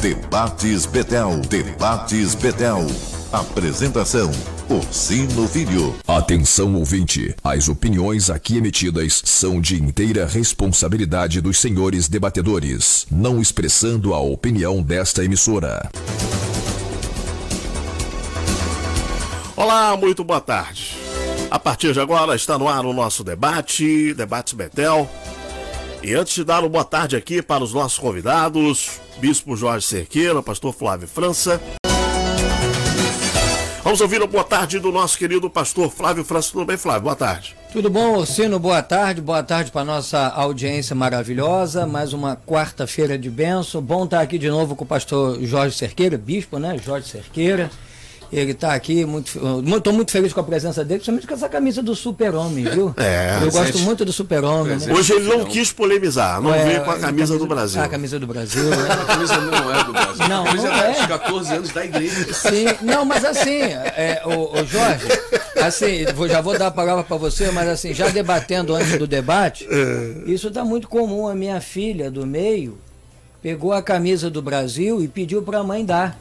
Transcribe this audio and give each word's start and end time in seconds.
Debates 0.00 0.86
Betel. 0.86 1.40
Debates 1.48 2.36
Betel. 2.36 2.86
Apresentação: 3.32 4.30
Orsino 4.68 5.48
Filho. 5.48 5.92
Atenção 6.06 6.76
ouvinte, 6.76 7.34
as 7.42 7.68
opiniões 7.68 8.30
aqui 8.30 8.58
emitidas 8.58 9.20
são 9.24 9.60
de 9.60 9.74
inteira 9.82 10.24
responsabilidade 10.24 11.40
dos 11.40 11.58
senhores 11.58 12.08
debatedores, 12.08 13.08
não 13.10 13.40
expressando 13.40 14.14
a 14.14 14.20
opinião 14.20 14.80
desta 14.80 15.24
emissora. 15.24 15.90
Olá, 19.56 19.96
muito 19.96 20.22
boa 20.22 20.40
tarde. 20.40 20.96
A 21.50 21.58
partir 21.58 21.92
de 21.92 21.98
agora 21.98 22.36
está 22.36 22.56
no 22.56 22.68
ar 22.68 22.86
o 22.86 22.92
nosso 22.92 23.24
debate, 23.24 24.14
Debates 24.14 24.52
Betel. 24.52 25.10
E 26.02 26.14
antes 26.14 26.34
de 26.34 26.44
dar 26.44 26.60
uma 26.60 26.68
boa 26.68 26.84
tarde 26.84 27.16
aqui 27.16 27.42
para 27.42 27.62
os 27.62 27.74
nossos 27.74 27.98
convidados, 27.98 29.00
Bispo 29.18 29.56
Jorge 29.56 29.84
Cerqueira, 29.84 30.40
Pastor 30.42 30.72
Flávio 30.72 31.08
França. 31.08 31.60
Vamos 33.82 34.00
ouvir 34.00 34.22
a 34.22 34.26
boa 34.26 34.44
tarde 34.44 34.78
do 34.78 34.92
nosso 34.92 35.18
querido 35.18 35.50
pastor 35.50 35.90
Flávio 35.90 36.22
França. 36.22 36.52
Tudo 36.52 36.66
bem, 36.66 36.76
Flávio? 36.76 37.02
Boa 37.02 37.16
tarde. 37.16 37.56
Tudo 37.72 37.90
bom, 37.90 38.16
Orsino? 38.16 38.58
Boa 38.58 38.82
tarde. 38.82 39.20
Boa 39.20 39.42
tarde 39.42 39.72
para 39.72 39.84
nossa 39.84 40.28
audiência 40.28 40.94
maravilhosa. 40.94 41.86
Mais 41.86 42.12
uma 42.12 42.36
quarta-feira 42.36 43.18
de 43.18 43.28
benção. 43.28 43.80
Bom 43.82 44.04
estar 44.04 44.20
aqui 44.20 44.38
de 44.38 44.48
novo 44.48 44.76
com 44.76 44.84
o 44.84 44.86
pastor 44.86 45.42
Jorge 45.42 45.76
Cerqueira, 45.76 46.16
bispo, 46.16 46.58
né? 46.58 46.78
Jorge 46.78 47.08
Cerqueira. 47.08 47.70
Ele 48.30 48.52
está 48.52 48.74
aqui, 48.74 49.06
muito, 49.06 49.38
estou 49.76 49.92
muito 49.92 50.10
feliz 50.12 50.34
com 50.34 50.40
a 50.40 50.44
presença 50.44 50.84
dele, 50.84 50.98
principalmente 50.98 51.26
com 51.26 51.32
essa 51.34 51.48
camisa 51.48 51.82
do 51.82 51.96
super-homem, 51.96 52.64
viu? 52.64 52.94
É, 52.98 53.38
Eu 53.42 53.50
gosto 53.50 53.78
muito 53.78 54.04
do 54.04 54.12
super-homem. 54.12 54.76
Né? 54.76 54.92
Hoje 54.92 55.14
ele 55.14 55.28
não 55.28 55.46
quis 55.46 55.72
polemizar, 55.72 56.40
não 56.42 56.52
É, 56.54 56.62
veio 56.64 56.84
com 56.84 56.90
a 56.90 56.98
camisa 56.98 57.38
do 57.38 57.46
Brasil. 57.46 57.80
A 57.82 57.88
camisa 57.88 58.18
do 58.18 58.26
Brasil. 58.26 58.64
né? 58.64 58.76
A 58.92 59.04
camisa 59.06 59.36
não 59.40 59.74
é 59.74 59.84
do 59.84 59.92
Brasil. 59.92 60.28
Não, 60.28 60.42
a 60.42 60.46
camisa 60.46 60.68
não 60.68 60.76
é 60.82 60.90
é. 60.90 60.92
dos 60.94 61.06
14 61.06 61.54
anos 61.54 61.70
da 61.70 61.84
igreja. 61.86 62.34
Sim, 62.34 62.66
não, 62.82 63.04
mas 63.06 63.24
assim, 63.24 63.60
é, 63.62 64.22
o, 64.26 64.64
Jorge, 64.66 65.06
assim, 65.62 66.04
vou- 66.14 66.28
já 66.28 66.42
vou 66.42 66.58
dar 66.58 66.66
a 66.66 66.70
palavra 66.70 67.04
para 67.04 67.16
você, 67.16 67.50
mas 67.50 67.66
assim, 67.68 67.94
já 67.94 68.08
debatendo 68.08 68.74
antes 68.74 68.98
do 68.98 69.06
debate, 69.06 69.66
isso 70.26 70.48
está 70.48 70.64
muito 70.64 70.86
comum. 70.86 71.26
A 71.26 71.34
minha 71.34 71.60
filha 71.62 72.10
do 72.10 72.26
meio 72.26 72.78
pegou 73.40 73.72
a 73.72 73.80
camisa 73.82 74.28
do 74.28 74.42
Brasil 74.42 75.02
e 75.02 75.08
pediu 75.08 75.40
para 75.42 75.60
a 75.60 75.64
mãe 75.64 75.82
dar. 75.84 76.18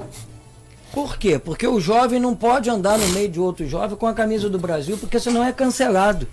Por 0.94 1.18
quê? 1.18 1.38
Porque 1.38 1.68
o 1.68 1.80
jovem 1.80 2.20
não 2.20 2.36
pode 2.36 2.70
andar 2.70 2.98
no 2.98 3.08
meio 3.10 3.30
de 3.30 3.40
outro 3.40 3.68
jovem 3.68 3.98
com 3.98 4.08
a 4.08 4.14
camisa 4.14 4.50
do 4.50 4.58
Brasil, 4.58 4.98
porque 4.98 5.20
senão 5.20 5.44
é 5.44 5.52
cancelado. 5.52 6.28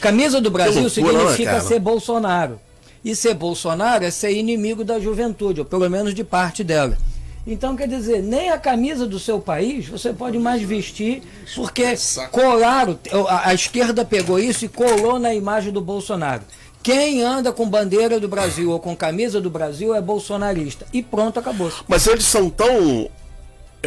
Camisa 0.00 0.40
do 0.40 0.50
Brasil 0.50 0.82
loucura, 0.82 1.12
né, 1.12 1.18
significa 1.18 1.50
cara? 1.52 1.62
ser 1.62 1.78
Bolsonaro. 1.78 2.60
E 3.04 3.14
ser 3.14 3.34
Bolsonaro 3.34 4.04
é 4.04 4.10
ser 4.10 4.32
inimigo 4.32 4.84
da 4.84 4.98
juventude, 4.98 5.60
ou 5.60 5.66
pelo 5.66 5.88
menos 5.88 6.14
de 6.14 6.24
parte 6.24 6.64
dela. 6.64 6.96
Então, 7.46 7.74
quer 7.74 7.88
dizer, 7.88 8.22
nem 8.22 8.50
a 8.50 8.58
camisa 8.58 9.06
do 9.06 9.18
seu 9.18 9.40
país 9.40 9.88
você 9.88 10.12
pode 10.12 10.38
mais 10.38 10.60
vestir, 10.60 11.22
porque 11.54 11.94
colaram, 12.30 12.98
a, 13.26 13.48
a 13.48 13.54
esquerda 13.54 14.04
pegou 14.04 14.38
isso 14.38 14.66
e 14.66 14.68
colou 14.68 15.18
na 15.18 15.34
imagem 15.34 15.72
do 15.72 15.80
Bolsonaro. 15.80 16.42
Quem 16.82 17.22
anda 17.22 17.52
com 17.52 17.68
bandeira 17.68 18.20
do 18.20 18.28
Brasil 18.28 18.70
ou 18.70 18.78
com 18.78 18.94
camisa 18.94 19.40
do 19.40 19.50
Brasil 19.50 19.94
é 19.94 20.00
bolsonarista. 20.00 20.86
E 20.92 21.02
pronto, 21.02 21.40
acabou. 21.40 21.72
Mas 21.86 22.06
eles 22.06 22.24
são 22.24 22.50
tão. 22.50 23.08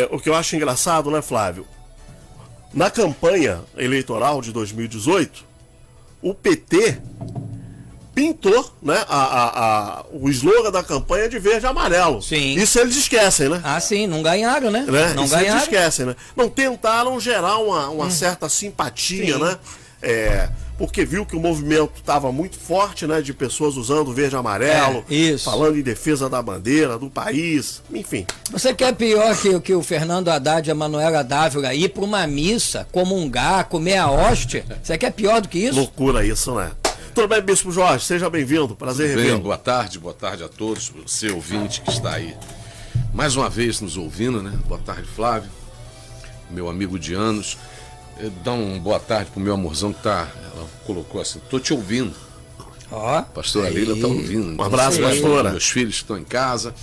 É, 0.01 0.07
o 0.11 0.19
que 0.19 0.29
eu 0.29 0.35
acho 0.35 0.55
engraçado, 0.55 1.09
né, 1.11 1.21
Flávio? 1.21 1.65
Na 2.73 2.89
campanha 2.89 3.61
eleitoral 3.77 4.41
de 4.41 4.51
2018, 4.51 5.43
o 6.21 6.33
PT 6.33 6.99
pintou 8.13 8.73
né, 8.81 9.03
a, 9.07 9.17
a- 9.23 9.99
a- 9.99 10.05
o 10.11 10.29
slogan 10.29 10.71
da 10.71 10.83
campanha 10.83 11.29
de 11.29 11.39
verde 11.39 11.65
e 11.65 11.69
amarelo. 11.69 12.21
Sim. 12.21 12.55
Isso 12.55 12.77
eles 12.79 12.95
esquecem, 12.97 13.47
né? 13.49 13.61
Ah, 13.63 13.79
sim, 13.79 14.05
não 14.05 14.21
ganharam, 14.21 14.69
né? 14.69 14.81
né? 14.87 15.13
Não 15.13 15.23
Isso 15.25 15.33
eles 15.35 15.45
ganharam. 15.47 15.61
esquecem, 15.61 16.05
né? 16.05 16.15
Não 16.35 16.49
tentaram 16.49 17.19
gerar 17.19 17.57
uma, 17.57 17.89
uma 17.89 18.09
certa 18.09 18.49
simpatia, 18.49 19.37
Hum. 19.37 19.39
Sim. 19.39 19.43
né? 19.45 19.57
É, 20.01 20.49
porque 20.77 21.05
viu 21.05 21.25
que 21.25 21.35
o 21.35 21.39
movimento 21.39 21.91
estava 21.97 22.31
muito 22.31 22.57
forte, 22.57 23.05
né? 23.05 23.21
De 23.21 23.33
pessoas 23.33 23.77
usando 23.77 24.11
verde 24.13 24.35
e 24.35 24.37
amarelo, 24.37 25.05
É, 25.09 25.13
isso. 25.13 25.45
falando 25.45 25.77
em 25.77 25.81
defesa 25.81 26.27
da 26.27 26.41
bandeira, 26.41 26.97
do 26.97 27.09
país, 27.09 27.83
enfim. 27.93 28.25
Você 28.51 28.73
quer 28.73 28.95
pior 28.95 29.35
que, 29.37 29.59
que 29.59 29.73
o 29.75 29.83
Fernando 29.83 30.29
Haddad 30.29 30.67
e 30.67 30.71
a 30.71 30.75
Manuela 30.75 31.23
Dávila 31.23 31.73
ir 31.73 31.89
para 31.89 32.03
uma 32.03 32.25
missa, 32.25 32.87
comungar, 32.91 33.65
comer 33.65 33.97
a 33.97 34.09
hóstia? 34.09 34.65
Você 34.81 34.97
quer 34.97 35.11
pior 35.11 35.39
do 35.41 35.47
que 35.47 35.59
isso? 35.59 35.77
Loucura 35.77 36.25
isso, 36.25 36.55
né? 36.55 36.71
Tudo 37.13 37.27
bem, 37.27 37.41
Bispo 37.41 37.71
Jorge? 37.71 38.05
Seja 38.05 38.29
bem-vindo. 38.29 38.75
Prazer 38.75 39.09
Bem, 39.09 39.17
revê-lo. 39.17 39.41
boa 39.41 39.57
tarde, 39.57 39.99
boa 39.99 40.13
tarde 40.13 40.43
a 40.43 40.47
todos, 40.47 40.91
você 41.05 41.29
ouvinte 41.29 41.81
que 41.81 41.91
está 41.91 42.13
aí 42.13 42.33
mais 43.13 43.35
uma 43.35 43.49
vez 43.49 43.81
nos 43.81 43.97
ouvindo, 43.97 44.41
né? 44.41 44.57
Boa 44.67 44.79
tarde, 44.79 45.03
Flávio, 45.03 45.49
meu 46.49 46.69
amigo 46.69 46.97
de 46.97 47.13
anos. 47.13 47.57
Dá 48.43 48.51
um 48.51 48.79
boa 48.79 48.99
tarde 48.99 49.31
pro 49.31 49.39
meu 49.39 49.53
amorzão 49.53 49.91
que 49.93 50.01
tá. 50.03 50.27
Ela 50.55 50.67
colocou 50.85 51.21
assim, 51.21 51.39
tô 51.49 51.59
te 51.59 51.73
ouvindo. 51.73 52.13
Ó, 52.91 53.17
A 53.17 53.21
pastora 53.23 53.69
Leila 53.69 53.99
tá 53.99 54.07
ouvindo. 54.07 54.61
Um 54.61 54.65
abraço, 54.65 54.97
Então, 54.97 55.09
pastora. 55.09 55.51
Meus 55.51 55.69
filhos 55.69 55.95
que 55.95 56.01
estão 56.01 56.17
em 56.17 56.23
casa, 56.23 56.73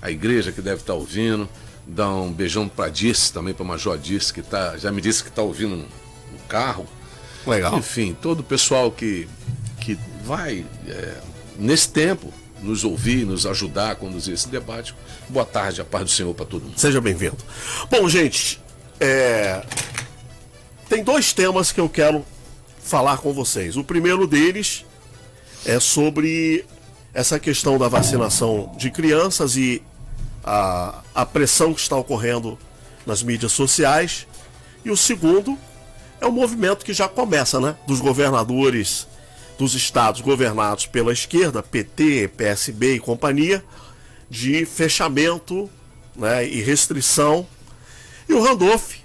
a 0.00 0.10
igreja 0.10 0.52
que 0.52 0.60
deve 0.60 0.80
estar 0.82 0.94
ouvindo. 0.94 1.48
Dá 1.86 2.08
um 2.08 2.32
beijão 2.32 2.68
pra 2.68 2.88
Dirce 2.88 3.32
também, 3.32 3.54
pra 3.54 3.64
Major 3.64 3.96
Dirce, 3.96 4.32
que 4.32 4.42
tá, 4.42 4.76
já 4.76 4.90
me 4.90 5.00
disse 5.00 5.22
que 5.22 5.30
tá 5.30 5.42
ouvindo 5.42 5.76
no, 5.76 5.82
no 5.82 6.38
carro. 6.48 6.86
Legal. 7.46 7.78
Enfim, 7.78 8.16
todo 8.20 8.40
o 8.40 8.42
pessoal 8.42 8.90
que, 8.90 9.28
que 9.80 9.96
vai, 10.24 10.66
é, 10.88 11.14
nesse 11.56 11.88
tempo, 11.88 12.32
nos 12.60 12.82
ouvir, 12.82 13.24
nos 13.24 13.46
ajudar 13.46 13.92
a 13.92 13.94
conduzir 13.94 14.34
esse 14.34 14.48
debate. 14.48 14.94
Boa 15.28 15.44
tarde, 15.44 15.80
a 15.80 15.84
paz 15.84 16.04
do 16.04 16.10
Senhor 16.10 16.34
para 16.34 16.44
todo 16.44 16.64
mundo. 16.64 16.78
Seja 16.78 17.00
bem-vindo. 17.00 17.36
Bom, 17.88 18.08
gente, 18.08 18.60
é, 18.98 19.64
tem 20.88 21.02
dois 21.02 21.32
temas 21.32 21.72
que 21.72 21.80
eu 21.80 21.88
quero 21.88 22.24
falar 22.82 23.18
com 23.18 23.32
vocês. 23.32 23.76
O 23.76 23.84
primeiro 23.84 24.26
deles 24.26 24.84
é 25.64 25.80
sobre 25.80 26.64
essa 27.12 27.38
questão 27.38 27.78
da 27.78 27.88
vacinação 27.88 28.72
de 28.76 28.90
crianças 28.90 29.56
e 29.56 29.82
a, 30.44 31.02
a 31.14 31.26
pressão 31.26 31.74
que 31.74 31.80
está 31.80 31.96
ocorrendo 31.96 32.58
nas 33.04 33.22
mídias 33.22 33.52
sociais. 33.52 34.26
E 34.84 34.90
o 34.90 34.96
segundo 34.96 35.58
é 36.20 36.26
o 36.26 36.32
movimento 36.32 36.84
que 36.84 36.92
já 36.92 37.08
começa, 37.08 37.58
né? 37.58 37.76
Dos 37.86 38.00
governadores 38.00 39.08
dos 39.58 39.74
estados 39.74 40.20
governados 40.20 40.86
pela 40.86 41.12
esquerda, 41.12 41.62
PT, 41.62 42.28
PSB 42.36 42.96
e 42.96 43.00
companhia, 43.00 43.64
de 44.28 44.66
fechamento 44.66 45.70
né, 46.14 46.46
e 46.46 46.60
restrição. 46.60 47.46
E 48.28 48.34
o 48.34 48.42
Randolph 48.42 48.96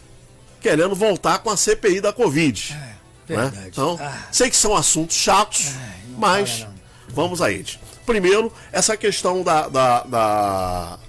querendo 0.62 0.96
voltar 0.96 1.40
com 1.40 1.50
a 1.50 1.58
CPI 1.58 2.00
da 2.00 2.14
Covid. 2.14 2.74
né? 2.74 2.98
verdade. 3.28 3.68
Então, 3.70 3.98
Ah. 4.02 4.28
sei 4.32 4.50
que 4.50 4.56
são 4.58 4.76
assuntos 4.76 5.16
chatos, 5.16 5.72
não 6.10 6.20
mas 6.20 6.66
vamos 7.10 7.42
a 7.42 7.52
eles. 7.52 7.80
Primeiro, 8.06 8.52
essa 8.72 8.96
questão 8.98 9.42
da, 9.42 9.68
da- 9.70 10.04
da- 10.04 11.00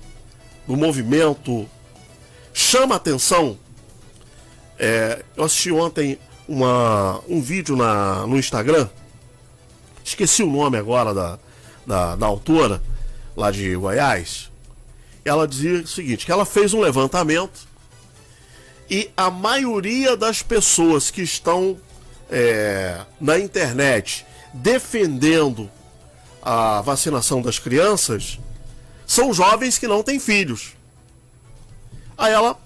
do 0.66 0.76
movimento 0.76 1.68
chama 2.54 2.94
atenção. 2.96 3.58
É, 4.78 5.24
eu 5.36 5.44
assisti 5.44 5.70
ontem 5.72 6.18
uma, 6.48 7.20
um 7.28 7.40
vídeo 7.40 7.76
na, 7.76 8.26
no 8.26 8.38
Instagram, 8.38 8.88
esqueci 10.04 10.42
o 10.42 10.50
nome 10.50 10.76
agora 10.76 11.12
da, 11.14 11.38
da, 11.86 12.16
da 12.16 12.26
autora, 12.26 12.82
lá 13.36 13.50
de 13.50 13.74
Goiás. 13.74 14.50
Ela 15.24 15.46
dizia 15.48 15.80
o 15.82 15.86
seguinte: 15.86 16.24
que 16.26 16.32
ela 16.32 16.44
fez 16.44 16.72
um 16.74 16.80
levantamento 16.80 17.66
e 18.92 19.10
a 19.16 19.30
maioria 19.30 20.14
das 20.18 20.42
pessoas 20.42 21.10
que 21.10 21.22
estão 21.22 21.80
é, 22.30 23.00
na 23.18 23.38
internet 23.38 24.26
defendendo 24.52 25.70
a 26.42 26.82
vacinação 26.82 27.40
das 27.40 27.58
crianças 27.58 28.38
são 29.06 29.32
jovens 29.32 29.78
que 29.78 29.88
não 29.88 30.02
têm 30.02 30.20
filhos. 30.20 30.74
Aí 32.18 32.34
ela 32.34 32.60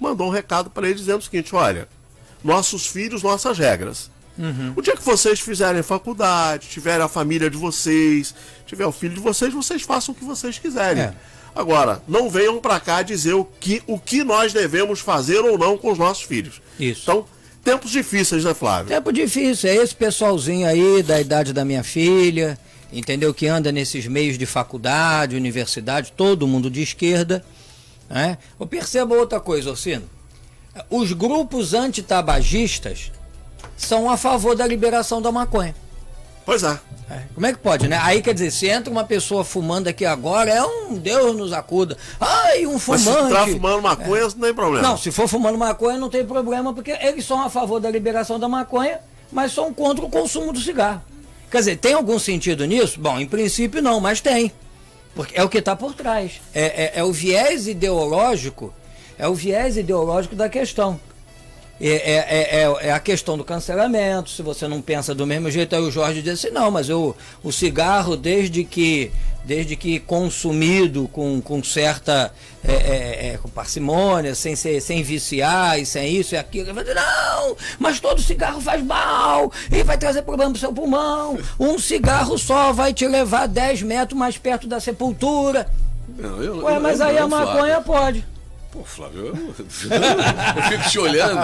mandou 0.00 0.28
um 0.28 0.30
recado 0.30 0.70
para 0.70 0.86
ele 0.88 0.98
dizendo 0.98 1.18
o 1.18 1.22
seguinte: 1.22 1.54
olha, 1.54 1.86
nossos 2.42 2.86
filhos, 2.86 3.22
nossas 3.22 3.58
regras. 3.58 4.10
O 4.74 4.80
dia 4.80 4.96
que 4.96 5.02
vocês 5.02 5.40
fizerem 5.40 5.82
faculdade, 5.82 6.68
tiverem 6.68 7.04
a 7.04 7.08
família 7.08 7.50
de 7.50 7.58
vocês, 7.58 8.34
tiver 8.66 8.86
o 8.86 8.92
filho 8.92 9.14
de 9.14 9.20
vocês, 9.20 9.52
vocês 9.52 9.82
façam 9.82 10.14
o 10.14 10.16
que 10.16 10.24
vocês 10.24 10.58
quiserem. 10.58 11.02
É. 11.02 11.14
Agora, 11.56 12.02
não 12.06 12.28
venham 12.28 12.60
para 12.60 12.78
cá 12.78 13.00
dizer 13.00 13.32
o 13.32 13.42
que, 13.42 13.82
o 13.86 13.98
que 13.98 14.22
nós 14.22 14.52
devemos 14.52 15.00
fazer 15.00 15.38
ou 15.38 15.56
não 15.56 15.78
com 15.78 15.90
os 15.90 15.98
nossos 15.98 16.22
filhos. 16.22 16.60
Isso. 16.78 17.00
Então, 17.04 17.24
tempos 17.64 17.90
difíceis, 17.90 18.44
né, 18.44 18.52
Flávio? 18.52 18.88
Tempo 18.88 19.10
difícil, 19.10 19.70
é 19.70 19.76
esse 19.76 19.94
pessoalzinho 19.94 20.68
aí 20.68 21.02
da 21.02 21.18
idade 21.18 21.54
da 21.54 21.64
minha 21.64 21.82
filha, 21.82 22.58
entendeu? 22.92 23.32
Que 23.32 23.46
anda 23.46 23.72
nesses 23.72 24.06
meios 24.06 24.36
de 24.36 24.44
faculdade, 24.44 25.34
universidade, 25.34 26.12
todo 26.14 26.46
mundo 26.46 26.70
de 26.70 26.82
esquerda. 26.82 27.42
Né? 28.10 28.36
Eu 28.60 28.66
percebo 28.66 29.14
outra 29.14 29.40
coisa, 29.40 29.70
Orsino. 29.70 30.04
Os 30.90 31.14
grupos 31.14 31.72
antitabagistas 31.72 33.10
são 33.78 34.10
a 34.10 34.18
favor 34.18 34.54
da 34.54 34.66
liberação 34.66 35.22
da 35.22 35.32
maconha. 35.32 35.74
Pois 36.46 36.62
é. 36.62 36.78
É, 37.10 37.22
Como 37.34 37.44
é 37.46 37.52
que 37.52 37.58
pode, 37.58 37.86
né? 37.88 37.98
Aí 38.02 38.22
quer 38.22 38.32
dizer, 38.32 38.50
se 38.50 38.66
entra 38.68 38.90
uma 38.90 39.04
pessoa 39.04 39.44
fumando 39.44 39.88
aqui 39.88 40.04
agora, 40.04 40.50
é 40.50 40.64
um 40.64 40.94
Deus 40.94 41.36
nos 41.36 41.52
acuda. 41.52 41.96
Ai, 42.20 42.66
um 42.66 42.72
Mas 42.74 42.82
fumante. 42.82 43.26
se 43.28 43.32
tá 43.34 43.46
fumando 43.46 43.82
maconha, 43.82 44.22
não 44.22 44.30
tem 44.40 44.54
problema. 44.54 44.88
Não, 44.88 44.96
se 44.96 45.10
for 45.10 45.28
fumando 45.28 45.58
maconha 45.58 45.98
não 45.98 46.08
tem 46.08 46.24
problema, 46.24 46.72
porque 46.72 46.92
eles 46.92 47.24
são 47.24 47.42
a 47.42 47.50
favor 47.50 47.78
da 47.80 47.90
liberação 47.90 48.38
da 48.40 48.48
maconha, 48.48 49.00
mas 49.30 49.52
são 49.52 49.72
contra 49.74 50.04
o 50.04 50.08
consumo 50.10 50.52
do 50.52 50.60
cigarro. 50.60 51.02
Quer 51.50 51.58
dizer, 51.58 51.76
tem 51.78 51.94
algum 51.94 52.18
sentido 52.18 52.64
nisso? 52.64 52.98
Bom, 53.00 53.18
em 53.20 53.26
princípio 53.26 53.82
não, 53.82 54.00
mas 54.00 54.20
tem. 54.20 54.50
Porque 55.14 55.36
é 55.38 55.42
o 55.42 55.48
que 55.48 55.58
está 55.58 55.74
por 55.76 55.94
trás. 55.94 56.40
É, 56.54 56.84
é- 56.84 56.92
é 56.96 57.04
o 57.04 57.12
viés 57.12 57.66
ideológico, 57.68 58.72
é 59.18 59.26
o 59.28 59.34
viés 59.34 59.76
ideológico 59.76 60.34
da 60.34 60.48
questão. 60.48 61.00
É, 61.78 61.88
é- 61.88 62.26
é- 62.30 62.62
é- 62.62 62.86
é 62.88 62.92
a 62.92 62.98
questão 62.98 63.36
do 63.36 63.44
cancelamento, 63.44 64.30
se 64.30 64.40
você 64.40 64.66
não 64.66 64.80
pensa 64.80 65.14
do 65.14 65.26
mesmo 65.26 65.50
jeito, 65.50 65.76
aí 65.76 65.82
o 65.82 65.90
Jorge 65.90 66.22
diz 66.22 66.32
assim, 66.42 66.50
não, 66.50 66.70
mas 66.70 66.88
eu, 66.88 67.14
o 67.44 67.52
cigarro, 67.52 68.16
desde 68.16 68.64
que, 68.64 69.12
desde 69.44 69.76
que 69.76 70.00
consumido 70.00 71.06
com, 71.12 71.38
com 71.42 71.62
certa 71.62 72.32
é, 72.66 72.72
é, 72.72 73.26
é, 73.34 73.38
com 73.42 73.50
parcimônia, 73.50 74.34
sem, 74.34 74.56
ser, 74.56 74.80
sem 74.80 75.02
viciar 75.02 75.78
e 75.78 75.84
sem 75.84 76.16
isso 76.16 76.34
e 76.34 76.38
aquilo, 76.38 76.72
não, 76.72 77.56
mas 77.78 78.00
todo 78.00 78.22
cigarro 78.22 78.60
faz 78.60 78.82
mal 78.82 79.52
e 79.70 79.82
vai 79.82 79.98
trazer 79.98 80.22
problema 80.22 80.52
pro 80.52 80.60
seu 80.60 80.72
pulmão. 80.72 81.38
Um 81.60 81.78
cigarro 81.78 82.38
só 82.38 82.72
vai 82.72 82.94
te 82.94 83.06
levar 83.06 83.46
10 83.46 83.82
metros 83.82 84.18
mais 84.18 84.38
perto 84.38 84.66
da 84.66 84.80
sepultura. 84.80 85.68
Não, 86.16 86.42
eu, 86.42 86.56
Ué, 86.64 86.76
eu- 86.76 86.80
mas 86.80 87.00
eu 87.00 87.06
aí 87.06 87.18
a 87.18 87.28
maconha 87.28 87.80
pode. 87.82 88.24
Pô, 88.76 88.84
Flávio, 88.84 89.26
eu, 89.28 89.34
eu 89.56 89.64
fico 89.64 90.90
te 90.90 90.98
olhando. 90.98 91.38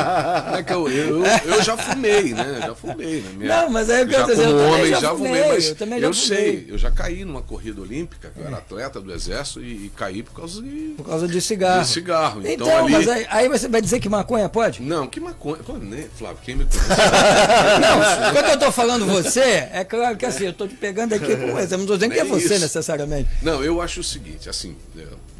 É 0.55 0.63
que 0.63 0.73
eu, 0.73 0.87
eu, 0.91 1.25
eu 1.25 1.63
já 1.63 1.77
fumei, 1.79 2.35
né? 2.35 2.59
Já 2.61 2.75
fumei. 2.75 3.23
Na 3.23 3.31
minha, 3.31 3.63
Não, 3.63 3.71
mas 3.71 3.89
aí 3.89 4.03
eu 4.03 4.11
já 4.11 4.17
quero 4.25 4.27
dizer, 4.27 4.47
como 4.49 4.59
eu 4.61 4.69
homem 4.73 4.87
já 4.91 5.01
já 5.01 5.09
fumei, 5.15 5.33
fumei, 5.33 5.49
mas 5.49 5.91
eu 5.93 5.99
eu 6.03 6.13
sei, 6.15 6.67
eu 6.69 6.77
já 6.79 6.91
caí 6.91 7.25
numa 7.25 7.41
corrida 7.41 7.81
olímpica, 7.81 8.31
que 8.35 8.39
eu 8.39 8.47
era 8.47 8.59
atleta 8.59 9.01
do 9.01 9.11
exército 9.15 9.63
e, 9.63 9.87
e 9.87 9.93
caí 9.97 10.23
por 10.23 10.35
causa 10.35 10.61
de. 10.61 10.95
Por 10.97 11.07
causa 11.07 11.27
de 11.27 11.41
cigarro. 11.41 11.83
De 11.83 11.89
cigarro. 11.89 12.41
Então, 12.45 12.67
Então, 12.67 12.85
ali- 12.85 12.93
mas 12.93 13.09
aí, 13.09 13.27
aí 13.31 13.49
você 13.49 13.67
vai 13.67 13.81
dizer 13.81 13.99
que 13.99 14.09
maconha 14.11 14.49
pode? 14.49 14.83
Não, 14.83 15.07
que 15.07 15.19
maconha. 15.19 15.59
Né, 15.81 16.07
Flávio, 16.19 16.39
quem 16.45 16.57
me 16.57 16.65
conhece? 16.67 16.89
Não, 17.81 18.33
quando 18.33 18.47
eu 18.51 18.59
tô 18.59 18.71
falando 18.73 19.07
você, 19.07 19.69
é 19.73 19.85
claro 19.85 20.17
que 20.17 20.27
assim, 20.27 20.45
eu 20.45 20.53
tô 20.53 20.67
te 20.69 20.75
pegando 20.75 21.15
aqui 21.15 21.35
com 21.37 21.59
exemplo, 21.59 21.79
não 21.79 21.87
tô 21.87 21.95
dizendo 21.95 22.13
que 22.13 22.19
é 22.19 22.23
É 22.23 22.25
você 22.25 22.55
isso. 22.55 22.61
necessariamente. 22.61 23.29
Não, 23.41 23.63
eu 23.65 23.81
acho 23.81 24.01
o 24.01 24.05
seguinte, 24.05 24.49
assim, 24.49 24.77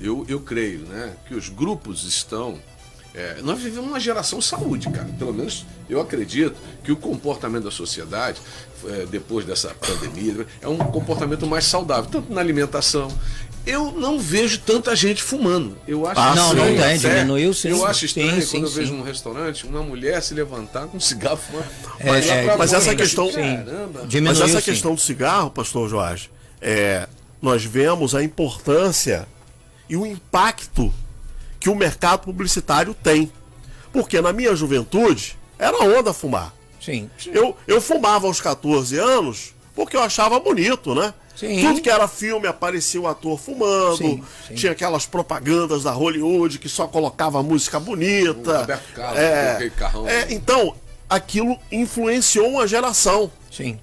eu, 0.01 0.25
eu 0.29 0.41
creio, 0.41 0.81
né, 0.81 1.13
que 1.27 1.35
os 1.35 1.49
grupos 1.49 1.82
estão. 1.91 2.59
é, 3.15 3.41
nós 3.43 3.61
vivemos 3.61 3.89
uma 3.89 4.01
geração 4.01 4.41
saúde, 4.41 4.89
cara. 4.91 5.09
Pelo 5.19 5.35
menos 5.35 5.67
eu 5.89 6.01
acredito 6.01 6.55
que 6.83 6.91
o 6.93 6.97
comportamento 6.97 7.65
da 7.65 7.71
sociedade, 7.71 8.41
é, 8.87 9.07
depois 9.11 9.45
dessa 9.45 9.69
pandemia, 9.75 10.47
é 10.61 10.69
um 10.69 10.79
comportamento 10.79 11.47
mais 11.47 11.65
saudável, 11.65 12.09
tanto 12.11 12.33
na 12.33 12.41
alimentação. 12.41 13.09
Eu 13.65 13.93
não 13.93 14.19
vejo 14.19 14.59
tanta 14.59 14.97
gente 14.97 15.23
fumando. 15.23 15.77
Eu 15.87 16.05
acho 16.07 16.19
Ah, 16.21 16.35
não, 16.35 16.53
não 16.53 16.65
tem, 16.65 16.81
até. 16.81 16.97
diminuiu 16.97 17.55
sim. 17.55 17.69
Eu 17.69 17.87
acho 17.87 18.07
estranho 18.07 18.43
sim, 18.43 18.57
quando 18.59 18.65
eu 18.65 18.69
sim. 18.71 18.79
vejo 18.81 18.93
num 18.95 19.03
restaurante 19.05 19.65
uma 19.67 19.83
mulher 19.83 20.21
se 20.21 20.35
levantar 20.35 20.89
com 20.89 20.97
um 20.97 21.01
cigarro 21.01 21.37
fumando. 21.37 21.67
É, 22.01 22.09
é, 22.09 22.13
mas 22.13 22.27
fora, 22.27 22.65
essa 22.65 22.77
assim, 22.79 22.97
questão- 22.97 23.31
Caramba. 23.31 24.01
Mas 24.01 24.09
Diminuiu 24.09 24.43
essa 24.45 24.59
sim. 24.59 24.65
questão 24.65 24.95
do 24.97 25.01
cigarro, 25.01 25.49
pastor 25.51 25.89
Jorge, 25.89 26.29
é, 26.61 27.07
nós 27.41 27.65
vemos 27.65 28.17
a 28.17 28.23
importância 28.25 29.29
e 29.89 29.97
o 29.97 30.05
impacto 30.05 30.93
que 31.63 31.71
o 31.71 31.77
mercado 31.77 32.25
publicitário 32.25 32.93
tem. 32.93 33.31
Porque 33.93 34.21
na 34.21 34.33
minha 34.33 34.57
juventude 34.57 35.39
era 35.57 35.79
onda 35.85 36.13
fumar. 36.13 36.53
Sim. 36.81 37.09
Eu, 37.27 37.57
eu 37.69 37.81
fumava 37.81 38.27
aos 38.27 38.41
14 38.41 38.99
anos 38.99 39.55
porque 39.73 39.97
eu 39.97 40.03
achava 40.03 40.41
bonito, 40.41 40.93
né? 40.93 41.15
Sim. 41.37 41.61
Tudo 41.63 41.81
que 41.81 41.89
era 41.89 42.09
filme 42.09 42.49
aparecia 42.49 43.01
o 43.01 43.07
ator 43.07 43.39
fumando, 43.39 43.97
Sim, 43.97 44.25
sim. 44.49 44.55
tinha 44.55 44.73
aquelas 44.73 45.07
propagandas 45.07 45.85
da 45.85 45.93
Hollywood 45.93 46.59
que 46.59 46.69
só 46.69 46.89
colocava 46.89 47.41
música 47.45 47.79
bonita. 47.79 48.63
O 48.65 48.95
Carlos, 48.95 49.21
aquele 49.55 49.71
carrão. 49.71 50.09
é, 50.09 50.27
então, 50.31 50.75
aquilo 51.09 51.57
influenciou 51.71 52.49
uma 52.49 52.67
geração. 52.67 53.31
Sim. 53.53 53.79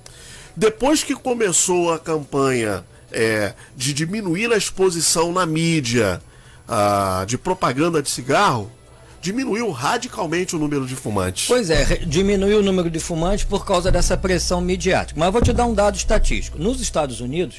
Depois 0.53 1.01
que 1.01 1.15
começou 1.15 1.93
a 1.93 1.97
campanha 1.97 2.83
é, 3.09 3.53
de 3.75 3.93
diminuir 3.93 4.51
a 4.51 4.57
exposição 4.57 5.31
na 5.31 5.45
mídia 5.45 6.21
ah, 6.69 7.25
de 7.27 7.37
propaganda 7.37 8.01
de 8.01 8.09
cigarro, 8.09 8.71
diminuiu 9.21 9.69
radicalmente 9.71 10.55
o 10.55 10.59
número 10.59 10.85
de 10.85 10.95
fumantes. 10.95 11.47
Pois 11.47 11.69
é, 11.69 11.83
diminuiu 12.05 12.59
o 12.59 12.63
número 12.63 12.89
de 12.89 12.99
fumantes 12.99 13.43
por 13.43 13.65
causa 13.65 13.91
dessa 13.91 14.15
pressão 14.15 14.61
midiática. 14.61 15.19
Mas 15.19 15.27
eu 15.27 15.31
vou 15.33 15.41
te 15.41 15.51
dar 15.51 15.65
um 15.65 15.73
dado 15.73 15.95
estatístico. 15.97 16.57
Nos 16.57 16.79
Estados 16.79 17.19
Unidos, 17.19 17.57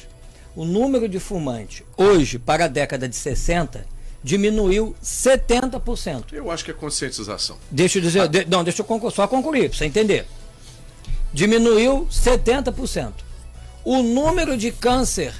o 0.55 0.65
número 0.65 1.07
de 1.07 1.19
fumantes 1.19 1.83
hoje 1.95 2.39
para 2.39 2.65
a 2.65 2.67
década 2.67 3.07
de 3.07 3.15
60 3.15 3.85
diminuiu 4.23 4.95
70%. 5.03 6.25
Eu 6.33 6.49
acho 6.51 6.63
que 6.65 6.71
é 6.71 6.73
conscientização. 6.73 7.57
Deixa 7.69 7.97
eu 7.97 8.01
dizer, 8.01 8.27
de- 8.27 8.45
não, 8.45 8.63
deixa 8.63 8.81
eu 8.81 8.85
conclu- 8.85 9.11
só 9.11 9.27
concluir, 9.27 9.69
para 9.69 9.77
você 9.77 9.85
entender. 9.85 10.25
Diminuiu 11.33 12.07
70%. 12.11 13.13
O 13.83 14.03
número 14.03 14.57
de 14.57 14.71
câncer, 14.71 15.33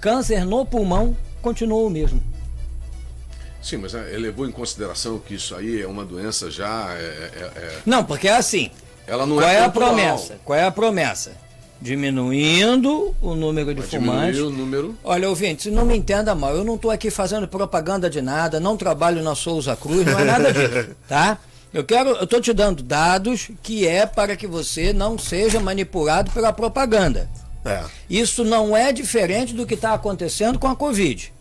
câncer 0.00 0.44
no 0.44 0.66
pulmão, 0.66 1.16
continuou 1.40 1.86
o 1.86 1.90
mesmo. 1.90 2.22
Sim, 3.64 3.78
mas 3.78 3.94
é, 3.94 4.08
ele 4.10 4.18
levou 4.18 4.46
em 4.46 4.52
consideração 4.52 5.18
que 5.18 5.34
isso 5.34 5.54
aí 5.56 5.80
é 5.80 5.86
uma 5.86 6.04
doença 6.04 6.50
já. 6.50 6.88
é- 6.98 7.30
é- 7.34 7.44
é- 7.56 7.78
Não, 7.86 8.04
porque 8.04 8.28
é 8.28 8.36
assim. 8.36 8.70
ela 9.06 9.24
não 9.26 9.36
Qual 9.36 9.48
é 9.48 9.54
é 9.54 9.64
a 9.64 9.68
promessa? 9.70 10.36
Qual 10.44 10.58
é 10.58 10.64
a 10.64 10.70
promessa? 10.70 11.32
Diminuindo 11.80 13.14
o 13.20 13.34
número 13.34 13.74
de 13.74 13.80
Vai 13.80 13.88
fumantes. 13.90 14.36
diminuir 14.36 14.54
o 14.54 14.56
número. 14.56 14.98
Olha, 15.02 15.28
ouvinte, 15.28 15.70
não 15.70 15.84
me 15.84 15.96
entenda 15.96 16.34
mal, 16.34 16.54
eu 16.54 16.64
não 16.64 16.76
estou 16.76 16.90
aqui 16.90 17.10
fazendo 17.10 17.48
propaganda 17.48 18.08
de 18.08 18.22
nada, 18.22 18.60
não 18.60 18.76
trabalho 18.76 19.22
na 19.22 19.34
Souza 19.34 19.74
Cruz, 19.76 20.06
não 20.06 20.18
é 20.18 20.24
nada 20.24 20.52
disso, 20.52 20.90
tá? 21.08 21.38
Eu 21.72 21.82
quero, 21.84 22.10
eu 22.10 22.24
estou 22.24 22.40
te 22.40 22.52
dando 22.52 22.82
dados 22.82 23.50
que 23.62 23.86
é 23.86 24.06
para 24.06 24.36
que 24.36 24.46
você 24.46 24.92
não 24.92 25.18
seja 25.18 25.58
manipulado 25.58 26.30
pela 26.30 26.52
propaganda. 26.52 27.28
É. 27.64 27.82
Isso 28.08 28.44
não 28.44 28.76
é 28.76 28.92
diferente 28.92 29.52
do 29.54 29.66
que 29.66 29.74
está 29.74 29.92
acontecendo 29.94 30.58
com 30.58 30.68
a 30.68 30.76
Covid. 30.76 31.33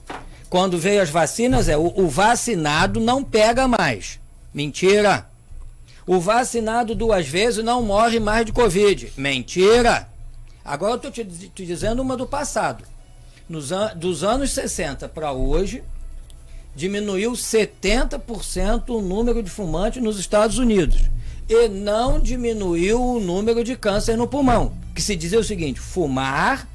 Quando 0.53 0.77
veio 0.77 1.01
as 1.01 1.09
vacinas, 1.09 1.67
é 1.67 1.75
o, 1.75 1.91
o 1.95 2.07
vacinado 2.07 2.99
não 2.99 3.23
pega 3.23 3.67
mais. 3.67 4.19
Mentira. 4.53 5.27
O 6.05 6.19
vacinado 6.19 6.93
duas 6.93 7.27
vezes 7.27 7.65
não 7.65 7.81
morre 7.81 8.19
mais 8.19 8.45
de 8.45 8.51
Covid. 8.51 9.13
Mentira. 9.17 10.07
Agora 10.63 10.91
eu 10.91 10.97
estou 10.97 11.09
te, 11.09 11.25
te 11.25 11.65
dizendo 11.65 12.03
uma 12.03 12.15
do 12.15 12.27
passado. 12.27 12.83
Nos 13.49 13.71
an 13.71 13.93
dos 13.95 14.23
anos 14.23 14.51
60 14.51 15.09
para 15.09 15.31
hoje, 15.31 15.83
diminuiu 16.75 17.31
70% 17.31 18.89
o 18.89 19.01
número 19.01 19.41
de 19.41 19.49
fumantes 19.49 20.03
nos 20.03 20.19
Estados 20.19 20.59
Unidos. 20.59 21.01
E 21.49 21.67
não 21.67 22.19
diminuiu 22.19 23.03
o 23.03 23.19
número 23.19 23.63
de 23.63 23.75
câncer 23.75 24.15
no 24.15 24.27
pulmão. 24.27 24.71
Que 24.93 25.01
se 25.01 25.15
dizia 25.15 25.39
o 25.39 25.43
seguinte: 25.43 25.79
fumar 25.79 26.67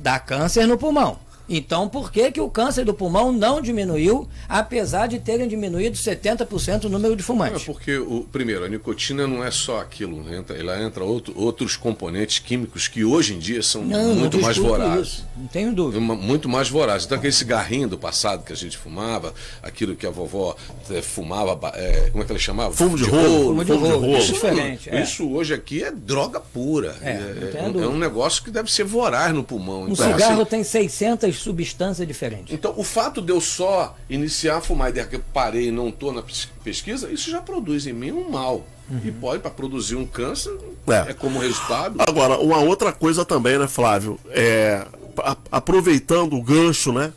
dá 0.00 0.18
câncer 0.18 0.66
no 0.66 0.76
pulmão. 0.76 1.24
Então, 1.48 1.88
por 1.88 2.10
que, 2.10 2.30
que 2.32 2.40
o 2.40 2.50
câncer 2.50 2.84
do 2.84 2.92
pulmão 2.92 3.30
não 3.30 3.60
diminuiu, 3.60 4.28
apesar 4.48 5.06
de 5.06 5.18
terem 5.20 5.46
diminuído 5.46 5.96
70% 5.96 6.84
o 6.84 6.88
número 6.88 7.14
de 7.14 7.22
É 7.22 7.24
fumantes? 7.24 7.64
porque, 7.64 7.96
o, 7.98 8.26
primeiro, 8.32 8.64
a 8.64 8.68
nicotina 8.68 9.26
não 9.26 9.44
é 9.44 9.50
só 9.50 9.80
aquilo, 9.80 10.32
entra, 10.34 10.56
ela 10.58 10.82
entra 10.82 11.04
outro, 11.04 11.32
outros 11.36 11.76
componentes 11.76 12.40
químicos 12.40 12.88
que 12.88 13.04
hoje 13.04 13.34
em 13.34 13.38
dia 13.38 13.62
são 13.62 13.84
Não, 13.84 14.14
muito 14.14 14.36
não 14.38 14.42
mais 14.44 14.56
vorazes. 14.58 15.06
isso, 15.08 15.24
Não 15.36 15.46
tenho 15.46 15.72
dúvida. 15.72 15.98
Uma- 15.98 16.16
muito 16.16 16.48
mais 16.48 16.68
vorazes. 16.68 17.06
Então, 17.06 17.16
aquele 17.18 17.32
cigarrinho 17.32 17.88
do 17.88 17.96
passado 17.98 18.44
que 18.44 18.52
a 18.52 18.56
gente 18.56 18.76
fumava, 18.76 19.32
aquilo 19.62 19.94
que 19.94 20.06
a 20.06 20.10
vovó 20.10 20.56
eh, 20.90 21.00
fumava, 21.02 21.54
ba- 21.54 21.72
eh, 21.76 22.08
como 22.10 22.22
é 22.22 22.26
que 22.26 22.32
ela 22.32 22.38
chamava? 22.40 22.74
Fumo 22.74 22.96
de 22.96 23.04
rolo. 23.04 23.48
Fumo 23.48 23.64
de 23.64 23.72
rolo, 23.72 24.16
isso 24.18 24.30
é 24.30 24.34
diferente, 24.34 24.90
é. 24.90 25.02
Isso 25.02 25.30
hoje 25.30 25.54
aqui 25.54 25.82
é 25.84 25.90
droga 25.92 26.40
pura. 26.40 26.96
É, 27.00 27.14
tenha 27.52 27.64
é, 27.64 27.70
dúvida. 27.70 27.88
um 27.88 27.98
negócio 27.98 28.42
que 28.42 28.50
deve 28.50 28.70
ser 28.72 28.84
voraz 28.84 29.32
no 29.32 29.44
pulmão. 29.44 29.82
Um 29.82 29.92
Então, 29.92 30.12
cigarro 30.12 30.40
assim, 30.42 30.50
tem 30.50 30.64
600 30.64 31.35
substâncias 31.38 32.06
diferentes. 32.06 32.52
então, 32.52 32.72
o 32.76 32.82
fato 32.84 33.20
de 33.22 33.30
eu 33.32 33.40
só 33.40 33.96
iniciar 34.10 34.56
a 34.58 34.60
fumar 34.60 34.90
e 34.90 34.92
de 34.94 35.04
que 35.06 35.16
eu 35.16 35.22
parei 35.32 35.68
e 35.68 35.70
não 35.70 35.88
estou 35.88 36.12
na 36.12 36.22
pes- 36.22 36.48
pesquisa, 36.64 37.10
isso 37.10 37.30
já 37.30 37.40
produz 37.40 37.86
em 37.86 37.92
mim 37.92 38.12
um 38.12 38.30
mal. 38.30 38.66
E 39.04 39.10
pode, 39.10 39.42
para 39.42 39.50
produzir 39.50 39.96
um 39.96 40.06
câncer, 40.06 40.56
É. 40.86 41.10
é, 41.10 41.12
como 41.14 41.40
resultado. 41.40 41.96
Agora, 41.98 42.38
uma 42.38 42.58
outra 42.58 42.92
coisa 42.92 43.24
também, 43.24 43.58
né, 43.58 43.66
Flávio? 43.66 44.16
É, 44.30 44.86
a- 45.18 45.36
aproveitando 45.50 46.36
o 46.36 46.42
gancho, 46.42 46.92
né, 46.92 47.12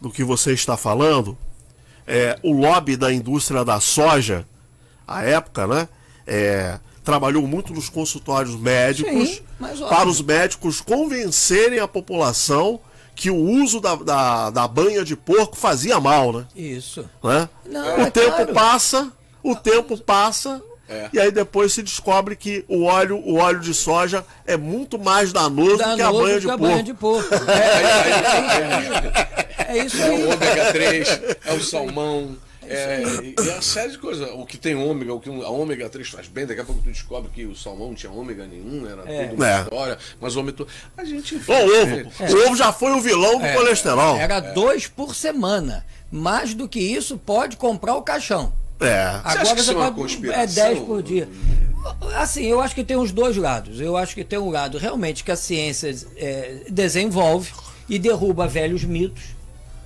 do 0.00 0.10
que 0.10 0.22
você 0.22 0.52
está 0.52 0.76
falando, 0.76 1.36
é, 2.06 2.38
o 2.42 2.52
lobby 2.52 2.94
da 2.94 3.10
indústria 3.10 3.64
da 3.64 3.80
soja, 3.80 4.46
à 5.06 5.22
época, 5.22 5.66
né, 5.66 5.88
é, 6.26 6.78
trabalhou 7.02 7.46
muito 7.48 7.72
nos 7.72 7.88
consultórios 7.88 8.54
médicos 8.54 9.28
Sim, 9.30 9.42
para 9.88 10.06
os 10.06 10.20
médicos 10.20 10.82
convencerem 10.82 11.78
a 11.78 11.88
população 11.88 12.78
que 13.20 13.30
o 13.32 13.36
uso 13.36 13.80
da, 13.80 13.96
da, 13.96 14.50
da 14.50 14.68
banha 14.68 15.04
de 15.04 15.16
porco 15.16 15.56
fazia 15.56 15.98
mal, 15.98 16.32
né? 16.32 16.44
Isso. 16.54 17.04
né? 17.22 17.48
Não, 17.66 17.96
o 17.96 18.00
é 18.02 18.10
tempo 18.10 18.36
claro. 18.36 18.54
passa, 18.54 19.12
o 19.42 19.56
tempo 19.56 19.98
passa 19.98 20.62
É. 20.88 21.08
E 21.12 21.18
aí 21.20 21.30
depois 21.32 21.72
se 21.72 21.82
descobre 21.82 22.36
que 22.36 22.64
o 22.68 22.84
óleo, 22.84 23.20
o 23.26 23.38
óleo 23.38 23.58
de 23.60 23.74
soja 23.74 24.24
é 24.46 24.56
muito 24.56 24.98
mais 25.00 25.32
danoso, 25.32 25.78
do 25.78 25.82
que 25.82 25.84
a 25.84 25.96
Danoso 25.96 26.22
banha 26.22 26.34
que 26.36 26.40
de 26.40 26.46
a 26.46 26.50
porco. 26.50 26.62
banha 26.64 26.82
de 26.82 26.94
porco. 26.94 27.34
É, 27.50 29.68
aí- 29.68 29.78
é 29.80 29.84
isso 29.84 30.00
É 30.00 30.04
aí. 30.06 30.22
o 30.22 30.32
ômega 30.32 30.72
3, 30.72 31.20
é 31.44 31.52
o 31.54 31.60
salmão. 31.62 32.36
É, 32.70 33.02
e 33.22 33.34
é 33.38 33.52
uma 33.52 33.62
série 33.62 33.92
de 33.92 33.98
coisas. 33.98 34.28
O 34.34 34.44
que 34.46 34.56
tem 34.56 34.74
ômega, 34.74 35.12
o 35.14 35.20
que 35.20 35.28
a 35.28 35.48
ômega 35.48 35.88
3 35.88 36.08
faz 36.08 36.28
bem, 36.28 36.46
daqui 36.46 36.60
a 36.60 36.64
pouco 36.64 36.80
tu 36.82 36.88
descobre 36.90 37.30
que 37.34 37.44
o 37.46 37.54
salmão 37.56 37.88
não 37.88 37.94
tinha 37.94 38.12
ômega 38.12 38.46
nenhum, 38.46 38.86
era 38.88 39.02
É. 39.10 39.24
tudo 39.24 39.34
uma 39.36 39.48
É. 39.50 39.60
história. 39.62 39.98
Mas 40.20 40.36
o 40.36 40.40
ômega. 40.40 40.66
A 40.96 41.04
gente. 41.04 41.34
O 41.34 41.40
ovo. 41.40 42.10
O 42.34 42.46
ovo 42.46 42.56
já 42.56 42.72
foi 42.72 42.92
o 42.92 43.00
vilão 43.00 43.38
do 43.38 43.44
É, 43.46 43.54
colesterol. 43.54 44.16
Era 44.16 44.40
dois 44.40 44.86
por 44.86 45.14
semana. 45.14 45.84
Mais 46.10 46.54
do 46.54 46.68
que 46.68 46.80
isso, 46.80 47.18
pode 47.18 47.56
comprar 47.56 47.94
o 47.94 48.02
caixão. 48.02 48.52
É. 48.80 49.20
acha 49.24 49.54
que 49.54 49.60
isso 49.60 49.72
é 49.72 49.76
uma 49.76 49.92
conspiração? 49.92 50.42
É 50.42 50.46
10 50.46 50.78
por 50.80 51.02
dia. 51.02 51.28
Assim, 52.16 52.44
eu 52.46 52.60
acho 52.60 52.74
que 52.74 52.84
tem 52.84 52.96
os 52.96 53.12
dois 53.12 53.36
lados. 53.36 53.80
Eu 53.80 53.96
acho 53.96 54.14
que 54.14 54.22
tem 54.24 54.38
um 54.38 54.50
lado 54.50 54.78
realmente 54.78 55.24
que 55.24 55.30
a 55.32 55.36
ciência 55.36 55.94
é, 56.16 56.62
desenvolve 56.68 57.50
e 57.88 57.98
derruba 57.98 58.46
velhos 58.46 58.84
mitos. 58.84 59.22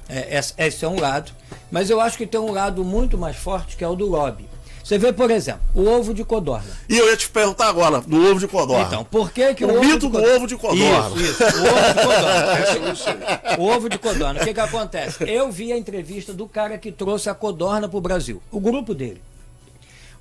É, 0.08 0.38
esse 0.58 0.84
é 0.84 0.88
um 0.88 0.98
lado. 1.00 1.32
Mas 1.72 1.88
eu 1.88 2.00
acho 2.00 2.18
que 2.18 2.26
tem 2.26 2.38
um 2.38 2.52
lado 2.52 2.84
muito 2.84 3.16
mais 3.16 3.34
forte 3.34 3.76
que 3.76 3.82
é 3.82 3.88
o 3.88 3.96
do 3.96 4.06
lobby. 4.06 4.46
Você 4.84 4.98
vê, 4.98 5.12
por 5.12 5.30
exemplo, 5.30 5.62
o 5.74 5.88
ovo 5.88 6.12
de 6.12 6.22
codorna. 6.22 6.70
E 6.88 6.98
eu 6.98 7.08
ia 7.08 7.16
te 7.16 7.30
perguntar 7.30 7.68
agora, 7.68 8.00
do 8.00 8.30
ovo 8.30 8.38
de 8.38 8.48
codorna. 8.48 8.84
Então, 8.84 9.04
por 9.04 9.30
que, 9.30 9.54
que 9.54 9.64
O 9.64 9.68
o, 9.68 9.76
ovo 9.76 9.84
mito 9.84 10.06
de 10.06 10.08
do 10.08 10.22
ovo 10.22 10.46
de 10.46 10.56
codorna. 10.56 11.20
Isso, 11.20 11.42
isso. 11.42 11.42
O 11.44 11.64
ovo 11.64 11.88
de 11.88 11.94
codorna. 11.94 12.96
Sei. 12.96 13.58
O 13.58 13.62
ovo 13.62 13.88
de 13.88 13.98
codorna. 13.98 14.40
O 14.40 14.44
que, 14.44 14.52
que 14.52 14.60
acontece? 14.60 15.24
Eu 15.24 15.50
vi 15.50 15.72
a 15.72 15.78
entrevista 15.78 16.34
do 16.34 16.46
cara 16.46 16.76
que 16.76 16.92
trouxe 16.92 17.30
a 17.30 17.34
codorna 17.34 17.88
para 17.88 17.96
o 17.96 18.00
Brasil, 18.02 18.42
o 18.50 18.60
grupo 18.60 18.92
dele. 18.92 19.22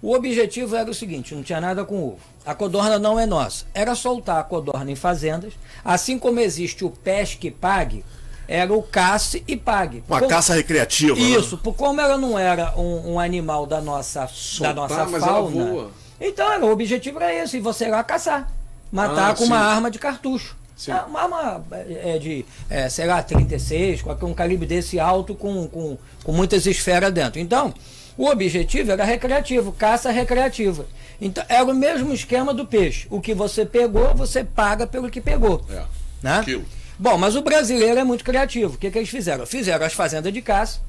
O 0.02 0.14
objetivo 0.14 0.76
era 0.76 0.90
o 0.90 0.94
seguinte: 0.94 1.36
não 1.36 1.44
tinha 1.44 1.60
nada 1.60 1.84
com 1.84 2.02
ovo. 2.02 2.20
A 2.46 2.56
codorna 2.56 2.98
não 2.98 3.20
é 3.20 3.26
nossa. 3.26 3.66
Era 3.74 3.94
soltar 3.94 4.40
a 4.40 4.44
codorna 4.44 4.90
em 4.90 4.96
fazendas, 4.96 5.54
assim 5.84 6.18
como 6.18 6.40
existe 6.40 6.86
o 6.86 6.90
pesque 6.90 7.52
pague, 7.52 8.06
era 8.52 8.74
o 8.74 8.84
caça 8.84 9.40
e 9.48 9.56
pague. 9.56 10.04
Uma 10.10 10.22
caça 10.28 10.54
recreativa. 10.54 11.16
né? 11.16 11.22
Isso, 11.22 11.58
por 11.58 11.74
como 11.74 12.02
ela 12.02 12.18
não 12.18 12.38
era 12.38 12.78
um, 12.78 13.14
um 13.14 13.20
animal 13.20 13.66
da 13.66 13.80
nossa, 13.80 14.28
Soltar, 14.28 14.76
da 14.76 14.82
nossa 14.82 15.20
fauna. 15.20 15.88
Então 16.20 16.52
era, 16.52 16.66
o 16.66 16.70
objetivo 16.70 17.18
era 17.22 17.34
esse, 17.34 17.58
e 17.58 17.60
você 17.62 17.86
ir 17.86 17.92
lá 17.92 18.04
caçar. 18.04 18.52
Matar 18.92 19.32
Ah, 19.32 19.34
com 19.36 19.46
uma 19.46 19.58
sim. 19.58 19.64
arma 19.64 19.90
de 19.90 19.98
cartucho. 19.98 20.58
Sim. 20.76 20.92
É, 20.92 20.96
Uma 21.04 21.22
arma 21.22 21.66
é, 21.74 22.18
de, 22.18 22.46
é, 22.70 22.90
sei 22.90 23.06
lá, 23.06 23.24
36, 23.24 24.02
qualquer 24.02 24.26
um 24.26 24.34
calibre 24.34 24.68
desse 24.68 25.00
alto 25.00 25.34
com, 25.34 25.68
com, 25.70 25.98
com 26.22 26.32
muitas 26.34 26.66
esferas 26.66 27.14
dentro. 27.14 27.40
Então, 27.40 27.74
o 28.18 28.28
objetivo 28.28 28.92
era 28.92 29.06
recreativo, 29.06 29.72
caça 29.72 30.12
recreativa. 30.12 30.86
Então, 31.22 31.44
era 31.48 31.64
o 31.64 31.74
mesmo 31.74 32.12
esquema 32.14 32.54
do 32.54 32.66
peixe. 32.66 33.08
O 33.10 33.22
que 33.22 33.34
você 33.34 33.66
pegou, 33.66 34.14
você 34.14 34.44
paga 34.44 34.86
pelo 34.86 35.10
que 35.10 35.22
pegou. 35.22 35.64
É. 35.70 35.84
Né? 36.22 36.42
Quilo. 36.44 36.66
Bom, 37.02 37.18
mas 37.18 37.36
o 37.36 37.42
brasileiro 37.42 38.00
é 38.00 38.04
muito 38.04 38.24
criativo. 38.24 38.76
O 38.76 38.78
que, 38.78 38.92
que 38.92 38.98
eles 39.00 39.10
fizeram? 39.10 39.44
Fizeram 39.44 39.84
as 39.84 39.92
fazendas 39.92 40.32
de 40.32 40.40
caça. 40.40 40.80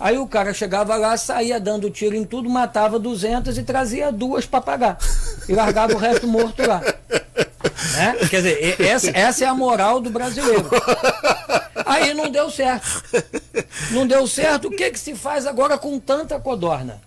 Aí 0.00 0.18
o 0.18 0.26
cara 0.26 0.52
chegava 0.52 0.96
lá, 0.96 1.16
saía 1.16 1.60
dando 1.60 1.88
tiro 1.88 2.16
em 2.16 2.24
tudo, 2.24 2.50
matava 2.50 2.98
200 2.98 3.56
e 3.56 3.62
trazia 3.62 4.10
duas 4.10 4.44
para 4.44 4.60
pagar. 4.60 4.98
E 5.48 5.52
largava 5.52 5.94
o 5.94 5.96
resto 5.96 6.26
morto 6.26 6.66
lá. 6.66 6.82
Né? 7.94 8.14
Quer 8.28 8.36
dizer, 8.36 8.80
essa, 8.80 9.10
essa 9.10 9.44
é 9.44 9.48
a 9.48 9.54
moral 9.54 10.00
do 10.00 10.10
brasileiro. 10.10 10.68
Aí 11.86 12.14
não 12.14 12.30
deu 12.30 12.50
certo. 12.50 13.02
Não 13.90 14.06
deu 14.06 14.26
certo. 14.26 14.68
O 14.68 14.70
que, 14.70 14.90
que 14.90 14.98
se 14.98 15.14
faz 15.14 15.46
agora 15.46 15.76
com 15.78 15.98
tanta 15.98 16.38
codorna? 16.38 17.00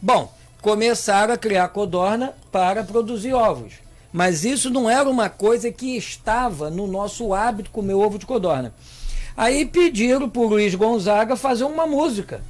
Bom, 0.00 0.32
começaram 0.60 1.32
a 1.34 1.36
criar 1.36 1.68
codorna 1.68 2.34
para 2.50 2.82
produzir 2.82 3.32
ovos. 3.34 3.74
Mas 4.12 4.44
isso 4.44 4.70
não 4.70 4.90
era 4.90 5.08
uma 5.08 5.28
coisa 5.28 5.70
que 5.70 5.96
estava 5.96 6.68
no 6.70 6.86
nosso 6.86 7.32
hábito 7.32 7.70
comer 7.70 7.94
ovo 7.94 8.18
de 8.18 8.26
codorna. 8.26 8.74
Aí 9.36 9.64
pediram 9.64 10.28
para 10.28 10.42
o 10.42 10.48
Luiz 10.48 10.74
Gonzaga 10.74 11.36
fazer 11.36 11.64
uma 11.64 11.86
música. 11.86 12.42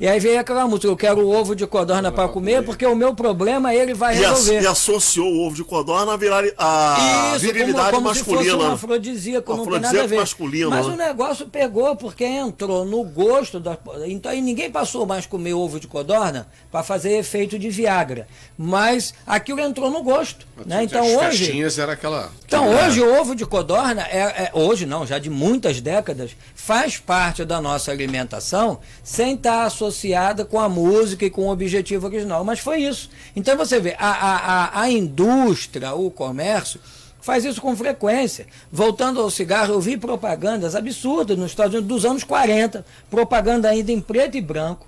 E 0.00 0.08
aí 0.08 0.18
veio 0.18 0.40
aquela 0.40 0.66
música, 0.66 0.86
eu 0.86 0.96
quero 0.96 1.20
o 1.20 1.30
ovo 1.30 1.54
de 1.54 1.66
codorna 1.66 2.10
para 2.10 2.26
comer, 2.26 2.64
porque 2.64 2.86
o 2.86 2.96
meu 2.96 3.14
problema 3.14 3.74
ele 3.74 3.92
vai 3.92 4.16
E, 4.16 4.24
as- 4.24 4.38
resolver. 4.38 4.62
e 4.62 4.66
associou 4.66 5.26
o 5.30 5.46
ovo 5.46 5.54
de 5.54 5.62
codorna 5.62 6.14
à 6.14 6.16
virali- 6.16 6.54
à 6.56 7.32
Isso, 7.36 7.44
virilidade 7.44 7.90
como, 7.90 8.04
como 8.04 8.14
se 8.14 8.24
fosse 8.24 8.32
um 8.32 8.36
masculina. 8.52 8.72
afrodisíaco, 8.72 9.56
não 9.56 9.66
tem 9.66 9.80
nada 9.80 10.02
a 10.02 10.06
ver. 10.06 10.16
masculino, 10.16 10.70
Mas 10.70 10.86
né? 10.86 10.94
o 10.94 10.96
negócio 10.96 11.46
pegou 11.48 11.94
porque 11.96 12.24
entrou 12.24 12.86
no 12.86 13.04
gosto 13.04 13.60
da. 13.60 13.76
Então 14.06 14.32
aí 14.32 14.40
ninguém 14.40 14.70
passou 14.70 15.04
mais 15.04 15.26
a 15.26 15.28
comer 15.28 15.52
ovo 15.52 15.78
de 15.78 15.86
codorna 15.86 16.48
para 16.72 16.82
fazer 16.82 17.18
efeito 17.18 17.58
de 17.58 17.68
Viagra. 17.68 18.26
Mas 18.56 19.12
aquilo 19.26 19.60
entrou 19.60 19.90
no 19.90 20.02
gosto. 20.02 20.46
Né? 20.64 20.84
Então 20.84 21.02
As 21.04 21.34
hoje. 21.34 21.62
era 21.78 21.92
aquela. 21.92 22.30
Então 22.46 22.68
hoje 22.74 23.02
o 23.02 23.20
ovo 23.20 23.34
de 23.34 23.44
codorna 23.44 24.02
é, 24.10 24.18
é- 24.44 24.50
hoje 24.54 24.86
não, 24.86 25.06
já 25.06 25.18
de 25.18 25.28
muitas 25.28 25.78
décadas, 25.80 26.30
faz 26.60 26.98
parte 26.98 27.42
da 27.42 27.58
nossa 27.58 27.90
alimentação 27.90 28.80
sem 29.02 29.34
estar 29.34 29.64
associada 29.64 30.44
com 30.44 30.60
a 30.60 30.68
música 30.68 31.24
e 31.24 31.30
com 31.30 31.46
o 31.46 31.50
objetivo 31.50 32.06
original. 32.06 32.44
Mas 32.44 32.60
foi 32.60 32.82
isso. 32.82 33.08
Então 33.34 33.56
você 33.56 33.80
vê, 33.80 33.96
a, 33.98 34.10
a, 34.10 34.36
a, 34.36 34.80
a 34.82 34.90
indústria, 34.90 35.94
o 35.94 36.10
comércio 36.10 36.78
faz 37.22 37.46
isso 37.46 37.62
com 37.62 37.74
frequência. 37.74 38.46
Voltando 38.70 39.22
ao 39.22 39.30
cigarro, 39.30 39.72
eu 39.72 39.80
vi 39.80 39.96
propagandas 39.96 40.76
absurdas 40.76 41.36
nos 41.36 41.50
Estados 41.50 41.72
Unidos 41.72 41.88
dos 41.88 42.04
anos 42.04 42.24
40, 42.24 42.84
propaganda 43.10 43.70
ainda 43.70 43.90
em 43.90 44.00
preto 44.00 44.36
e 44.36 44.40
branco, 44.42 44.86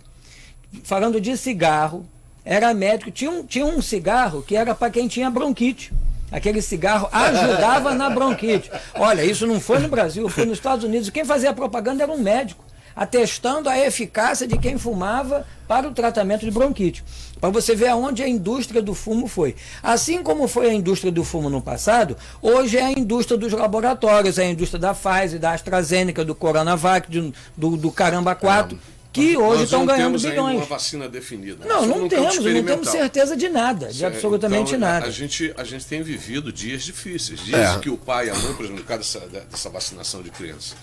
falando 0.84 1.20
de 1.20 1.36
cigarro, 1.38 2.06
era 2.44 2.74
médico, 2.74 3.10
tinha 3.10 3.30
um, 3.30 3.46
tinha 3.46 3.64
um 3.64 3.80
cigarro 3.80 4.42
que 4.42 4.54
era 4.54 4.74
para 4.74 4.90
quem 4.90 5.08
tinha 5.08 5.30
bronquite. 5.30 5.90
Aquele 6.32 6.62
cigarro 6.62 7.08
ajudava 7.12 7.94
na 7.94 8.08
bronquite. 8.08 8.70
Olha, 8.94 9.22
isso 9.22 9.46
não 9.46 9.60
foi 9.60 9.78
no 9.78 9.88
Brasil, 9.88 10.28
foi 10.28 10.46
nos 10.46 10.58
Estados 10.58 10.84
Unidos. 10.84 11.10
Quem 11.10 11.24
fazia 11.24 11.50
a 11.50 11.54
propaganda 11.54 12.02
era 12.02 12.10
um 12.10 12.18
médico, 12.18 12.64
atestando 12.96 13.68
a 13.68 13.78
eficácia 13.78 14.46
de 14.46 14.56
quem 14.58 14.78
fumava 14.78 15.46
para 15.68 15.86
o 15.86 15.92
tratamento 15.92 16.44
de 16.44 16.50
bronquite. 16.50 17.04
Para 17.40 17.50
você 17.50 17.74
ver 17.74 17.88
aonde 17.88 18.22
a 18.22 18.28
indústria 18.28 18.80
do 18.80 18.94
fumo 18.94 19.26
foi. 19.26 19.56
Assim 19.82 20.22
como 20.22 20.46
foi 20.46 20.70
a 20.70 20.72
indústria 20.72 21.10
do 21.10 21.24
fumo 21.24 21.50
no 21.50 21.60
passado, 21.60 22.16
hoje 22.40 22.78
é 22.78 22.84
a 22.84 22.92
indústria 22.92 23.36
dos 23.36 23.52
laboratórios, 23.52 24.38
é 24.38 24.44
a 24.44 24.50
indústria 24.50 24.80
da 24.80 24.94
Pfizer, 24.94 25.40
da 25.40 25.52
AstraZeneca, 25.52 26.24
do 26.24 26.34
Coronavac, 26.34 27.10
do, 27.10 27.34
do, 27.56 27.76
do 27.76 27.90
Caramba 27.90 28.34
4, 28.34 28.78
que 29.12 29.36
hoje 29.36 29.40
Nós 29.54 29.60
estão 29.64 29.80
não 29.80 29.86
ganhando 29.86 30.04
temos 30.06 30.24
ainda 30.24 30.36
bilhões. 30.36 30.56
uma 30.56 30.64
vacina 30.66 31.08
definida. 31.08 31.66
Não, 31.66 31.80
Só 31.80 31.86
não 31.86 32.08
temos, 32.08 32.38
não 32.38 32.64
temos 32.64 32.88
certeza 32.88 33.36
de 33.36 33.48
nada, 33.48 33.92
de 33.92 34.02
É, 34.04 34.06
absolutamente 34.08 34.74
então, 34.74 34.88
a- 34.88 34.92
nada. 34.92 35.06
A 35.06 35.10
gente, 35.10 35.52
a 35.56 35.64
gente 35.64 35.84
tem 35.86 36.02
vivido 36.02 36.52
dias 36.52 36.82
difíceis. 36.82 37.40
Dias 37.40 37.76
É. 37.76 37.78
que 37.78 37.90
o 37.90 37.96
pai 37.98 38.28
e 38.28 38.30
a 38.30 38.34
mãe, 38.34 38.54
por 38.54 38.64
exemplo, 38.64 38.80
no 38.80 38.86
caso 38.86 39.00
dessa, 39.20 39.20
dessa 39.50 39.68
vacinação 39.68 40.22
de 40.22 40.30
crianças. 40.30 40.74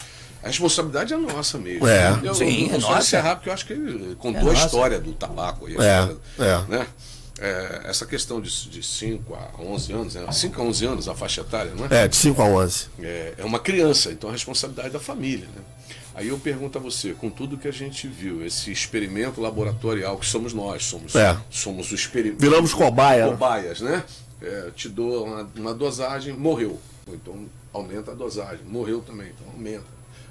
A 0.43 0.47
responsabilidade 0.47 1.13
é 1.13 1.17
nossa 1.17 1.57
mesmo. 1.57 1.85
É. 1.87 2.17
Eu, 2.23 2.33
Sim, 2.35 2.69
eu 2.69 2.77
é 2.77 2.79
só 2.79 2.89
nossa. 2.91 2.99
encerrar, 3.01 3.35
porque 3.35 3.49
eu 3.49 3.53
acho 3.53 3.65
que 3.65 3.73
ele 3.73 4.15
contou 4.19 4.49
É 4.53 4.55
a 4.55 4.65
história 4.65 4.99
do 4.99 5.11
tabaco 5.13 5.65
aí. 5.65 5.75
a 5.77 5.83
É, 5.83 5.99
história, 6.01 6.17
é. 6.39 6.71
Né? 6.71 6.87
É, 7.41 7.81
essa 7.85 8.05
questão 8.05 8.39
de, 8.41 8.69
de 8.69 8.83
5 8.83 9.33
a 9.33 9.61
11 9.61 9.93
anos, 9.93 10.13
né? 10.15 10.29
5 10.31 10.61
a 10.61 10.65
11 10.65 10.85
anos 10.85 11.07
a 11.07 11.15
faixa 11.15 11.39
etária, 11.41 11.71
não 11.73 11.85
é? 11.85 12.03
É, 12.03 12.07
de 12.07 12.15
5 12.15 12.41
a 12.41 12.45
11. 12.45 12.87
É, 13.01 13.33
é 13.37 13.45
uma 13.45 13.59
criança, 13.59 14.11
então 14.11 14.29
a 14.29 14.33
responsabilidade 14.33 14.89
da 14.89 14.99
família. 14.99 15.45
Né? 15.55 15.61
Aí 16.19 16.27
eu 16.27 16.37
pergunto 16.37 16.77
a 16.77 16.81
você, 16.81 17.13
com 17.13 17.29
tudo 17.29 17.57
que 17.57 17.65
a 17.65 17.71
gente 17.71 18.05
viu, 18.05 18.45
esse 18.45 18.69
experimento 18.73 19.39
laboratorial 19.39 20.17
que 20.17 20.25
somos 20.25 20.53
nós, 20.53 20.83
somos, 20.83 21.15
É. 21.15 21.37
somos 21.49 21.89
o 21.93 21.95
experimento. 21.95 22.41
Viramos 22.41 22.73
cobaia, 22.73 23.23
né? 23.25 23.31
Cobaias, 23.31 23.79
né? 23.79 24.03
É, 24.41 24.69
te 24.75 24.89
dou 24.89 25.23
uma, 25.25 25.49
uma 25.55 25.73
dosagem, 25.73 26.33
morreu. 26.33 26.77
Então 27.07 27.45
aumenta 27.73 28.11
a 28.11 28.13
dosagem, 28.15 28.65
morreu 28.65 28.99
também, 28.99 29.27
então 29.29 29.47
aumenta. 29.53 29.85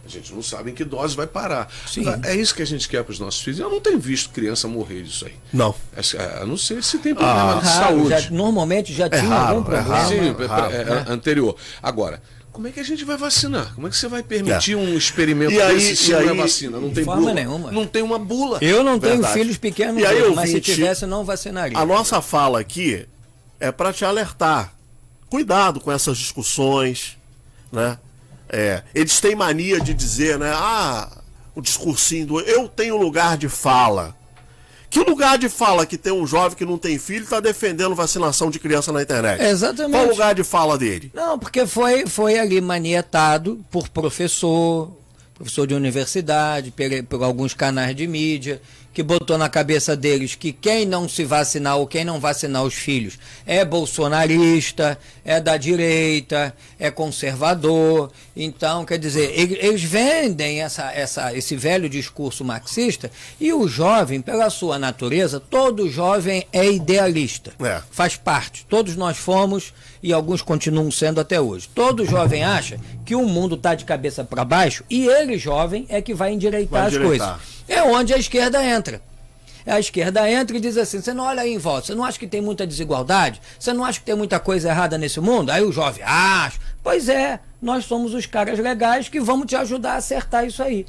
A 0.04 0.08
gente 0.10 0.34
não 0.34 0.42
sabe 0.42 0.70
em 0.70 0.74
que 0.74 0.84
dose 0.84 1.16
vai 1.16 1.26
parar. 1.26 1.70
Sim. 1.86 2.04
É 2.22 2.34
isso 2.34 2.54
que 2.54 2.62
a 2.62 2.66
gente 2.66 2.86
quer 2.86 3.02
para 3.02 3.12
os 3.12 3.18
nossos 3.18 3.40
filhos. 3.42 3.58
Eu 3.58 3.70
não 3.70 3.80
tenho 3.80 3.98
visto 3.98 4.28
criança 4.30 4.68
morrer 4.68 5.02
disso 5.02 5.24
aí. 5.24 5.34
Não. 5.52 5.74
É, 5.96 6.40
a 6.42 6.44
não 6.46 6.56
ser 6.58 6.82
se 6.82 6.98
tem 6.98 7.14
problema 7.14 7.56
Ah, 7.56 7.60
de 7.60 7.66
Raro, 7.66 7.86
saúde. 7.98 8.08
já- 8.24 8.30
normalmente 8.30 8.92
já 8.92 9.08
tinha 9.08 9.22
raro, 9.22 9.56
algum 9.58 9.60
é 9.60 9.64
problema. 9.64 9.88
raro. 9.96 10.08
Sim, 10.08 10.16
é, 10.42 10.46
raro, 10.46 10.74
é, 10.74 10.84
né? 10.84 11.04
anterior. 11.08 11.56
Agora, 11.82 12.22
como 12.58 12.66
é 12.66 12.72
que 12.72 12.80
a 12.80 12.84
gente 12.84 13.04
vai 13.04 13.16
vacinar? 13.16 13.72
Como 13.76 13.86
é 13.86 13.90
que 13.90 13.96
você 13.96 14.08
vai 14.08 14.20
permitir 14.20 14.74
um 14.74 14.96
experimento 14.98 15.52
E 15.52 15.62
aí- 15.62 15.74
desse 15.76 15.94
se 15.94 16.10
não 16.10 16.18
é 16.18 16.34
vacina? 16.34 16.80
Não 16.80 16.88
De 16.88 16.94
tem 16.96 17.04
forma 17.04 17.20
bula. 17.20 17.34
nenhuma. 17.34 17.70
Não 17.70 17.86
tem 17.86 18.02
uma 18.02 18.18
bula. 18.18 18.58
Eu 18.60 18.82
não 18.82 18.98
tenho 18.98 19.12
Verdade. 19.12 19.34
filhos 19.34 19.56
pequenos, 19.58 20.02
E 20.02 20.04
aí, 20.04 20.20
hoje, 20.20 20.34
mas 20.34 20.48
se 20.50 20.56
ouvinte, 20.56 20.74
tivesse, 20.74 21.06
não 21.06 21.24
vacinaria. 21.24 21.78
A 21.78 21.86
nossa 21.86 22.20
fala 22.20 22.58
aqui 22.58 23.06
é 23.60 23.70
para 23.70 23.92
te 23.92 24.04
alertar. 24.04 24.74
Cuidado 25.30 25.78
com 25.78 25.92
essas 25.92 26.18
discussões, 26.18 27.16
né? 27.70 27.96
É, 28.48 28.82
eles 28.92 29.20
têm 29.20 29.36
mania 29.36 29.78
de 29.80 29.94
dizer, 29.94 30.36
né? 30.36 30.50
Ah, 30.52 31.16
o 31.54 31.60
discursinho 31.62 32.26
do 32.26 32.40
eu 32.40 32.66
tenho 32.68 32.96
lugar 32.96 33.36
de 33.38 33.48
fala. 33.48 34.16
Que 34.90 35.00
lugar 35.00 35.36
de 35.38 35.48
fala 35.48 35.84
que 35.84 35.98
tem 35.98 36.12
um 36.12 36.26
jovem 36.26 36.56
que 36.56 36.64
não 36.64 36.78
tem 36.78 36.98
filho 36.98 37.24
está 37.24 37.40
defendendo 37.40 37.94
vacinação 37.94 38.50
de 38.50 38.58
criança 38.58 38.90
na 38.92 39.02
internet? 39.02 39.42
Exatamente. 39.42 39.92
Qual 39.92 40.06
o 40.06 40.10
lugar 40.10 40.34
de 40.34 40.42
fala 40.42 40.78
dele? 40.78 41.10
Não, 41.14 41.38
porque 41.38 41.66
foi, 41.66 42.06
foi 42.06 42.38
ali 42.38 42.60
manietado 42.60 43.60
por 43.70 43.88
professor, 43.88 44.92
professor 45.38 45.66
de 45.66 45.74
universidade, 45.74 46.74
por, 47.08 47.22
alguns 47.22 47.54
canais 47.54 47.94
de 47.94 48.06
mídia, 48.08 48.60
que 48.92 49.02
botou 49.04 49.38
na 49.38 49.48
cabeça 49.48 49.96
deles 49.96 50.34
que 50.34 50.52
quem 50.52 50.84
não 50.84 51.08
se 51.08 51.24
vacinar 51.24 51.76
ou 51.76 51.86
quem 51.86 52.04
não 52.04 52.18
vacinar 52.18 52.64
os 52.64 52.74
filhos 52.74 53.16
é 53.46 53.64
bolsonarista, 53.64 54.98
é 55.24 55.40
da 55.40 55.56
direita, 55.56 56.52
é 56.80 56.90
conservador. 56.90 58.10
Então, 58.34 58.84
quer 58.84 58.98
dizer, 58.98 59.30
eles 59.38 59.84
vendem 59.84 60.62
essa, 60.62 60.90
essa, 60.90 61.32
esse 61.32 61.54
velho 61.54 61.88
discurso 61.88 62.44
marxista 62.44 63.08
e 63.40 63.52
o 63.52 63.68
jovem, 63.68 64.20
pela 64.20 64.50
sua 64.50 64.80
natureza, 64.80 65.38
todo 65.38 65.88
jovem 65.88 66.44
é 66.52 66.68
idealista. 66.68 67.52
É. 67.60 67.80
Faz 67.92 68.16
parte. 68.16 68.66
Todos 68.68 68.96
nós 68.96 69.16
fomos 69.16 69.72
e 70.02 70.12
alguns 70.12 70.42
continuam 70.42 70.90
sendo 70.90 71.20
até 71.20 71.40
hoje. 71.40 71.68
Todo 71.74 72.04
jovem 72.04 72.44
acha 72.44 72.78
que 73.04 73.14
o 73.14 73.24
mundo 73.24 73.54
está 73.54 73.74
de 73.74 73.84
cabeça 73.84 74.24
para 74.24 74.44
baixo 74.44 74.84
e 74.88 75.06
ele, 75.06 75.38
jovem, 75.38 75.86
é 75.88 76.00
que 76.00 76.14
vai 76.14 76.32
endireitar, 76.32 76.90
vai 76.90 76.90
as 76.90 76.98
coisas. 76.98 77.34
É 77.66 77.82
onde 77.82 78.14
a 78.14 78.18
esquerda 78.18 78.64
entra. 78.64 79.00
A 79.66 79.78
esquerda 79.78 80.30
entra 80.30 80.56
e 80.56 80.60
diz 80.60 80.78
assim: 80.78 81.00
você 81.00 81.12
não 81.12 81.24
olha 81.24 81.42
aí 81.42 81.52
em 81.52 81.58
volta, 81.58 81.88
você 81.88 81.94
não 81.94 82.04
acha 82.04 82.18
que 82.18 82.26
tem 82.26 82.40
muita 82.40 82.66
desigualdade? 82.66 83.40
Você 83.58 83.72
não 83.72 83.84
acha 83.84 84.00
que 84.00 84.06
tem 84.06 84.14
muita 84.14 84.40
coisa 84.40 84.70
errada 84.70 84.96
nesse 84.96 85.20
mundo? 85.20 85.50
Aí 85.50 85.62
o 85.62 85.70
jovem, 85.70 86.02
acha. 86.02 86.58
Pois 86.82 87.08
é, 87.08 87.38
nós 87.60 87.84
somos 87.84 88.14
os 88.14 88.24
caras 88.24 88.58
legais 88.58 89.08
que 89.08 89.20
vamos 89.20 89.46
te 89.46 89.56
ajudar 89.56 89.92
a 89.92 89.96
acertar 89.96 90.46
isso 90.46 90.62
aí. 90.62 90.86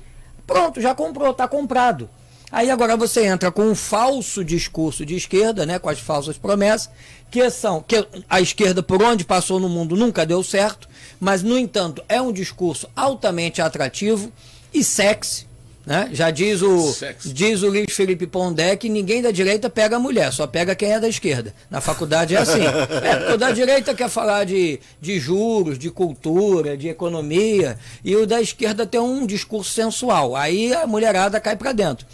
Pronto, 0.48 0.80
já 0.80 0.96
comprou, 0.96 1.32
está 1.32 1.48
comprado. 1.48 2.10
Aí 2.51 2.70
agora 2.70 2.98
você 2.98 3.25
entra 3.25 3.51
com 3.51 3.63
um 3.63 3.75
falso 3.75 4.44
discurso 4.44 5.06
de 5.06 5.15
esquerda, 5.15 5.65
né, 5.65 5.77
com 5.77 5.89
as 5.89 6.00
falsas 6.00 6.38
promessas, 6.38 6.89
que 7.29 7.48
são 7.50 7.82
que 7.82 8.08
a 8.29 8.41
esquerda 8.41 8.82
por 8.82 9.01
onde 9.03 9.24
passou 9.24 9.60
no 9.60 9.70
mundo 9.70 9.96
nunca 9.96 10.25
deu 10.25 10.44
certo, 10.44 10.89
mas 11.20 11.44
no 11.44 11.58
entanto 11.58 12.03
é 12.10 12.22
um 12.22 12.32
discurso 12.32 12.89
altamente 12.96 13.62
atrativo 13.62 14.32
e 14.74 14.84
sexy, 14.84 15.48
né? 15.86 16.10
Já 16.12 16.29
diz 16.29 16.62
o 16.62 16.96
diz 17.25 17.62
o 17.62 17.70
Luiz 17.70 17.94
Felipe 17.94 18.27
Pondé 18.27 18.75
que 18.75 18.89
ninguém 18.89 19.22
da 19.22 19.32
direita 19.32 19.70
pega 19.70 19.96
a 19.96 20.00
mulher, 20.00 20.32
só 20.32 20.46
pega 20.46 20.75
quem 20.75 20.91
é 20.91 21.00
da 21.00 21.08
esquerda. 21.08 21.53
Na 21.70 21.82
faculdade 21.82 22.36
é 22.36 22.39
assim. 22.39 22.62
É, 23.01 23.34
o 23.34 23.38
da 23.38 23.51
direita 23.51 23.94
quer 23.94 24.10
falar 24.10 24.44
de, 24.44 24.79
de 25.01 25.20
juros, 25.20 25.79
de 25.79 25.89
cultura, 25.89 26.77
de 26.77 26.89
economia, 26.89 27.77
e 28.03 28.15
o 28.15 28.27
da 28.27 28.41
esquerda 28.41 28.86
tem 28.86 29.00
um 29.00 29.25
discurso 29.25 29.72
sensual. 29.72 30.36
Aí 30.36 30.74
a 30.74 30.86
mulherada 30.86 31.39
cai 31.39 31.56
para 31.56 31.72
dentro. 31.72 32.06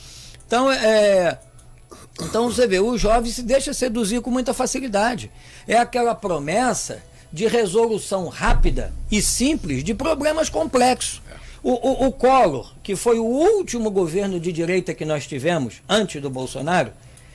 Então, 0.47 0.71
é, 0.71 1.39
então 2.21 2.49
você 2.49 2.67
vê, 2.67 2.79
o 2.79 2.97
jovem 2.97 3.31
se 3.31 3.43
deixa 3.43 3.73
seduzir 3.73 4.21
com 4.21 4.29
muita 4.29 4.53
facilidade. 4.53 5.31
É 5.67 5.77
aquela 5.77 6.15
promessa 6.15 7.03
de 7.31 7.47
resolução 7.47 8.29
rápida 8.29 8.93
e 9.11 9.21
simples 9.21 9.83
de 9.83 9.93
problemas 9.93 10.49
complexos. 10.49 11.21
O, 11.61 11.71
o, 11.71 12.07
o 12.07 12.11
Collor, 12.11 12.73
que 12.83 12.95
foi 12.95 13.19
o 13.19 13.25
último 13.25 13.89
governo 13.89 14.39
de 14.39 14.51
direita 14.51 14.93
que 14.93 15.03
nós 15.03 15.25
tivemos 15.25 15.81
antes 15.89 16.21
do 16.21 16.29
Bolsonaro, 16.29 16.93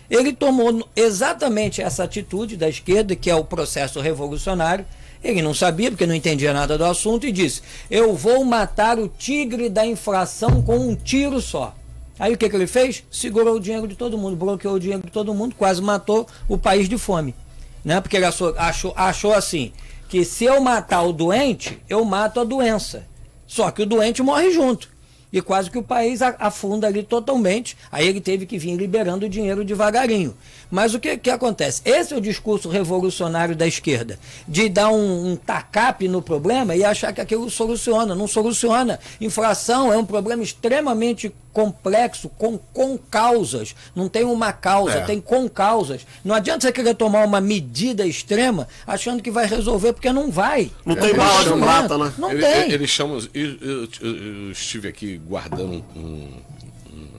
ele 0.08 0.32
tomou 0.32 0.88
exatamente 0.96 1.82
essa 1.82 2.04
atitude 2.04 2.56
da 2.56 2.68
esquerda, 2.68 3.14
que 3.14 3.30
é 3.30 3.34
o 3.34 3.44
processo 3.44 4.00
revolucionário. 4.00 4.86
Ele 5.22 5.42
não 5.42 5.52
sabia, 5.52 5.90
porque 5.90 6.06
não 6.06 6.14
entendia 6.14 6.52
nada 6.52 6.78
do 6.78 6.84
assunto, 6.84 7.26
e 7.26 7.32
disse: 7.32 7.62
Eu 7.90 8.14
vou 8.14 8.44
matar 8.44 8.98
o 8.98 9.06
tigre 9.06 9.68
da 9.68 9.86
inflação 9.86 10.62
com 10.62 10.78
um 10.78 10.96
tiro 10.96 11.40
só. 11.40 11.76
Aí 12.20 12.34
o 12.34 12.36
que, 12.36 12.50
que 12.50 12.54
ele 12.54 12.66
fez? 12.66 13.02
Segurou 13.10 13.56
o 13.56 13.60
dinheiro 13.60 13.88
de 13.88 13.96
todo 13.96 14.18
mundo, 14.18 14.36
bloqueou 14.36 14.74
o 14.74 14.78
dinheiro 14.78 15.02
de 15.02 15.10
todo 15.10 15.32
mundo, 15.32 15.54
quase 15.56 15.80
matou 15.80 16.26
o 16.46 16.58
país 16.58 16.86
de 16.86 16.98
fome. 16.98 17.34
Né? 17.82 17.98
Porque 17.98 18.14
ele 18.14 18.26
achou, 18.26 18.54
achou, 18.58 18.92
achou 18.94 19.32
assim, 19.32 19.72
que 20.06 20.22
se 20.22 20.44
eu 20.44 20.60
matar 20.60 21.00
o 21.02 21.14
doente, 21.14 21.80
eu 21.88 22.04
mato 22.04 22.38
a 22.38 22.44
doença. 22.44 23.06
Só 23.46 23.70
que 23.70 23.82
o 23.82 23.86
doente 23.86 24.22
morre 24.22 24.50
junto 24.50 24.90
e 25.32 25.40
quase 25.40 25.70
que 25.70 25.78
o 25.78 25.82
país 25.82 26.20
afunda 26.22 26.86
ali 26.86 27.02
totalmente. 27.02 27.76
Aí 27.90 28.06
ele 28.06 28.20
teve 28.20 28.46
que 28.46 28.58
vir 28.58 28.76
liberando 28.76 29.26
o 29.26 29.28
dinheiro 29.28 29.64
devagarinho. 29.64 30.34
Mas 30.70 30.94
o 30.94 31.00
que, 31.00 31.16
que 31.16 31.30
acontece? 31.30 31.82
Esse 31.84 32.14
é 32.14 32.16
o 32.16 32.20
discurso 32.20 32.68
revolucionário 32.68 33.54
da 33.54 33.66
esquerda, 33.66 34.18
de 34.46 34.68
dar 34.68 34.90
um, 34.90 35.32
um 35.32 35.36
tacape 35.36 36.08
no 36.08 36.22
problema 36.22 36.74
e 36.74 36.84
achar 36.84 37.12
que 37.12 37.20
aquilo 37.20 37.48
soluciona. 37.50 38.14
Não 38.14 38.26
soluciona. 38.26 38.98
Inflação 39.20 39.92
é 39.92 39.96
um 39.96 40.04
problema 40.04 40.42
extremamente 40.42 41.32
complexo, 41.52 42.28
com, 42.30 42.58
com 42.58 42.96
causas. 42.96 43.74
Não 43.94 44.08
tem 44.08 44.24
uma 44.24 44.52
causa, 44.52 44.98
é. 44.98 45.04
tem 45.04 45.20
com 45.20 45.48
causas. 45.48 46.06
Não 46.24 46.34
adianta 46.34 46.66
você 46.66 46.72
querer 46.72 46.94
tomar 46.94 47.24
uma 47.24 47.40
medida 47.40 48.06
extrema 48.06 48.68
achando 48.86 49.22
que 49.22 49.30
vai 49.30 49.46
resolver, 49.46 49.92
porque 49.92 50.12
não 50.12 50.30
vai. 50.30 50.70
Não 50.84 50.96
é 50.96 51.00
tem 51.00 51.14
bala 51.14 51.44
de 51.44 51.60
prata, 51.60 51.98
né? 51.98 52.12
Não 52.18 52.30
ele, 52.30 52.40
tem. 52.40 52.72
Eles 52.72 52.90
chamam. 52.90 53.18
Eu, 53.34 53.56
eu, 53.60 53.88
eu, 54.00 54.52
estive 54.52 54.88
aqui 54.88 55.18
guardando 55.18 55.84
um, 55.96 56.40
um, 56.86 57.10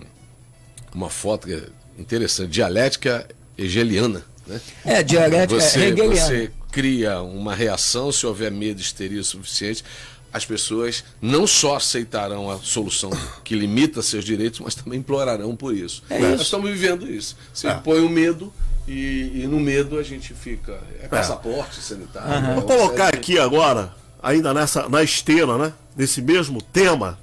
uma 0.93 1.09
foto 1.09 1.49
é 1.51 1.63
interessante, 1.99 2.49
dialética 2.49 3.27
hegeliana. 3.57 4.23
Né? 4.47 4.61
É, 4.85 5.03
dialética 5.03 5.59
você, 5.59 5.79
hegeliana. 5.85 6.15
Você 6.15 6.51
cria 6.71 7.21
uma 7.21 7.53
reação, 7.53 8.11
se 8.11 8.25
houver 8.25 8.51
medo, 8.51 8.79
histeria 8.79 9.23
suficiente, 9.23 9.83
as 10.33 10.45
pessoas 10.45 11.03
não 11.21 11.45
só 11.45 11.75
aceitarão 11.75 12.49
a 12.49 12.57
solução 12.57 13.09
que 13.43 13.55
limita 13.55 14.01
seus 14.01 14.23
direitos, 14.23 14.59
mas 14.59 14.75
também 14.75 14.99
implorarão 14.99 15.55
por 15.55 15.75
isso. 15.75 16.03
É 16.09 16.19
Nós 16.19 16.33
isso. 16.35 16.43
estamos 16.43 16.69
vivendo 16.69 17.09
isso. 17.09 17.35
Você 17.53 17.67
é. 17.67 17.73
põe 17.73 17.99
o 17.99 18.09
medo 18.09 18.51
e, 18.87 19.41
e, 19.43 19.47
no 19.47 19.59
medo 19.59 19.97
a 19.99 20.03
gente 20.03 20.33
fica. 20.33 20.79
É, 20.99 21.05
é. 21.05 21.07
passaporte 21.07 21.79
é. 21.79 21.81
sanitário. 21.81 22.47
Uhum. 22.47 22.55
Vou 22.55 22.63
colocar 22.63 23.09
aqui 23.09 23.37
agora, 23.37 23.93
ainda 24.21 24.53
nessa, 24.53 24.87
na 24.87 25.03
esteira, 25.03 25.57
né? 25.57 25.73
Nesse 25.95 26.21
mesmo 26.21 26.61
tema, 26.61 27.19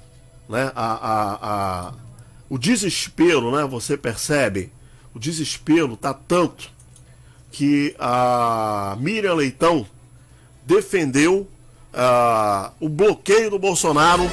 né? 0.47 0.71
A, 0.75 0.93
a, 0.93 1.39
a, 1.41 1.93
o 2.47 2.57
desespero, 2.57 3.51
né? 3.51 3.65
Você 3.65 3.97
percebe, 3.97 4.71
o 5.13 5.19
desespero 5.19 5.97
tá 5.97 6.13
tanto 6.13 6.69
que 7.51 7.95
a 7.97 8.95
Miriam 8.99 9.33
Leitão 9.33 9.85
defendeu 10.65 11.47
uh, 11.93 12.71
o 12.79 12.89
bloqueio 12.89 13.49
do 13.49 13.59
Bolsonaro 13.59 14.23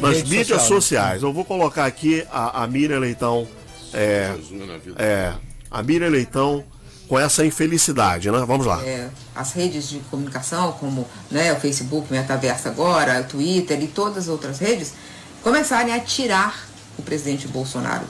nas 0.00 0.16
Rede 0.16 0.30
mídias 0.30 0.48
social, 0.48 0.60
né? 0.60 0.66
sociais. 0.66 1.22
Eu 1.22 1.32
vou 1.32 1.44
colocar 1.44 1.86
aqui 1.86 2.26
a, 2.30 2.62
a 2.62 2.66
Miriam 2.66 2.98
Leitão. 2.98 3.46
É, 3.92 4.34
é, 4.98 5.32
a 5.70 5.82
Miriam 5.82 6.08
Leitão 6.08 6.64
com 7.08 7.18
essa 7.18 7.44
infelicidade, 7.46 8.30
né? 8.30 8.44
Vamos 8.46 8.66
lá. 8.66 8.84
É, 8.84 9.08
as 9.34 9.52
redes 9.52 9.88
de 9.88 10.00
comunicação, 10.10 10.72
como 10.72 11.06
né, 11.30 11.52
o 11.52 11.60
Facebook, 11.60 12.12
Metaverso 12.12 12.68
agora, 12.68 13.20
o 13.20 13.24
Twitter 13.24 13.80
e 13.82 13.86
todas 13.86 14.24
as 14.24 14.28
outras 14.28 14.58
redes, 14.58 14.92
começarem 15.42 15.94
a 15.94 16.00
tirar 16.00 16.66
o 16.98 17.02
presidente 17.02 17.46
Bolsonaro. 17.46 18.04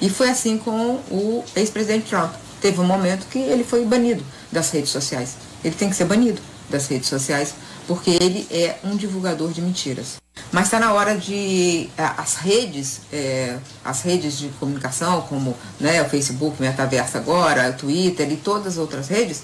E 0.00 0.10
foi 0.10 0.28
assim 0.28 0.58
com 0.58 0.96
o 1.10 1.42
ex-presidente 1.54 2.10
Trump. 2.10 2.32
Teve 2.60 2.80
um 2.80 2.84
momento 2.84 3.26
que 3.28 3.38
ele 3.38 3.64
foi 3.64 3.84
banido 3.84 4.22
das 4.52 4.70
redes 4.70 4.90
sociais. 4.90 5.36
Ele 5.64 5.74
tem 5.74 5.88
que 5.88 5.96
ser 5.96 6.04
banido 6.04 6.40
das 6.68 6.86
redes 6.86 7.08
sociais 7.08 7.54
porque 7.86 8.10
ele 8.10 8.46
é 8.50 8.76
um 8.84 8.96
divulgador 8.96 9.52
de 9.52 9.60
mentiras. 9.62 10.16
Mas 10.52 10.64
está 10.64 10.78
na 10.78 10.92
hora 10.92 11.16
de 11.16 11.88
as 11.96 12.36
redes, 12.36 13.00
é, 13.12 13.58
as 13.84 14.02
redes 14.02 14.38
de 14.38 14.48
comunicação, 14.60 15.22
como 15.22 15.56
né, 15.80 16.02
o 16.02 16.08
Facebook, 16.08 16.60
Metaverso 16.60 17.16
agora, 17.16 17.70
o 17.70 17.72
Twitter 17.74 18.30
e 18.30 18.36
todas 18.36 18.74
as 18.74 18.78
outras 18.78 19.08
redes, 19.08 19.42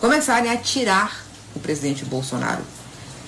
começarem 0.00 0.50
a 0.50 0.56
tirar 0.56 1.24
o 1.54 1.60
presidente 1.60 2.04
Bolsonaro. 2.04 2.62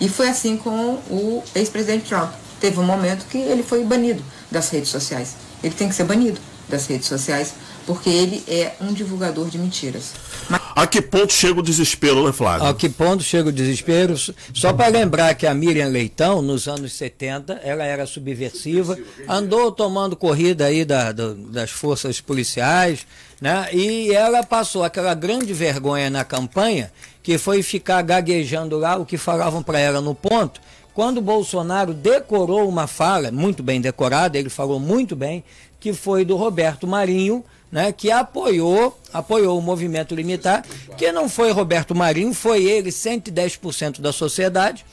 E 0.00 0.08
foi 0.08 0.28
assim 0.28 0.56
com 0.56 0.94
o 1.10 1.42
ex-presidente 1.54 2.08
Trump. 2.08 2.32
Teve 2.60 2.78
um 2.78 2.84
momento 2.84 3.26
que 3.26 3.38
ele 3.38 3.62
foi 3.62 3.82
banido 3.84 4.22
das 4.50 4.68
redes 4.70 4.90
sociais. 4.90 5.34
Ele 5.62 5.74
tem 5.74 5.88
que 5.88 5.94
ser 5.94 6.04
banido 6.04 6.40
das 6.68 6.86
redes 6.86 7.08
sociais 7.08 7.54
porque 7.86 8.10
ele 8.10 8.42
é 8.48 8.74
um 8.80 8.92
divulgador 8.92 9.48
de 9.48 9.58
mentiras. 9.58 10.12
Mas... 10.50 10.60
A 10.74 10.86
que 10.86 11.00
ponto 11.00 11.32
chega 11.32 11.58
o 11.58 11.62
desespero, 11.62 12.26
né, 12.26 12.32
Flávio? 12.32 12.66
A 12.66 12.74
que 12.74 12.88
ponto 12.88 13.22
chega 13.22 13.48
o 13.48 13.52
desespero? 13.52 14.14
Só 14.52 14.72
para 14.72 14.88
lembrar 14.88 15.34
que 15.34 15.46
a 15.46 15.54
Miriam 15.54 15.88
Leitão, 15.88 16.42
nos 16.42 16.68
anos 16.68 16.92
70, 16.92 17.54
ela 17.64 17.84
era 17.84 18.06
subversiva, 18.06 18.98
andou 19.28 19.72
tomando 19.72 20.16
corrida 20.16 20.66
aí 20.66 20.84
da, 20.84 21.12
da, 21.12 21.32
das 21.32 21.70
forças 21.70 22.20
policiais, 22.20 23.06
né? 23.40 23.68
E 23.72 24.12
ela 24.12 24.42
passou 24.42 24.84
aquela 24.84 25.14
grande 25.14 25.52
vergonha 25.54 26.10
na 26.10 26.24
campanha, 26.24 26.92
que 27.22 27.38
foi 27.38 27.62
ficar 27.62 28.02
gaguejando 28.02 28.76
lá 28.76 28.96
o 28.96 29.06
que 29.06 29.16
falavam 29.16 29.62
para 29.62 29.78
ela 29.78 30.00
no 30.00 30.14
ponto, 30.14 30.60
quando 30.96 31.20
Bolsonaro 31.20 31.92
decorou 31.92 32.66
uma 32.66 32.86
fala, 32.86 33.30
muito 33.30 33.62
bem 33.62 33.82
decorada, 33.82 34.38
ele 34.38 34.48
falou 34.48 34.80
muito 34.80 35.14
bem, 35.14 35.44
que 35.78 35.92
foi 35.92 36.24
do 36.24 36.36
Roberto 36.36 36.86
Marinho, 36.86 37.44
né, 37.70 37.92
que 37.92 38.10
apoiou, 38.10 38.98
apoiou 39.12 39.58
o 39.58 39.62
movimento 39.62 40.14
limitar, 40.14 40.64
que 40.96 41.10
não 41.12 41.28
foi 41.28 41.50
Roberto 41.50 41.94
Marinho, 41.94 42.32
foi 42.32 42.64
ele 42.64 42.90
110% 42.90 44.00
da 44.00 44.12
sociedade. 44.12 44.84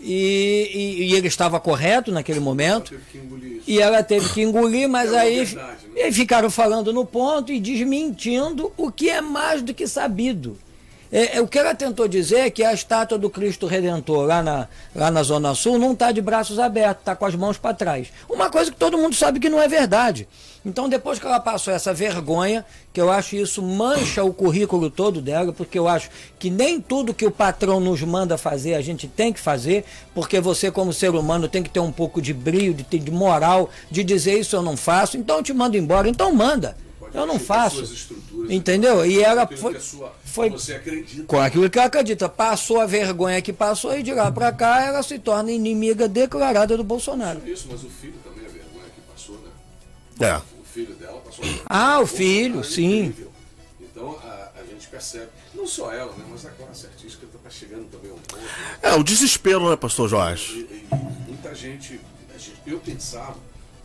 E, 0.00 0.70
e, 0.72 1.04
e, 1.06 1.14
ele 1.16 1.26
estava 1.26 1.58
correto 1.58 2.12
naquele 2.12 2.38
momento. 2.38 2.94
E 3.66 3.80
ela 3.80 4.00
teve 4.00 4.28
que 4.28 4.42
engolir, 4.42 4.88
mas 4.88 5.12
é 5.12 5.18
aí 5.18 5.44
verdade, 5.44 5.88
né? 5.92 6.12
ficaram 6.12 6.48
falando 6.48 6.92
no 6.92 7.04
ponto 7.04 7.52
e 7.52 7.58
desmentindo 7.58 8.72
o 8.76 8.92
que 8.92 9.10
é 9.10 9.20
mais 9.20 9.60
do 9.60 9.74
que 9.74 9.88
sabido. 9.88 10.56
É, 11.10 11.38
é, 11.38 11.40
o 11.40 11.48
que 11.48 11.58
ela 11.58 11.74
tentou 11.74 12.06
dizer 12.06 12.40
é 12.40 12.50
que 12.50 12.62
a 12.62 12.72
estátua 12.72 13.18
do 13.18 13.30
Cristo 13.30 13.66
Redentor 13.66 14.26
lá 14.26 14.42
na, 14.42 14.68
lá 14.94 15.10
na 15.10 15.22
Zona 15.22 15.54
Sul 15.54 15.78
não 15.78 15.92
está 15.92 16.12
de 16.12 16.20
braços 16.20 16.58
abertos, 16.58 17.00
está 17.00 17.16
com 17.16 17.24
as 17.24 17.34
mãos 17.34 17.56
para 17.56 17.74
trás. 17.74 18.08
Uma 18.28 18.50
coisa 18.50 18.70
que 18.70 18.76
todo 18.76 18.98
mundo 18.98 19.14
sabe 19.14 19.40
que 19.40 19.48
não 19.48 19.60
é 19.60 19.66
verdade. 19.66 20.28
Então, 20.68 20.86
depois 20.86 21.18
que 21.18 21.24
ela 21.24 21.40
passou 21.40 21.72
essa 21.72 21.94
vergonha, 21.94 22.62
que 22.92 23.00
eu 23.00 23.10
acho 23.10 23.36
isso 23.36 23.62
mancha 23.62 24.22
o 24.22 24.34
currículo 24.34 24.90
todo 24.90 25.22
dela, 25.22 25.50
porque 25.50 25.78
eu 25.78 25.88
acho 25.88 26.10
que 26.38 26.50
nem 26.50 26.78
tudo 26.78 27.14
que 27.14 27.24
o 27.24 27.30
patrão 27.30 27.80
nos 27.80 28.02
manda 28.02 28.36
fazer 28.36 28.74
a 28.74 28.82
gente 28.82 29.08
tem 29.08 29.32
que 29.32 29.40
fazer, 29.40 29.82
porque 30.14 30.38
você, 30.40 30.70
como 30.70 30.92
ser 30.92 31.14
humano, 31.14 31.48
tem 31.48 31.62
que 31.62 31.70
ter 31.70 31.80
um 31.80 31.90
pouco 31.90 32.20
de 32.20 32.34
brilho, 32.34 32.74
de, 32.74 32.98
de 32.98 33.10
moral, 33.10 33.70
de 33.90 34.04
dizer 34.04 34.38
isso 34.38 34.54
eu 34.54 34.60
não 34.60 34.76
faço, 34.76 35.16
então 35.16 35.38
eu 35.38 35.42
te 35.42 35.54
mando 35.54 35.78
embora. 35.78 36.06
Então, 36.06 36.30
manda. 36.34 36.76
Eu 37.14 37.24
não 37.24 37.38
faço. 37.38 37.82
Entendeu? 38.50 39.06
E 39.06 39.22
ela 39.22 39.46
foi, 39.46 39.74
foi 40.22 40.50
você 40.50 40.74
acredita. 40.74 41.24
com 41.24 41.40
aquilo 41.40 41.70
que 41.70 41.78
ela 41.78 41.86
acredita. 41.86 42.28
Passou 42.28 42.78
a 42.78 42.84
vergonha 42.84 43.40
que 43.40 43.54
passou 43.54 43.96
e 43.96 44.02
de 44.02 44.12
lá 44.12 44.30
para 44.30 44.52
cá 44.52 44.82
ela 44.82 45.02
se 45.02 45.18
torna 45.18 45.50
inimiga 45.50 46.06
declarada 46.06 46.76
do 46.76 46.84
Bolsonaro. 46.84 47.40
Isso, 47.46 47.66
mas 47.70 47.82
o 47.82 47.88
filho 47.88 48.16
também 48.22 48.44
é 48.44 48.48
vergonha 48.48 48.84
que 48.94 49.00
passou, 49.10 49.36
né? 49.36 50.28
É. 50.28 50.57
Filho 50.78 50.94
dela 50.94 51.20
passou. 51.20 51.44
Ah, 51.66 51.98
o 51.98 52.06
filho, 52.06 52.62
sim. 52.62 53.06
Incrível. 53.06 53.32
Então 53.80 54.16
a, 54.22 54.52
a 54.60 54.64
gente 54.64 54.86
percebe, 54.86 55.28
não 55.52 55.66
só 55.66 55.92
ela, 55.92 56.12
né, 56.12 56.24
mas 56.30 56.46
a 56.46 56.50
classe 56.50 56.86
artística 56.86 57.26
está 57.26 57.50
chegando 57.50 57.90
também 57.90 58.12
a 58.12 58.14
um 58.14 58.18
ponto. 58.18 58.36
Né? 58.36 58.48
É, 58.82 58.94
o 58.94 59.02
desespero, 59.02 59.68
né, 59.68 59.74
pastor 59.74 60.08
Jorge? 60.08 60.52
E, 60.70 60.86
e 60.92 60.94
muita 61.26 61.52
gente, 61.52 62.00
eu 62.64 62.78
pensava, 62.78 63.36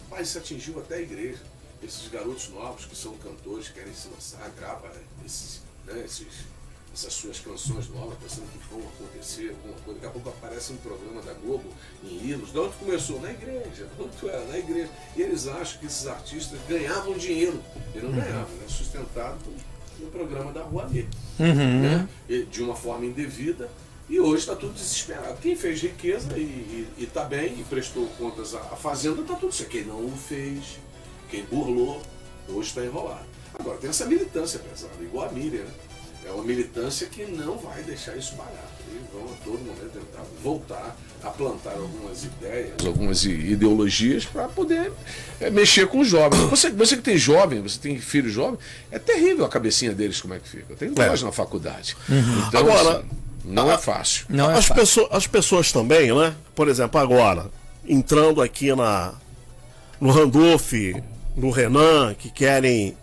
mas 0.08 0.28
isso 0.30 0.38
atingiu 0.38 0.78
até 0.78 0.98
a 0.98 1.02
igreja. 1.02 1.42
Esses 1.82 2.08
garotos 2.10 2.48
novos 2.50 2.86
que 2.86 2.96
são 2.96 3.14
cantores, 3.18 3.70
querem 3.70 3.94
se 3.94 4.08
lançar, 4.10 4.48
grava 4.52 4.92
esses, 5.26 5.62
né, 5.88 6.00
esses, 6.06 6.28
essas 6.94 7.12
suas 7.14 7.40
canções 7.40 7.90
novas, 7.90 8.16
pensando 8.22 8.46
que 8.52 8.60
vão 8.70 8.80
acontecer 8.88 9.50
alguma 9.50 9.74
coisa. 9.84 10.00
Daqui 10.00 10.06
a 10.06 10.10
pouco 10.12 10.30
aparece 10.30 10.74
um 10.74 10.78
programa 10.78 11.22
da 11.24 11.34
Globo 11.34 11.66
em 12.04 12.30
hinos. 12.30 12.52
De 12.52 12.60
onde 12.60 12.76
começou? 12.76 13.20
Na 13.20 13.32
igreja. 13.32 13.88
De 13.96 14.04
onde 14.04 14.16
tu 14.18 14.30
era? 14.30 14.46
Na 14.46 14.58
igreja. 14.60 14.92
E 15.16 15.22
eles 15.24 15.48
acham 15.48 15.80
que 15.80 15.88
esses 15.88 16.06
artistas 16.06 16.60
ganhavam 16.70 17.18
dinheiro. 17.18 17.60
E 17.96 17.98
não 17.98 18.12
ganhavam, 18.12 18.56
né? 18.58 18.66
Sustentado 18.68 19.40
no 20.00 20.08
programa 20.12 20.52
da 20.52 20.62
Rua 20.62 20.86
B. 20.86 21.08
Né? 21.40 22.08
E 22.30 22.44
de 22.44 22.62
uma 22.62 22.76
forma 22.76 23.06
indevida. 23.06 23.70
E 24.08 24.20
hoje 24.20 24.42
está 24.42 24.56
tudo 24.56 24.74
desesperado. 24.74 25.38
Quem 25.42 25.56
fez 25.56 25.82
riqueza 25.82 26.38
e 26.38 26.88
está 27.00 27.24
bem 27.24 27.60
e 27.60 27.64
prestou 27.64 28.06
contas 28.20 28.54
à, 28.54 28.60
à 28.60 28.76
fazenda, 28.76 29.22
está 29.22 29.34
tudo 29.34 29.52
certo. 29.52 29.72
Quem 29.72 29.86
não 29.86 30.06
o 30.06 30.12
fez, 30.12 30.78
quem 31.32 31.44
burlou, 31.46 32.02
hoje 32.50 32.70
está 32.70 32.86
enrolado. 32.86 33.26
Agora, 33.58 33.78
tem 33.78 33.90
essa 33.90 34.06
militância 34.06 34.60
pesada, 34.60 35.02
igual 35.02 35.30
a 35.30 35.32
Miriam. 35.32 35.64
Né? 35.64 35.72
É 36.26 36.32
uma 36.32 36.44
militância 36.44 37.08
que 37.08 37.24
não 37.26 37.58
vai 37.58 37.82
deixar 37.84 38.16
isso 38.16 38.36
parar. 38.36 38.72
Eles 38.90 39.02
vão 39.12 39.24
a 39.24 39.44
todo 39.44 39.60
momento 39.60 39.92
tentar 39.94 40.24
voltar 40.44 40.96
a 41.24 41.30
plantar 41.30 41.72
algumas 41.74 42.24
ideias, 42.26 42.86
algumas 42.86 43.24
ideologias 43.26 44.26
para 44.26 44.48
poder 44.48 44.92
é, 45.40 45.50
mexer 45.50 45.88
com 45.88 46.00
os 46.00 46.08
jovens. 46.08 46.40
Você, 46.50 46.70
você 46.72 46.96
que 46.98 47.02
tem 47.02 47.18
jovem, 47.18 47.62
você 47.62 47.80
tem 47.80 47.98
filho 48.00 48.30
jovem, 48.30 48.58
é 48.92 49.00
terrível 49.00 49.46
a 49.46 49.50
cabecinha 49.50 49.94
deles 49.94 50.22
como 50.22 50.34
é 50.34 50.40
que 50.40 50.48
fica. 50.50 50.76
Tenho 50.76 50.92
É. 50.92 51.08
dois 51.08 51.24
na 51.24 51.32
faculdade. 51.32 51.96
Então, 52.48 52.60
Agora, 52.62 52.98
assim, 53.00 53.08
não 53.46 53.72
é 53.72 53.78
fácil. 53.78 54.26
Não 54.30 54.50
é 54.52 54.56
as, 54.58 54.66
fácil. 54.66 54.76
pessoas, 54.76 55.08
as 55.12 55.28
pessoas 55.28 55.72
também, 55.72 56.14
né? 56.14 56.36
Por 56.56 56.68
exemplo, 56.68 57.00
agora, 57.00 57.50
entrando 57.88 58.42
aqui 58.42 58.74
na 58.76 59.14
no 60.00 60.12
Randolph, 60.12 60.74
no 61.36 61.50
Renan, 61.50 62.14
que 62.14 62.30
querem 62.30 62.98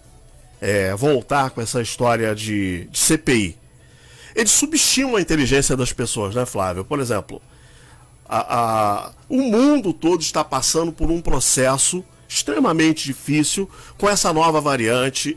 é, 0.61 0.95
voltar 0.95 1.51
com 1.51 1.61
essa 1.61 1.81
história 1.81 2.35
de, 2.35 2.85
de 2.91 2.99
CPI. 2.99 3.57
Eles 4.35 4.51
subestimam 4.51 5.17
a 5.17 5.21
inteligência 5.21 5.77
das 5.77 5.93
pessoas, 5.93 6.35
né, 6.35 6.47
Flávio? 6.47 6.85
Por 6.85 7.01
exemplo, 7.01 7.41
a- 8.29 8.57
a- 8.59 9.13
o 9.29 9.43
mundo 9.43 9.93
todo 9.93 10.21
está 10.21 10.45
passando 10.45 10.93
por 10.93 11.11
um 11.11 11.21
processo 11.21 12.05
extremamente 12.29 13.05
difícil 13.05 13.69
com 13.99 14.09
essa 14.09 14.33
nova 14.33 14.61
variante. 14.61 15.37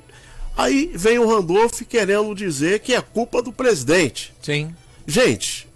Aí 0.56 0.92
vem 0.94 1.18
o 1.18 1.28
Randolph 1.28 1.82
querendo 1.90 2.36
dizer 2.36 2.82
que 2.82 2.94
é 2.94 3.02
culpa 3.02 3.42
do 3.42 3.52
presidente. 3.52 4.32
Sim. 4.42 4.76
Gente, 5.08 5.68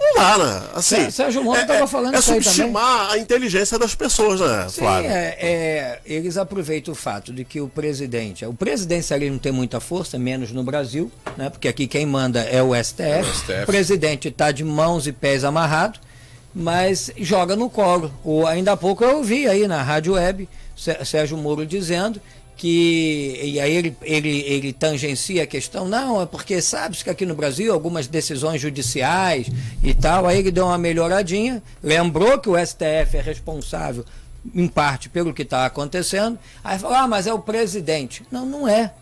não 0.00 0.14
dá, 0.14 0.38
né? 0.38 0.62
Assim, 0.74 0.96
Sé- 0.96 1.10
Sérgio 1.10 1.44
Moro 1.44 1.60
é, 1.60 1.64
tava 1.66 1.84
é- 1.84 1.86
falando 1.86 2.14
é 2.14 2.18
isso 2.18 2.32
aí 2.32 2.42
subestimar 2.42 3.10
a 3.12 3.18
inteligência 3.18 3.78
das 3.78 3.94
pessoas, 3.94 4.40
né, 4.40 4.66
Sim, 4.68 4.80
Flávio? 4.80 5.10
é, 5.10 5.36
é, 5.38 6.00
eles 6.06 6.36
aproveitam 6.38 6.92
o 6.92 6.94
fato 6.96 7.32
de 7.32 7.44
que 7.44 7.60
o 7.60 7.68
presidente, 7.68 8.44
o 8.46 8.54
presidencialismo 8.54 9.38
tem 9.38 9.52
muita 9.52 9.78
força, 9.78 10.18
menos 10.18 10.52
no 10.52 10.62
Brasil, 10.64 11.12
né? 11.36 11.50
Porque 11.50 11.68
aqui 11.68 11.86
quem 11.86 12.06
manda 12.06 12.40
é 12.40 12.62
o 12.62 12.74
STF. 12.74 13.20
o 13.20 13.34
STF. 13.34 13.62
O 13.62 13.66
presidente 13.66 14.28
está 14.28 14.50
de 14.50 14.64
mãos 14.64 15.06
e 15.06 15.12
pés 15.12 15.44
amarrados, 15.44 16.00
mas 16.54 17.10
joga 17.18 17.54
no 17.54 17.68
colo. 17.70 18.12
O, 18.24 18.46
ainda 18.46 18.72
há 18.72 18.76
pouco 18.76 19.04
eu 19.04 19.18
ouvi 19.18 19.46
aí 19.46 19.68
na 19.68 19.82
rádio 19.82 20.14
web 20.14 20.48
Sé- 20.76 21.04
Sérgio 21.04 21.36
Moro 21.36 21.64
dizendo 21.66 22.20
que 22.60 23.40
e 23.42 23.58
aí 23.58 23.74
ele, 23.74 23.96
ele, 24.02 24.40
ele 24.40 24.70
tangencia 24.70 25.44
a 25.44 25.46
questão, 25.46 25.88
não, 25.88 26.20
é 26.20 26.26
porque 26.26 26.60
sabe-se 26.60 27.02
que 27.02 27.08
aqui 27.08 27.24
no 27.24 27.34
Brasil 27.34 27.72
algumas 27.72 28.06
decisões 28.06 28.60
judiciais 28.60 29.50
e 29.82 29.94
tal, 29.94 30.26
aí 30.26 30.40
ele 30.40 30.50
deu 30.50 30.66
uma 30.66 30.76
melhoradinha, 30.76 31.62
lembrou 31.82 32.38
que 32.38 32.50
o 32.50 32.58
STF 32.58 33.16
é 33.16 33.22
responsável 33.22 34.04
em 34.54 34.68
parte 34.68 35.08
pelo 35.08 35.32
que 35.32 35.40
está 35.40 35.64
acontecendo, 35.64 36.38
aí 36.62 36.78
falou, 36.78 36.98
ah, 36.98 37.08
mas 37.08 37.26
é 37.26 37.32
o 37.32 37.38
presidente. 37.38 38.22
Não, 38.30 38.44
não 38.44 38.68
é. 38.68 38.92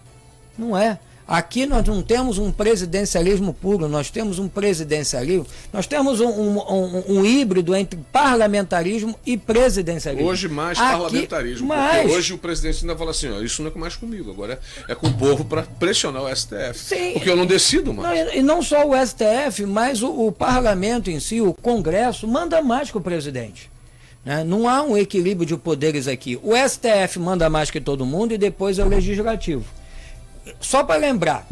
Não 0.57 0.79
é. 0.79 1.01
Aqui 1.29 1.67
nós 1.67 1.85
não 1.87 2.01
temos 2.03 2.39
um 2.39 2.51
presidencialismo 2.51 3.53
puro, 3.53 3.87
nós 3.87 4.09
temos 4.09 4.39
um 4.39 4.49
presidencialismo, 4.49 5.47
nós 5.71 5.87
temos 5.87 6.21
um, 6.21 6.27
um- 6.31 6.59
um- 6.59 7.05
um 7.19 7.25
híbrido 7.27 7.77
entre 7.77 8.01
parlamentarismo 8.11 9.15
e 9.27 9.37
presidencialismo. 9.37 10.27
Hoje 10.27 10.49
mais 10.49 10.79
Aqui- 10.81 10.91
parlamentarismo. 10.99 11.67
mais. 11.69 12.11
Hoje 12.11 12.33
o 12.33 12.39
presidente 12.39 12.79
ainda 12.81 12.97
fala 12.97 13.11
assim, 13.11 13.29
ó, 13.31 13.43
isso 13.43 13.63
não 13.63 13.71
é 13.71 13.79
mais 13.79 13.95
comigo, 13.95 14.31
agora 14.31 14.59
é, 14.89 14.93
é 14.93 14.95
com 14.95 15.09
o 15.09 15.13
povo 15.13 15.45
para 15.45 15.65
pressionar 15.65 16.23
o 16.23 16.29
STF. 16.35 16.79
Sim. 16.79 17.13
Porque 17.13 17.29
eu 17.29 17.37
não 17.37 17.45
decido 17.45 17.93
Não, 17.93 18.03
mais. 18.03 18.33
e, 18.33 18.39
e 18.39 18.43
não 18.43 18.63
só 18.63 18.87
o 18.89 18.95
STF, 18.97 19.67
mas 19.67 20.03
o, 20.03 20.09
o 20.29 20.33
parlamento 20.33 21.11
em 21.11 21.21
si, 21.21 21.43
o 21.43 21.53
Congresso, 21.53 22.27
manda 22.27 22.63
mais 22.63 22.91
que 22.91 22.97
o 22.97 23.03
presidente. 23.03 23.71
né? 24.25 24.43
Não 24.45 24.67
há 24.67 24.83
um 24.83 24.97
equilíbrio 24.97 25.47
de 25.47 25.57
poderes 25.59 26.09
aqui. 26.09 26.39
O 26.43 26.55
STF 26.57 27.19
manda 27.19 27.51
mais 27.51 27.71
que 27.71 27.81
todo 27.83 28.07
mundo 28.07 28.33
e 28.33 28.39
depois 28.39 28.79
é 28.79 28.85
o 28.85 28.89
legislativo. 28.89 29.65
Só 30.61 30.83
para 30.85 31.01
lembrar, 31.01 31.47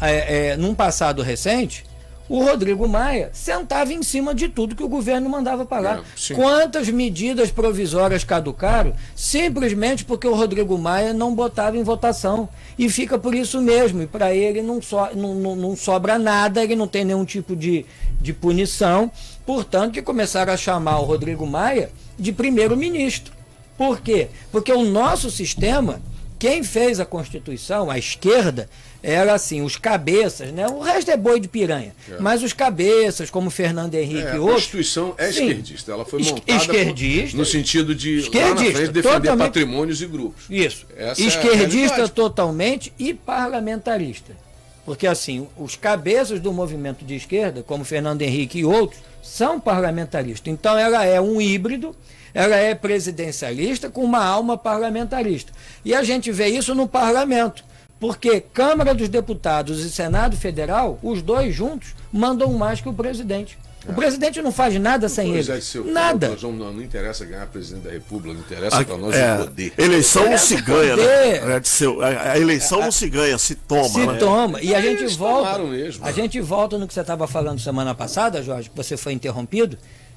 é, 0.00 0.48
é, 0.48 0.56
num 0.56 0.74
passado 0.74 1.22
recente, 1.22 1.84
o 2.28 2.42
Rodrigo 2.42 2.88
Maia 2.88 3.30
sentava 3.34 3.92
em 3.92 4.02
cima 4.02 4.34
de 4.34 4.48
tudo 4.48 4.74
que 4.74 4.82
o 4.82 4.88
governo 4.88 5.28
mandava 5.28 5.66
parar. 5.66 6.02
É. 6.30 6.34
Quantas 6.34 6.88
medidas 6.88 7.50
provisórias 7.50 8.24
caducaram 8.24 8.94
simplesmente 9.14 10.04
porque 10.04 10.26
o 10.26 10.34
Rodrigo 10.34 10.78
Maia 10.78 11.12
não 11.12 11.34
botava 11.34 11.76
em 11.76 11.82
votação. 11.82 12.48
E 12.78 12.88
fica 12.88 13.18
por 13.18 13.34
isso 13.34 13.60
mesmo. 13.60 14.02
E 14.02 14.06
para 14.06 14.34
ele 14.34 14.62
não, 14.62 14.80
so, 14.80 14.96
não, 15.14 15.34
não, 15.34 15.56
não 15.56 15.76
sobra 15.76 16.18
nada, 16.18 16.64
ele 16.64 16.74
não 16.74 16.88
tem 16.88 17.04
nenhum 17.04 17.26
tipo 17.26 17.54
de, 17.54 17.84
de 18.20 18.32
punição. 18.32 19.10
Portanto, 19.44 19.92
que 19.92 20.02
começaram 20.02 20.52
a 20.52 20.56
chamar 20.56 21.00
o 21.00 21.04
Rodrigo 21.04 21.46
Maia 21.46 21.90
de 22.18 22.32
primeiro-ministro. 22.32 23.34
Por 23.76 24.00
quê? 24.00 24.28
Porque 24.50 24.72
o 24.72 24.84
nosso 24.84 25.30
sistema, 25.30 26.00
quem 26.46 26.62
fez 26.62 27.00
a 27.00 27.06
Constituição, 27.06 27.90
a 27.90 27.96
esquerda, 27.98 28.68
era 29.02 29.32
assim, 29.32 29.62
os 29.62 29.76
cabeças, 29.78 30.52
né? 30.52 30.66
O 30.66 30.78
resto 30.80 31.10
é 31.10 31.16
boi 31.16 31.40
de 31.40 31.48
piranha. 31.48 31.94
Mas 32.20 32.42
os 32.42 32.52
cabeças, 32.52 33.30
como 33.30 33.48
Fernando 33.48 33.94
Henrique 33.94 34.26
É, 34.26 34.34
e 34.34 34.36
a 34.36 34.40
outros. 34.40 34.56
Constituição 34.64 35.14
é 35.16 35.32
Sim. 35.32 35.46
esquerdista. 35.48 35.92
Ela 35.92 36.04
foi 36.04 36.22
montada 36.22 36.42
por- 36.42 36.54
esquerdista. 36.56 37.36
no 37.38 37.46
sentido 37.46 37.94
de 37.94 38.16
lá 38.16 38.20
na 38.20 38.26
Esquerdista, 38.26 38.72
frente 38.76 38.92
defender 38.92 39.02
totalmente- 39.20 39.46
patrimônios 39.46 40.02
e 40.02 40.06
grupos. 40.06 40.44
Isso. 40.50 40.84
Essa 40.94 41.22
é 41.22 41.24
a 41.24 41.28
Esquerdista 41.28 41.76
realidade. 41.96 42.12
totalmente 42.12 42.92
e 42.98 43.14
parlamentarista. 43.14 44.36
Porque 44.84 45.06
assim, 45.06 45.48
os 45.56 45.76
cabeças 45.76 46.40
do 46.40 46.52
movimento 46.52 47.06
de 47.06 47.14
esquerda, 47.14 47.62
como 47.62 47.84
Fernando 47.84 48.20
Henrique 48.20 48.58
e 48.58 48.64
outros, 48.66 49.00
são 49.22 49.58
parlamentaristas. 49.58 50.52
Então 50.52 50.76
ela 50.78 51.06
é 51.06 51.18
um 51.18 51.40
híbrido, 51.40 51.96
ela 52.34 52.56
é 52.56 52.74
presidencialista 52.74 53.88
com 53.88 54.02
uma 54.04 54.22
alma 54.24 54.58
parlamentarista. 54.58 55.52
E 55.84 55.94
a 55.94 56.02
gente 56.02 56.30
vê 56.32 56.48
isso 56.48 56.74
no 56.74 56.86
parlamento. 56.88 57.64
Porque 58.00 58.40
Câmara 58.40 58.92
dos 58.92 59.08
Deputados 59.08 59.82
e 59.84 59.88
Senado 59.90 60.36
Federal, 60.36 60.98
os 61.02 61.22
dois 61.22 61.54
juntos, 61.54 61.94
mandam 62.12 62.52
mais 62.52 62.80
que 62.80 62.88
o 62.88 62.92
presidente. 62.92 63.56
O 63.86 63.92
presidente 63.92 64.40
não 64.40 64.50
faz 64.50 64.74
nada 64.80 65.10
sem 65.10 65.34
ele. 65.34 65.50
é, 65.52 65.60
seu 65.60 65.84
nada. 65.84 66.30
nós 66.30 66.40
vamos- 66.40 66.58
não, 66.58 66.72
não 66.72 66.82
interessa 66.82 67.22
ganhar 67.26 67.46
presidente 67.46 67.84
da 67.84 67.90
República, 67.90 68.32
não 68.34 68.40
interessa 68.40 68.78
A- 68.80 68.84
para 68.84 68.96
nós 68.96 69.14
é, 69.14 69.34
o 69.34 69.38
poder. 69.44 69.72
eleição 69.76 70.28
não 70.30 70.38
se 70.38 70.56
ganha, 70.62 70.96
poder. 70.96 71.42
né? 71.44 71.56
É 71.56 71.60
de 71.60 71.68
seu- 71.68 72.00
a, 72.02 72.32
a 72.32 72.38
eleição 72.38 72.80
não 72.80 72.90
se 72.90 73.08
ganha, 73.10 73.36
se 73.36 73.54
toma, 73.54 73.88
Se 73.90 74.06
né? 74.06 74.14
toma. 74.18 74.60
E 74.62 74.74
a 74.74 74.78
É, 74.78 74.82
gente 74.82 75.00
eles 75.02 75.16
volta. 75.16 75.58
mesmo. 75.58 76.04
A 76.04 76.12
gente 76.12 76.40
volta 76.40 76.78
no 76.78 76.88
que 76.88 76.94
você 76.94 77.00
estava 77.02 77.26
falando 77.26 77.60
semana 77.60 77.94
passada, 77.94 78.42
Jorge, 78.42 78.70
que 78.70 78.76
você 78.76 78.96
foi 78.96 79.12
interrompido. 79.12 79.76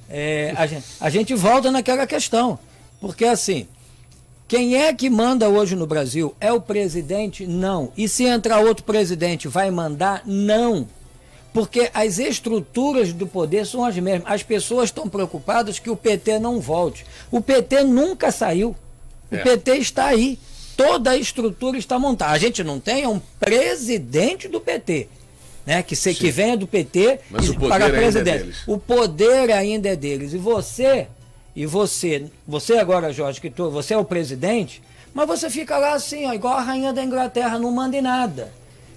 É, 0.10 0.54
a, 0.56 0.66
gente, 0.66 0.86
a 1.00 1.10
gente 1.10 1.34
volta 1.36 1.72
naquela 1.72 2.08
questão. 2.08 2.58
Porque 3.00 3.26
assim, 3.26 3.68
Quem 4.48 4.76
é 4.82 4.94
que 4.94 5.10
manda 5.10 5.50
hoje 5.50 5.76
no 5.76 5.86
Brasil? 5.86 6.34
É 6.40 6.54
o 6.54 6.62
presidente? 6.62 7.46
Não. 7.46 7.92
E 7.98 8.08
se 8.08 8.24
entrar 8.24 8.60
outro 8.60 8.86
presidente, 8.86 9.48
vai 9.48 9.70
mandar? 9.70 10.22
Não. 10.26 10.88
Porque 11.54 11.90
as 11.94 12.18
estruturas 12.20 13.12
do 13.12 13.28
poder 13.28 13.66
são 13.66 13.84
as 13.84 13.98
mesmas. 13.98 14.32
As 14.32 14.44
pessoas 14.44 14.86
estão 14.90 15.10
preocupadas 15.10 15.80
que 15.80 15.90
o 15.90 15.98
PT 15.98 16.40
não 16.40 16.62
volte. 16.62 17.06
O 17.30 17.42
PT 17.42 17.84
nunca 17.84 18.32
saiu. 18.32 18.74
O 19.30 19.36
É. 19.36 19.40
PT 19.40 19.78
está 19.78 20.06
aí. 20.06 20.40
Toda 20.78 21.12
a 21.12 21.18
estrutura 21.18 21.78
está 21.78 21.98
montada. 22.00 22.32
A 22.32 22.38
gente 22.38 22.64
não 22.64 22.80
tem 22.80 23.06
um 23.08 23.20
presidente 23.40 24.48
do 24.48 24.62
PT. 24.62 25.10
Né, 25.68 25.84
que, 25.84 25.98
se, 25.98 26.14
que 26.16 26.32
venha 26.32 26.56
do 26.56 26.66
PT 26.66 27.20
Mas 27.30 27.50
e 27.50 27.60
para 27.60 27.88
é 27.88 27.92
presidente. 27.92 28.38
deles. 28.40 28.58
o 28.66 28.78
poder 28.78 29.52
ainda 29.52 29.90
é 29.90 29.98
deles. 29.98 30.32
E 30.32 30.38
você, 30.38 31.08
e 31.54 31.66
você, 31.66 32.28
você 32.48 32.78
agora, 32.78 33.12
Jorge, 33.12 33.42
que 33.42 33.50
tu, 33.50 33.70
você 33.70 33.94
é 33.94 33.98
o 33.98 34.06
presidente, 34.06 34.82
mas 35.14 35.28
você 35.28 35.50
fica 35.50 35.78
lá 35.78 35.92
assim, 35.92 36.26
ó, 36.26 36.34
igual 36.34 36.54
a 36.54 36.62
rainha 36.62 36.94
da 36.94 37.04
Inglaterra, 37.04 37.60
não 37.60 37.70
manda 37.70 37.98
em 37.98 38.02
nada. 38.02 38.50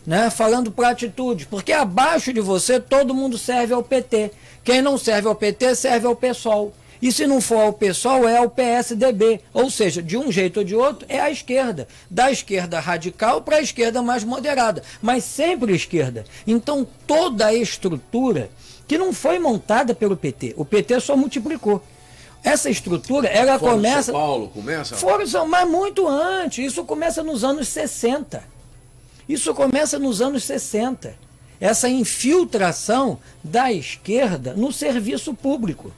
Né, 0.07 0.31
falando 0.31 0.71
por 0.71 0.85
atitude, 0.85 1.47
porque 1.47 1.73
abaixo 1.73 2.33
de 2.33 2.41
você 2.41 2.79
todo 2.79 3.13
mundo 3.13 3.37
serve 3.37 3.75
ao 3.75 3.83
PT. 3.83 4.31
Quem 4.63 4.81
não 4.81 4.97
serve 4.97 5.27
ao 5.27 5.35
PT 5.35 5.75
serve 5.75 6.07
ao 6.07 6.15
PSOL. 6.15 6.73
E 7.01 7.11
se 7.11 7.27
não 7.27 7.41
for 7.41 7.61
ao 7.61 7.73
PSOL, 7.73 8.29
é 8.29 8.37
ao 8.37 8.51
PSDB. 8.51 9.41
Ou 9.53 9.71
seja, 9.71 10.03
de 10.03 10.17
um 10.17 10.31
jeito 10.31 10.59
ou 10.59 10.65
de 10.65 10.75
outro, 10.75 11.07
é 11.09 11.19
a 11.19 11.31
esquerda. 11.31 11.89
Da 12.11 12.31
esquerda 12.31 12.79
radical 12.79 13.41
para 13.41 13.57
a 13.57 13.63
esquerda 13.63 14.03
mais 14.03 14.23
moderada. 14.23 14.83
Mas 15.01 15.25
sempre 15.25 15.75
esquerda. 15.75 16.25
Então, 16.47 16.87
toda 17.07 17.47
a 17.47 17.55
estrutura 17.55 18.51
que 18.87 18.99
não 18.99 19.13
foi 19.13 19.39
montada 19.39 19.95
pelo 19.95 20.17
PT. 20.17 20.55
O 20.57 20.65
PT 20.65 21.01
só 21.01 21.17
multiplicou. 21.17 21.83
Essa 22.43 22.71
estrutura, 22.71 23.29
ela 23.29 23.59
Fora 23.59 23.73
começa. 23.73 24.03
São 24.05 24.15
Paulo 24.15 24.49
começa. 24.49 24.97
Fora 24.97 25.27
São, 25.27 25.47
mas 25.47 25.69
muito 25.69 26.09
antes. 26.09 26.73
Isso 26.73 26.85
começa 26.85 27.23
nos 27.23 27.45
anos 27.45 27.69
60. 27.69 28.43
Isso 29.29 29.55
começa 29.55 29.99
nos 29.99 30.21
anos 30.21 30.43
60. 30.45 31.15
Essa 31.61 31.89
infiltração 31.89 33.19
da 33.45 33.71
esquerda 33.73 34.55
no 34.55 34.73
serviço 34.73 35.35
público. 35.35 35.93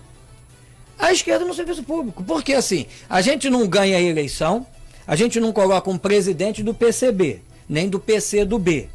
A 0.98 1.12
esquerda 1.12 1.44
no 1.44 1.55
serviço 1.55 1.83
público. 1.83 2.22
Porque 2.22 2.52
assim, 2.55 2.87
a 3.09 3.20
gente 3.20 3.48
não 3.50 3.66
ganha 3.66 3.96
a 3.96 4.00
eleição, 4.00 4.66
a 5.07 5.16
gente 5.16 5.40
não 5.40 5.52
coloca 5.52 5.90
um 5.90 5.98
presidente 5.98 6.62
do 6.62 6.72
PCB, 6.72 7.40
nem 7.68 7.88
do 7.88 7.98
PC 7.98 8.44
do 8.44 8.59
B. 8.59 8.88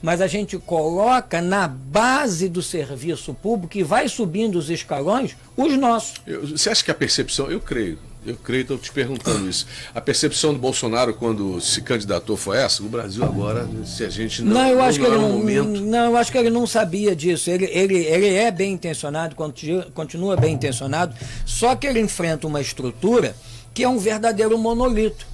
Mas 0.00 0.20
a 0.20 0.28
gente 0.28 0.56
coloca 0.58 1.40
na 1.42 1.66
base 1.66 2.48
do 2.48 2.62
serviço 2.62 3.34
público 3.34 3.76
e 3.76 3.82
vai 3.82 4.08
subindo 4.08 4.56
os 4.56 4.70
escalões 4.70 5.36
os 5.56 5.76
nossos. 5.76 6.14
Eu- 6.24 6.46
você 6.46 6.70
acha 6.70 6.84
que 6.84 6.90
a 6.92 6.94
percepção, 6.94 7.50
eu 7.50 7.60
creio, 7.60 7.98
eu 8.26 8.36
creio, 8.36 8.62
estou 8.62 8.76
te 8.78 8.90
perguntando 8.92 9.48
isso. 9.48 9.66
A 9.94 10.00
percepção 10.00 10.52
do 10.52 10.58
Bolsonaro 10.58 11.14
quando 11.14 11.60
se 11.60 11.80
candidatou 11.82 12.36
foi 12.36 12.58
essa? 12.58 12.82
O 12.82 12.88
Brasil 12.88 13.24
agora, 13.24 13.66
se 13.84 14.04
a 14.04 14.10
gente 14.10 14.42
não. 14.42 14.54
Não, 14.54 14.68
eu 14.68 14.82
acho 14.82 14.98
que 14.98 15.06
não 15.06 15.14
ele 15.14 15.22
é 15.22 15.24
o 15.24 15.28
não, 15.28 15.38
momento. 15.38 15.80
não, 15.82 16.04
eu 16.10 16.16
acho 16.16 16.30
que 16.32 16.38
ele 16.38 16.50
não 16.50 16.66
sabia 16.66 17.14
disso. 17.16 17.48
Ele, 17.50 17.64
ele, 17.66 17.96
ele 17.96 18.34
é 18.34 18.50
bem 18.50 18.72
intencionado, 18.72 19.34
continua, 19.36 20.36
bem 20.36 20.54
intencionado, 20.54 21.14
só 21.46 21.74
que 21.74 21.86
ele 21.86 22.00
enfrenta 22.00 22.46
uma 22.46 22.60
estrutura 22.60 23.34
que 23.72 23.82
é 23.82 23.88
um 23.88 23.98
verdadeiro 23.98 24.58
monolito. 24.58 25.26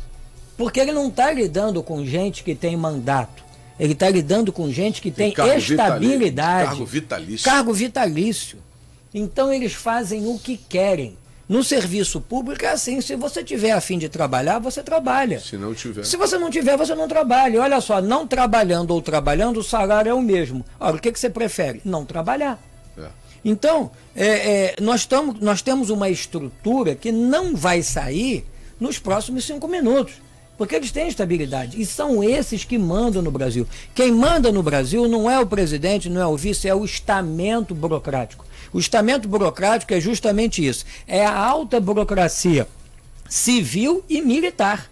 Porque 0.57 0.79
ele 0.79 0.93
não 0.93 1.09
está 1.09 1.33
lidando 1.33 1.83
com 1.83 2.05
gente 2.07 2.45
que 2.45 2.55
tem 2.55 2.77
mandato. 2.77 3.43
Ele 3.81 3.93
está 3.93 4.09
lidando 4.09 4.53
com 4.53 4.71
gente 4.71 5.03
que 5.03 5.11
tem, 5.11 5.33
cargo 5.33 5.53
estabilidade. 5.59 6.17
vitali- 6.21 6.67
cargo 6.69 6.85
vitalício. 6.87 7.45
Cargo 7.45 7.73
vitalício. 7.73 8.59
Então 9.13 9.53
eles 9.53 9.73
fazem 9.73 10.27
o 10.29 10.39
que 10.39 10.57
querem. 10.57 11.17
No 11.47 11.63
serviço 11.63 12.21
público 12.21 12.65
é 12.65 12.71
assim, 12.71 13.01
se 13.01 13.15
você 13.17 13.45
tiver 13.45 13.73
a 13.73 13.81
fim 13.81 13.99
de 13.99 14.09
trabalhar, 14.09 14.59
você 14.59 14.83
trabalha. 14.83 15.41
Se 15.41 15.59
não 15.59 15.75
tiver. 15.75 16.05
Se 16.05 16.17
você 16.17 16.39
não 16.39 16.51
tiver, 16.51 16.77
você 16.77 16.95
não 16.95 17.07
trabalha. 17.07 17.61
Olha 17.61 17.81
só, 17.81 18.01
não 18.01 18.27
trabalhando 18.27 18.93
ou 18.93 19.03
trabalhando, 19.03 19.59
o 19.59 19.63
salário 19.63 20.11
é 20.11 20.15
o 20.15 20.23
mesmo. 20.23 20.65
Ora, 20.81 20.97
o 20.97 20.99
que, 20.99 21.13
que 21.13 21.21
você 21.21 21.29
prefere? 21.29 21.83
Não 21.85 22.05
trabalhar. 22.07 22.59
É. 22.97 23.09
Então, 23.45 23.91
é, 24.17 24.27
é, 24.27 24.77
nós, 24.81 25.05
tamo, 25.05 25.37
nós 25.39 25.61
temos 25.61 25.91
uma 25.91 26.09
estrutura 26.09 26.95
que 26.95 27.13
não 27.13 27.55
vai 27.55 27.83
sair 27.83 28.47
nos 28.81 28.99
próximos 28.99 29.45
cinco 29.45 29.69
minutos. 29.69 30.15
Porque 30.57 30.77
eles 30.77 30.93
têm 30.93 31.09
estabilidade. 31.09 31.81
E 31.81 31.85
são 31.85 32.23
esses 32.23 32.65
que 32.65 32.79
mandam 32.79 33.21
no 33.21 33.31
Brasil. 33.31 33.67
Quem 33.95 34.13
manda 34.13 34.53
no 34.53 34.63
Brasil 34.63 35.09
não 35.09 35.29
é 35.29 35.39
o 35.39 35.47
presidente, 35.47 36.09
não 36.09 36.21
é 36.21 36.27
o 36.27 36.37
vice, 36.37 36.69
é 36.69 36.75
o 36.75 36.85
estamento 36.85 37.75
burocrático. 37.75 38.47
O 38.75 38.81
estamento 38.81 39.29
burocrático 39.29 39.95
é 39.95 40.01
justamente 40.01 40.67
isso. 40.67 40.85
É 41.07 41.25
a 41.25 41.33
alta 41.33 41.79
burocracia 41.79 42.67
civil 43.29 44.05
e 44.11 44.21
militar. 44.21 44.91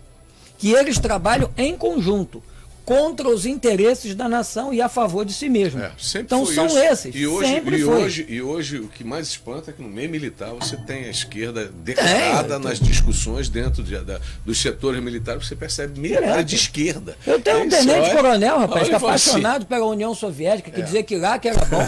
Que 0.56 0.70
eles 0.70 1.00
trabalham 1.00 1.50
em 1.56 1.76
conjunto 1.76 2.40
contra 2.84 3.28
os 3.28 3.46
interesses 3.46 4.14
da 4.14 4.28
nação 4.28 4.72
e 4.74 4.82
a 4.82 4.88
favor 4.88 5.24
de 5.24 5.32
si 5.32 5.48
mesmo. 5.48 5.80
É, 5.80 5.92
então 6.16 6.44
são 6.44 6.66
isso. 6.66 6.78
esses. 6.78 7.14
E 7.14 7.26
hoje, 7.26 7.48
sempre 7.48 7.76
e, 7.76 7.82
foi. 7.82 8.02
hoje, 8.04 8.26
e 8.28 8.42
hoje 8.42 8.78
o 8.78 8.88
que 8.88 9.04
mais 9.04 9.28
espanta 9.28 9.70
é 9.70 9.74
que 9.74 9.80
no 9.82 9.88
meio 9.88 10.10
militar 10.10 10.50
você 10.54 10.76
tem 10.76 11.04
a 11.04 11.08
esquerda 11.10 11.70
declarada 11.82 12.54
Tem. 12.58 12.68
nas 12.68 12.80
discussões 12.80 13.48
dentro 13.48 13.82
de- 13.82 13.98
da- 14.00 14.20
dos 14.44 14.60
setores 14.60 15.02
militares, 15.02 15.46
você 15.46 15.54
percebe 15.54 15.98
militar 16.00 16.42
de 16.42 16.56
esquerda. 16.56 17.16
Eu 17.26 17.40
tenho 17.40 17.58
um 17.58 17.66
Isso, 17.68 17.76
tenente 17.78 18.00
olha- 18.00 18.14
coronel, 18.16 18.58
rapaz, 18.58 18.88
que 18.88 18.94
é 18.94 18.98
fala 18.98 19.14
assim, 19.14 19.30
apaixonado 19.30 19.66
pela 19.66 19.86
União 19.86 20.14
Soviética, 20.14 20.70
que 20.70 20.80
É. 20.80 20.84
dizia 20.84 21.02
que 21.02 21.16
lá 21.16 21.38
que 21.38 21.48
era 21.48 21.64
bom. 21.64 21.82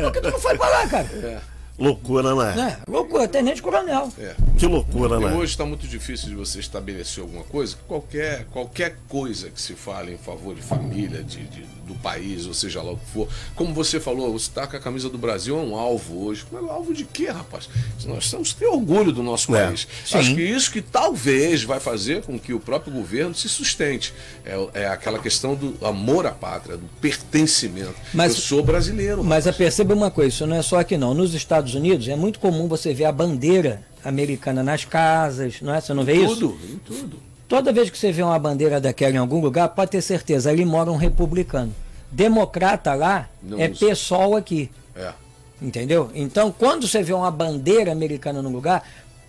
Por 0.00 0.12
que 0.12 0.20
tu 0.20 0.30
não 0.30 0.38
foi 0.38 0.56
pra 0.56 0.68
lá, 0.68 0.86
cara? 0.86 1.42
Loucura, 1.80 2.34
né? 2.34 2.78
É, 2.86 2.90
loucura, 2.90 3.26
tenente 3.26 3.62
coronel. 3.62 4.12
é. 4.18 4.34
Que 4.58 4.66
loucura, 4.66 5.16
E 5.16 5.20
né? 5.24 5.32
hoje 5.32 5.52
está 5.52 5.64
muito 5.64 5.86
difícil 5.88 6.28
de 6.28 6.34
você 6.34 6.60
estabelecer 6.60 7.22
alguma 7.22 7.42
coisa. 7.44 7.76
Qualquer, 7.88 8.44
qualquer 8.52 8.96
coisa 9.08 9.48
que 9.48 9.60
se 9.60 9.72
fale 9.74 10.12
em 10.12 10.18
favor 10.18 10.54
de 10.54 10.60
família, 10.60 11.22
de, 11.22 11.42
de- 11.44 11.79
do 11.90 11.98
país, 12.00 12.46
ou 12.46 12.54
seja 12.54 12.80
lá 12.82 12.92
o 12.92 12.96
que 12.96 13.06
for. 13.12 13.28
Como 13.54 13.74
você 13.74 13.98
falou, 13.98 14.32
você 14.32 14.46
está 14.48 14.66
com 14.66 14.76
a 14.76 14.80
camisa 14.80 15.08
do 15.08 15.18
Brasil, 15.18 15.58
é 15.58 15.60
um 15.62 15.74
alvo 15.74 16.24
hoje. 16.24 16.44
Mas 16.50 16.62
alvo 16.68 16.94
de 16.94 17.04
quê, 17.04 17.26
rapaz? 17.28 17.68
Nós 18.06 18.30
temos 18.30 18.52
que 18.52 18.60
ter 18.60 18.66
orgulho 18.66 19.12
do 19.12 19.22
nosso 19.22 19.54
É. 19.54 19.66
país. 19.66 19.86
Sim. 20.06 20.18
Acho 20.18 20.34
que 20.34 20.42
isso 20.42 20.70
que 20.70 20.80
talvez 20.80 21.62
vai 21.64 21.80
fazer 21.80 22.22
com 22.22 22.38
que 22.38 22.52
o 22.54 22.60
próprio 22.60 22.92
governo 22.92 23.34
se 23.34 23.48
sustente. 23.48 24.14
É, 24.44 24.82
é 24.82 24.86
aquela 24.86 25.18
questão 25.18 25.54
do 25.54 25.76
amor 25.84 26.26
à 26.26 26.30
pátria, 26.30 26.76
do 26.76 26.86
pertencimento. 27.00 27.94
Mas- 28.14 28.34
Eu 28.34 28.40
sou 28.40 28.62
brasileiro. 28.62 29.22
Mas 29.24 29.44
rapaz. 29.44 29.56
perceba 29.56 29.94
uma 29.94 30.10
coisa, 30.10 30.28
isso 30.34 30.46
não 30.46 30.56
é 30.56 30.62
só 30.62 30.78
aqui 30.78 30.96
não. 30.96 31.12
Nos 31.14 31.34
Estados 31.34 31.74
Unidos 31.74 32.06
é 32.08 32.16
muito 32.16 32.38
comum 32.38 32.68
você 32.68 32.94
ver 32.94 33.04
a 33.06 33.12
bandeira 33.12 33.82
americana 34.04 34.62
nas 34.62 34.84
casas, 34.84 35.56
não 35.60 35.74
é? 35.74 35.80
Você 35.80 35.92
não 35.92 36.04
vê 36.04 36.14
isso? 36.14 36.36
tudo, 36.36 36.58
em 36.72 36.78
tudo. 36.78 37.29
Toda 37.50 37.72
vez 37.72 37.90
que 37.90 37.98
você 37.98 38.10
vê 38.12 38.22
uma 38.22 38.38
bandeira 38.38 38.80
daquela 38.80 39.12
em 39.14 39.18
algum 39.18 39.40
lugar, 39.40 39.68
pode 39.70 39.90
ter 39.90 40.00
certeza, 40.00 40.48
ali 40.50 40.64
mora 40.64 40.90
um 40.90 40.96
republicano. 40.96 41.74
Democrata 42.10 42.94
lá 42.94 43.28
Não 43.42 43.60
é 43.60 43.68
usa. 43.68 43.86
pessoal 43.86 44.36
aqui. 44.36 44.70
É. 44.96 45.12
Entendeu? 45.60 46.10
Então, 46.14 46.50
quando 46.56 46.86
você 46.86 47.02
vê 47.02 47.12
uma 47.12 47.30
bandeira 47.30 47.90
americana 47.92 48.40
no 48.40 48.48
lugar, 48.48 48.82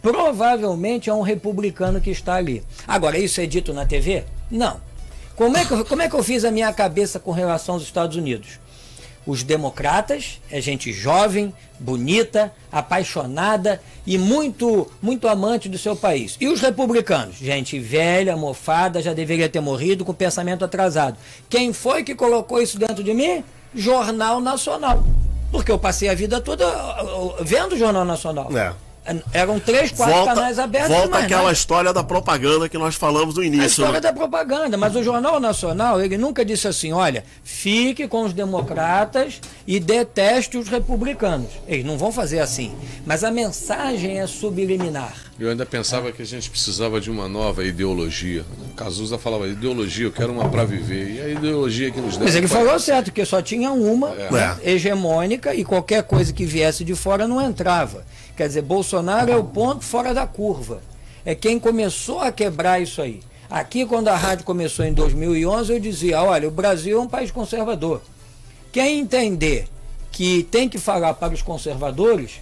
provavelmente 0.04 1.10
é 1.10 1.14
um 1.14 1.22
republicano 1.22 2.00
que 2.00 2.12
está 2.12 2.36
ali. 2.36 2.64
Agora, 2.88 3.18
isso 3.18 3.42
é 3.42 3.46
dito 3.48 3.74
na 3.74 3.86
TV? 3.88 4.24
Não. 4.52 4.80
Como 5.36 5.58
é 5.58 5.66
que, 5.66 5.72
eu- 5.74 5.84
como 5.84 6.02
é 6.04 6.08
que 6.08 6.16
eu 6.16 6.22
fiz 6.24 6.46
a 6.46 6.52
minha 6.52 6.72
cabeça 6.72 7.20
com 7.20 7.32
relação 7.32 7.74
aos 7.76 7.84
Estados 7.84 8.16
Unidos? 8.16 8.60
Os 9.26 9.44
democratas 9.44 10.42
é 10.50 10.60
gente 10.60 10.92
jovem, 10.92 11.54
bonita, 11.80 12.52
apaixonada 12.72 13.82
e 14.06 14.18
muito, 14.18 14.90
muito 15.02 15.28
amante 15.28 15.70
do 15.70 15.78
seu 15.78 15.96
país. 15.96 16.38
E 16.40 16.48
os 16.48 16.60
republicanos? 16.60 17.36
Gente 17.38 17.80
velha, 17.80 18.36
mofada, 18.36 19.02
já 19.02 19.14
deveria 19.14 19.48
ter 19.48 19.60
morrido 19.60 20.04
com 20.04 20.14
pensamento 20.14 20.66
atrasado. 20.66 21.18
Quem 21.50 21.72
foi 21.72 22.04
que 22.04 22.16
colocou 22.16 22.62
isso 22.62 22.80
dentro 22.80 23.04
de 23.04 23.14
mim? 23.14 23.44
Jornal 23.76 24.42
Nacional. 24.42 25.04
Porque 25.52 25.72
eu 25.72 25.78
passei 25.78 26.10
a 26.10 26.16
vida 26.16 26.42
toda 26.42 26.66
vendo 27.42 27.74
o 27.74 27.78
Jornal 27.78 28.06
Nacional. 28.06 28.50
É. 28.58 28.74
Eram 29.34 29.60
três, 29.60 29.92
quatro 29.92 30.14
Volta, 30.14 30.36
canais 30.36 30.60
abertos. 30.60 30.90
volta 30.96 31.10
mas 31.10 31.26
aquela 31.26 31.42
nada. 31.42 31.54
história 31.54 31.92
da 31.92 32.04
propaganda 32.04 32.70
que 32.70 32.78
nós 32.78 32.94
falamos 32.96 33.36
no 33.36 33.42
A 33.42 33.46
início. 33.46 33.66
história 33.68 33.94
né? 33.94 34.00
da 34.00 34.14
propaganda, 34.14 34.78
mas 34.78 34.96
o 34.96 35.04
Jornal 35.04 35.40
Nacional, 35.40 36.00
ele 36.00 36.18
nunca 36.20 36.46
disse 36.46 36.68
assim, 36.68 36.92
olha, 36.94 37.24
fique 37.44 38.08
com 38.08 38.24
os 38.24 38.32
democratas 38.32 39.42
e 39.66 39.80
deteste 39.80 40.56
os 40.56 40.68
republicanos. 40.68 41.50
Eles 41.68 41.84
não 41.84 41.98
vão 41.98 42.12
fazer 42.12 42.40
assim. 42.40 42.76
Mas 43.06 43.24
a 43.24 43.32
mensagem 43.32 44.20
é 44.20 44.28
subliminar. 44.28 45.14
Eu 45.40 45.50
ainda 45.50 45.66
pensava 45.66 46.12
que 46.12 46.22
a 46.22 46.26
gente 46.26 46.48
precisava 46.52 47.02
de 47.02 47.10
uma 47.10 47.28
nova 47.28 47.64
ideologia. 47.66 48.46
Cazuza 48.78 49.18
falava, 49.18 49.48
ideologia, 49.48 50.06
eu 50.06 50.12
quero 50.12 50.32
uma 50.32 50.48
para 50.50 50.64
viver. 50.64 51.16
E 51.16 51.22
a 51.22 51.30
ideologia 51.30 51.90
que 51.90 52.00
nos 52.00 52.16
dá. 52.18 52.26
Mas 52.26 52.36
ele 52.36 52.48
falou 52.48 52.78
certo, 52.80 53.12
que 53.12 53.26
só 53.26 53.42
tinha 53.42 53.72
uma 53.72 54.10
né, 54.10 54.56
É. 54.64 54.72
hegemônica 54.74 55.56
e 55.56 55.66
qualquer 55.66 56.04
coisa 56.04 56.32
que 56.32 56.46
viesse 56.46 56.84
de 56.84 56.94
fora 56.94 57.28
não 57.28 57.42
entrava. 57.42 58.06
Quer 58.36 58.48
dizer, 58.48 58.62
Bolsonaro 58.62 59.32
é 59.32 59.36
o 59.36 59.44
ponto 59.44 59.84
fora 59.84 60.14
da 60.14 60.26
curva. 60.26 60.82
É 61.26 61.36
quem 61.36 61.60
começou 61.60 62.20
a 62.20 62.32
quebrar 62.32 62.82
isso 62.82 63.02
aí. 63.02 63.20
Aqui, 63.50 63.86
quando 63.86 64.08
a 64.08 64.16
rádio 64.16 64.46
começou 64.46 64.86
em 64.86 64.94
2011, 64.94 65.74
eu 65.74 65.80
dizia: 65.80 66.24
olha, 66.24 66.48
o 66.48 66.52
Brasil 66.52 66.98
é 66.98 67.02
um 67.02 67.08
país 67.08 67.32
conservador. 67.32 68.02
Quem 68.72 69.00
entender 69.00 69.68
que 70.12 70.44
tem 70.44 70.70
que 70.70 70.78
falar 70.78 71.14
para 71.16 71.34
os 71.34 71.42
conservadores 71.42 72.40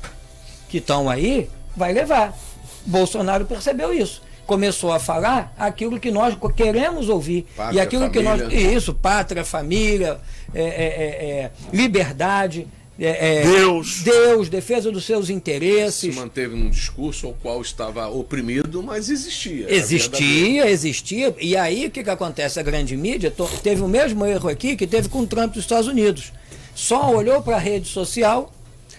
que 0.70 0.78
estão 0.78 1.10
aí, 1.10 1.50
vai 1.76 1.92
levar. 1.94 2.38
Bolsonaro 2.86 3.46
percebeu 3.46 3.94
isso. 3.94 4.22
começou 4.46 4.92
a 4.92 5.00
falar 5.00 5.54
aquilo 5.58 6.00
que 6.00 6.10
nós 6.10 6.36
queremos 6.56 7.08
ouvir. 7.08 7.46
Pátria, 7.56 7.78
e 7.78 7.82
aquilo 7.82 8.06
família. 8.12 8.34
que 8.34 8.44
nós. 8.46 8.54
Isso, 8.54 8.94
pátria, 8.94 9.46
família, 9.46 10.20
é, 10.54 10.64
é, 10.64 10.66
é, 10.66 11.30
é 11.42 11.52
liberdade. 11.72 12.68
É, 13.00 13.40
é, 13.40 13.44
Deus. 13.44 14.02
Deus, 14.02 14.50
defesa 14.50 14.92
dos 14.92 15.06
seus 15.06 15.30
interesses. 15.30 16.14
Se 16.14 16.20
manteve 16.20 16.56
num 16.56 16.70
discurso 16.70 17.28
ao 17.28 17.34
qual 17.34 17.62
estava 17.62 18.08
oprimido, 18.10 18.84
mas 18.84 19.10
existia. 19.10 19.74
Existia, 19.74 20.70
existia. 20.70 21.34
E 21.40 21.56
aí 21.56 21.86
o 21.86 21.92
que, 21.92 22.04
que 22.04 22.10
acontece? 22.10 22.60
A 22.60 22.64
grande 22.64 22.98
mídia 22.98 23.34
teve 23.64 23.82
o 23.82 23.88
mesmo 23.88 24.26
erro 24.26 24.50
aqui 24.50 24.76
que 24.76 24.86
teve 24.86 25.08
com 25.08 25.20
o 25.20 25.28
Trump 25.28 25.54
dos 25.54 25.64
Estados 25.64 25.88
Unidos. 25.88 26.34
Só 26.76 27.14
olhou 27.16 27.42
para 27.42 27.56
a 27.56 27.60
rede 27.60 27.88
social, 27.88 28.52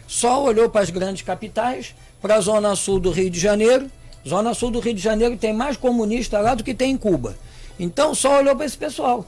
só 0.07 0.43
olhou 0.43 0.71
para 0.71 0.81
as 0.81 0.91
grandes 0.91 1.23
capitais, 1.23 1.95
para 2.23 2.37
a 2.37 2.41
Zona 2.41 2.75
Sul 2.75 2.99
do 3.01 3.11
Rio 3.11 3.29
de 3.29 3.39
Janeiro. 3.39 3.91
Zona 4.27 4.55
Sul 4.55 4.71
do 4.71 4.81
Rio 4.81 4.95
de 4.95 5.01
Janeiro 5.03 5.37
tem 5.37 5.53
mais 5.53 5.77
comunista 5.77 6.41
lá 6.41 6.55
do 6.55 6.65
que 6.65 6.75
tem 6.75 6.93
em 6.93 6.97
Cuba. 6.97 7.37
Então 7.79 8.15
só 8.15 8.39
olhou 8.39 8.57
para 8.57 8.65
esse 8.65 8.77
pessoal. 8.77 9.27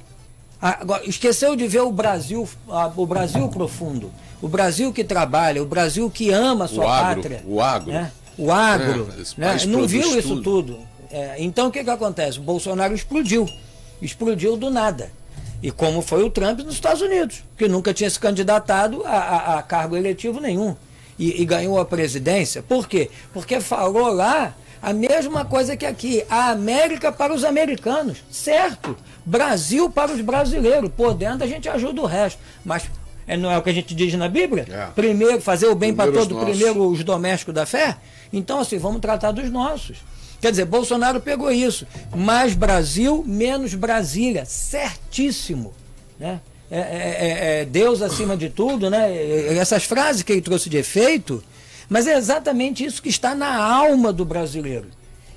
Agora, 0.63 1.03
esqueceu 1.05 1.57
de 1.57 1.67
ver 1.67 1.81
o 1.81 1.91
Brasil, 1.91 2.49
o 2.97 3.07
Brasil 3.07 3.49
profundo 3.49 4.11
o 4.43 4.49
Brasil 4.49 4.93
que 4.93 5.05
trabalha, 5.05 5.63
o 5.63 5.67
Brasil 5.67 6.11
que 6.11 6.31
ama 6.33 6.65
a 6.65 6.69
sua 6.69 6.85
o 6.85 6.89
agro, 6.89 7.23
pátria. 7.23 7.43
O 7.47 7.61
agro. 7.63 7.93
Né? 7.93 8.13
O 8.37 8.51
agro. 8.51 9.09
É, 9.17 9.41
né? 9.41 9.57
Não 9.69 9.87
viu 9.87 10.19
isso 10.19 10.43
tudo. 10.43 10.75
tudo. 10.75 10.79
É, 11.13 11.37
então 11.39 11.69
o 11.69 11.71
que, 11.71 11.85
que 11.85 11.91
acontece? 11.91 12.41
O 12.41 12.43
Bolsonaro 12.43 12.93
explodiu. 12.93 13.49
Explodiu 14.01 14.57
do 14.57 14.69
nada. 14.69 15.13
E 15.63 15.71
como 15.71 16.03
foi 16.03 16.25
o 16.25 16.31
Trump 16.31 16.59
nos 16.59 16.75
Estados 16.75 17.01
Unidos, 17.01 17.45
que 17.57 17.69
nunca 17.69 17.95
tinha 17.95 18.11
se 18.11 18.19
candidatado 18.19 19.05
a, 19.07 19.11
a, 19.11 19.59
a 19.59 19.63
cargo 19.63 19.97
eletivo 19.97 20.41
nenhum. 20.41 20.75
E, 21.17 21.41
e 21.41 21.45
ganhou 21.45 21.79
a 21.79 21.85
presidência. 21.85 22.63
Por 22.63 22.89
quê? 22.89 23.11
Porque 23.33 23.61
falou 23.61 24.09
lá 24.13 24.57
a 24.83 24.93
mesma 24.93 25.45
coisa 25.45 25.77
que 25.77 25.87
aqui. 25.87 26.25
A 26.29 26.51
América 26.51 27.13
para 27.13 27.33
os 27.33 27.45
americanos. 27.45 28.19
Certo. 28.31 28.97
Brasil 29.25 29.89
para 29.89 30.13
os 30.13 30.21
brasileiros. 30.21 30.91
Podendo, 30.97 31.45
a 31.45 31.47
gente 31.47 31.69
ajuda 31.69 32.03
o 32.03 32.07
resto. 32.07 32.41
Mas 32.65 32.91
é, 33.27 33.37
não 33.37 33.51
é 33.51 33.57
o 33.57 33.63
que 33.63 33.71
a 33.71 33.73
gente 33.73 33.95
diz 33.95 34.13
na 34.15 34.29
Bíblia? 34.29 34.67
É. 34.69 34.87
Primeiro, 34.95 35.41
fazer 35.41 35.67
o 35.69 35.75
bem 35.75 35.95
para 35.95 36.11
todo, 36.11 36.37
primeiro 36.37 36.89
os 36.89 37.05
domésticos 37.05 37.55
da 37.55 37.65
fé. 37.65 37.97
Então, 38.33 38.59
assim, 38.59 38.79
vamos 38.79 39.01
tratar 39.01 39.31
dos 39.31 39.49
nossos. 39.51 39.99
Quer 40.41 40.51
dizer, 40.51 40.65
Bolsonaro 40.65 41.21
pegou 41.21 41.53
isso. 41.53 41.87
Mais 42.15 42.55
Brasil, 42.55 43.23
menos 43.25 43.75
Brasília. 43.75 44.45
Certíssimo. 44.45 45.73
Né? 46.19 46.41
É, 46.69 46.79
é, 46.79 46.81
é, 46.81 47.61
é 47.61 47.65
Deus 47.65 48.03
acima 48.03 48.37
de 48.37 48.51
tudo, 48.51 48.91
né? 48.91 49.15
Essas 49.57 49.85
frases 49.85 50.23
que 50.23 50.33
ele 50.33 50.41
trouxe 50.41 50.69
de 50.69 50.79
efeito, 50.79 51.45
mas 51.93 52.07
é 52.07 52.17
exatamente 52.17 52.83
isso 52.83 53.03
que 53.03 53.11
está 53.11 53.35
na 53.35 53.55
alma 53.55 54.15
do 54.15 54.25
brasileiro. 54.25 54.89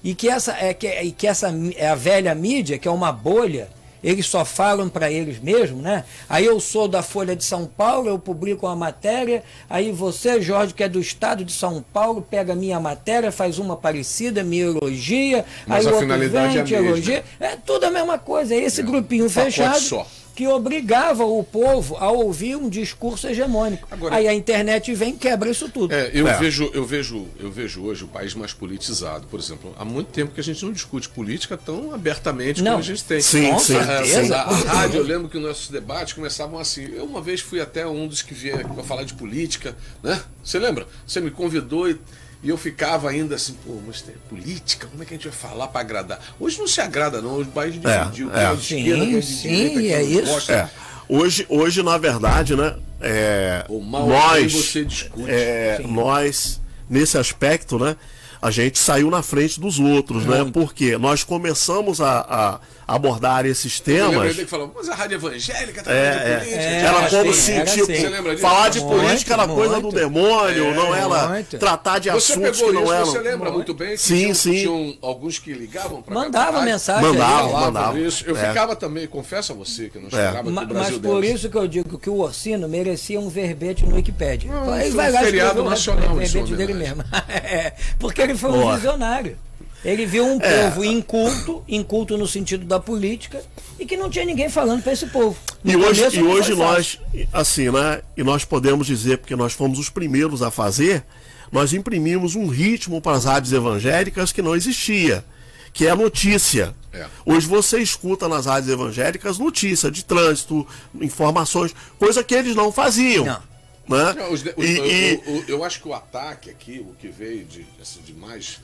E 0.02 0.16
que 0.16 0.30
essa, 0.30 0.56
é, 0.58 0.74
que, 0.74 0.88
e 0.88 1.12
que 1.12 1.28
essa 1.28 1.54
é 1.76 1.90
a 1.90 1.96
velha 1.96 2.34
mídia, 2.34 2.78
que 2.78 2.88
é 2.88 2.92
uma 2.92 3.12
bolha, 3.12 3.68
eles 4.02 4.26
só 4.26 4.46
falam 4.46 4.88
para 4.88 5.12
eles 5.12 5.38
mesmos, 5.38 5.82
né? 5.82 6.06
Aí 6.30 6.46
eu 6.46 6.58
sou 6.62 6.88
da 6.88 7.04
Folha 7.04 7.36
de 7.36 7.44
São 7.44 7.66
Paulo, 7.66 8.08
eu 8.08 8.18
publico 8.18 8.66
uma 8.66 8.76
matéria, 8.76 9.44
aí 9.70 9.92
você, 9.92 10.42
Jorge, 10.42 10.74
que 10.74 10.84
é 10.84 10.88
do 10.88 11.02
estado 11.02 11.44
de 11.44 11.52
São 11.52 11.84
Paulo, 11.92 12.22
pega 12.22 12.54
a 12.54 12.56
minha 12.56 12.80
matéria, 12.80 13.34
faz 13.34 13.60
uma 13.60 13.76
parecida, 13.76 14.42
me 14.42 14.60
elogia, 14.60 15.44
Mas 15.68 15.86
aí 15.86 15.92
o 15.92 15.96
outro 15.98 16.30
vem, 16.30 16.58
é 16.58 16.64
te 16.64 16.74
elogia. 16.74 17.26
É 17.38 17.58
tudo 17.58 17.84
a 17.84 17.92
mesma 17.92 18.18
coisa, 18.18 18.56
é 18.56 18.60
esse 18.60 18.80
é. 18.80 18.84
grupinho 18.84 19.30
fechado. 19.30 19.78
Só 19.82 20.08
que 20.36 20.48
obrigava 20.48 21.24
o 21.24 21.44
povo 21.44 21.96
a 21.98 22.12
ouvir 22.12 22.58
um 22.58 22.68
discurso 22.68 23.26
hegemônico. 23.28 23.88
Agora, 23.90 24.16
Aí 24.16 24.28
a 24.28 24.34
internet 24.34 24.94
vem 24.94 25.14
e 25.14 25.18
quebra 25.18 25.50
isso 25.50 25.70
tudo. 25.70 25.94
É, 25.94 26.12
eu, 26.14 26.28
é. 26.28 26.38
Vejo, 26.38 26.70
eu, 26.74 26.86
vejo, 26.86 27.26
eu 27.40 27.50
vejo 27.50 27.82
hoje 27.84 28.04
o 28.04 28.08
país 28.08 28.36
mais 28.36 28.52
politizado. 28.52 29.26
Por 29.28 29.40
exemplo, 29.40 29.74
há 29.78 29.86
muito 29.86 30.08
tempo 30.08 30.34
que 30.34 30.40
a 30.42 30.44
gente 30.44 30.64
não 30.66 30.74
discute 30.74 31.08
política 31.08 31.56
tão 31.56 31.94
abertamente 31.94 32.62
não. 32.62 32.74
como 32.74 32.84
a 32.84 32.86
gente 32.86 33.04
tem. 33.06 33.22
Sim, 33.22 33.52
Com 33.52 33.60
sim. 33.60 33.74
Certeza. 33.76 34.36
A, 34.36 34.42
a 34.42 34.54
rádio, 34.54 34.98
eu 35.00 35.04
lembro 35.04 35.30
que 35.30 35.40
nossos 35.40 35.70
debates 35.70 36.14
começavam 36.14 36.60
assim. 36.60 36.86
Eu 36.94 37.06
uma 37.06 37.22
vez 37.22 37.40
fui 37.40 37.62
até 37.62 37.88
um 37.88 38.08
dos 38.08 38.22
que 38.22 38.34
vinha 38.34 38.58
para 38.58 38.84
falar 38.84 39.04
de 39.04 39.14
política, 39.14 39.76
né? 40.04 40.22
Você 40.44 40.60
lembra? 40.60 40.86
Você 41.08 41.22
me 41.22 41.32
convidou 41.32 41.90
e 41.90 41.98
e 42.46 42.50
eu 42.50 42.58
ficava 42.58 43.10
ainda 43.10 43.34
assim, 43.34 43.58
pô, 43.66 43.82
mas 43.88 44.04
tem 44.04 44.14
política, 44.30 44.86
como 44.86 45.02
é 45.02 45.06
que 45.06 45.16
a 45.16 45.18
gente 45.18 45.28
vai 45.28 45.36
falar 45.36 45.68
para 45.68 45.82
agradar? 45.82 46.20
Hoje 46.40 46.60
não 46.60 46.68
se 46.68 46.80
agrada, 46.80 47.20
não. 47.20 47.38
Os 47.38 47.48
países 47.48 47.82
dividiu, 47.82 48.32
é, 48.32 48.44
é. 48.44 48.56
Sim, 48.56 48.88
esquerda, 48.88 49.22
sim, 49.24 49.50
direita, 49.50 49.96
é 49.96 50.04
isso. 50.04 50.52
É. 50.52 50.70
Hoje, 51.10 51.44
hoje, 51.50 51.82
na 51.82 51.98
verdade, 51.98 52.56
né? 52.56 52.76
É, 53.02 53.66
o 53.68 53.82
mal 53.82 54.08
nós, 54.08 54.54
você 54.54 54.86
discute. 54.86 55.26
É, 55.28 55.82
nós, 55.88 56.62
nesse 56.88 57.18
aspecto, 57.18 57.80
né? 57.80 57.98
A 58.40 58.52
gente 58.52 58.78
saiu 58.78 59.10
na 59.10 59.24
frente 59.24 59.60
dos 59.60 59.80
outros, 59.80 60.24
né? 60.28 60.48
Porque 60.54 61.00
nós 61.00 61.24
começamos 61.24 62.00
a, 62.00 62.20
a 62.20 62.60
abordar 62.88 63.46
esses 63.46 63.80
temas. 63.80 64.36
que 64.36 64.46
falou, 64.46 64.72
mas 64.76 64.90
a 64.90 64.96
rádio 64.96 65.16
evangélica 65.16 65.84
tá 65.84 65.92
é, 65.92 65.98
é, 65.98 66.38
política. 66.38 66.62
É, 66.62 66.82
era 66.82 67.10
como 67.10 67.30
assim, 67.30 67.34
se, 67.34 67.52
era 67.52 67.66
tipo, 67.66 67.92
assim. 67.92 68.38
falar 68.38 68.70
de 68.70 68.80
política 68.80 69.34
era 69.34 69.48
muito, 69.48 69.60
coisa 69.60 69.82
do 69.82 69.92
demônio, 69.92 70.66
é, 70.66 70.74
não 70.74 70.96
era 70.96 71.28
muito. 71.30 71.58
tratar 71.58 72.00
de 72.00 72.10
você 72.12 72.34
assuntos 72.34 72.62
que 72.62 72.72
não 72.72 72.84
isso, 72.84 72.94
eram. 72.94 73.06
Você 73.06 73.20
lembra 73.20 73.52
muito 73.52 73.74
bem 73.74 73.92
que 73.92 73.98
sim, 73.98 74.16
tinham, 74.18 74.36
sim. 74.36 74.52
tinham 74.52 74.98
alguns 75.02 75.40
que 75.40 75.54
ligavam 75.54 76.02
para 76.02 76.14
Mandava 76.14 76.62
mensagem. 76.62 77.02
Mandava, 77.02 77.60
mandava. 77.60 78.00
Isso. 78.00 78.24
Eu 78.28 78.38
é. 78.38 78.48
ficava 78.48 78.76
também, 78.76 79.08
confesso 79.08 79.52
a 79.52 79.56
você, 79.56 79.90
que 79.90 79.98
não 79.98 80.10
chegava 80.10 80.50
é. 80.50 80.52
Mas, 80.52 80.68
mas 80.68 80.98
por 80.98 81.24
isso 81.24 81.50
que 81.50 81.58
eu 81.58 81.68
digo 81.68 81.98
que 81.98 82.10
o 82.10 82.20
Orsino 82.20 82.68
merecia 82.68 83.20
um 83.20 83.30
verbete 83.30 83.86
no 83.86 83.96
Wikipedia. 83.96 84.52
Não, 84.52 84.80
ele 84.80 84.92
vai 84.92 85.12
lá 85.12 85.20
feriado 85.22 85.64
nacional, 85.64 86.12
o 86.12 86.16
verbete 86.16 86.56
dele 86.56 86.74
mesmo. 86.74 87.04
Porque 87.98 88.22
ele 88.22 88.38
foi 88.38 88.52
um 88.52 88.76
visionário. 88.76 89.38
Ele 89.86 90.04
viu 90.08 90.26
um 90.26 90.42
é. 90.42 90.64
povo 90.64 90.84
inculto, 90.84 91.64
inculto 91.68 92.18
no 92.18 92.28
sentido 92.28 92.66
da 92.66 92.80
política, 92.80 93.40
e 93.80 93.86
que 93.86 93.96
não 93.96 94.10
tinha 94.10 94.26
ninguém 94.26 94.50
falando 94.50 94.82
para 94.82 94.94
esse 94.94 95.06
povo. 95.06 95.38
No 95.64 95.72
e 95.72 95.76
hoje, 95.76 96.20
e 96.20 96.24
hoje 96.24 96.56
nós, 96.56 97.00
assim, 97.32 97.70
né? 97.70 98.02
E 98.18 98.24
nós 98.24 98.44
podemos 98.44 98.88
dizer, 98.88 99.20
porque 99.20 99.36
nós 99.36 99.54
fomos 99.54 99.78
os 99.78 99.88
primeiros 99.88 100.42
a 100.42 100.50
fazer, 100.50 101.06
nós 101.52 101.72
imprimimos 101.72 102.36
um 102.36 102.48
ritmo 102.48 103.00
para 103.00 103.16
as 103.16 103.26
rádios 103.26 103.54
evangélicas 103.54 104.32
que 104.32 104.42
não 104.42 104.56
existia, 104.56 105.24
que 105.72 105.86
é 105.86 105.92
a 105.92 105.96
notícia. 105.96 106.76
É. 106.92 107.06
Hoje 107.24 107.46
você 107.46 107.78
escuta 107.78 108.28
nas 108.28 108.48
rádios 108.48 108.74
evangélicas 108.74 109.38
notícia 109.38 109.92
de 109.92 110.04
trânsito, 110.04 110.66
informações, 111.00 111.76
coisa 112.00 112.24
que 112.24 112.34
eles 112.34 112.56
não 112.56 112.72
faziam. 112.72 113.26
Não. 113.26 113.56
Né? 113.88 114.14
Não, 114.14 114.34
os, 114.34 114.42
os, 114.42 114.66
e, 114.66 114.78
eu, 114.78 114.86
eu, 114.86 115.22
eu, 115.28 115.44
eu, 115.48 115.64
acho 115.64 115.80
que 115.80 115.88
o 115.88 115.94
ataque 115.94 116.50
aqui, 116.50 116.80
o 116.80 116.96
que 116.96 117.08
veio 117.08 117.46
de, 117.46 117.68
assim, 117.80 118.02
de 118.02 118.14
mais 118.14 118.60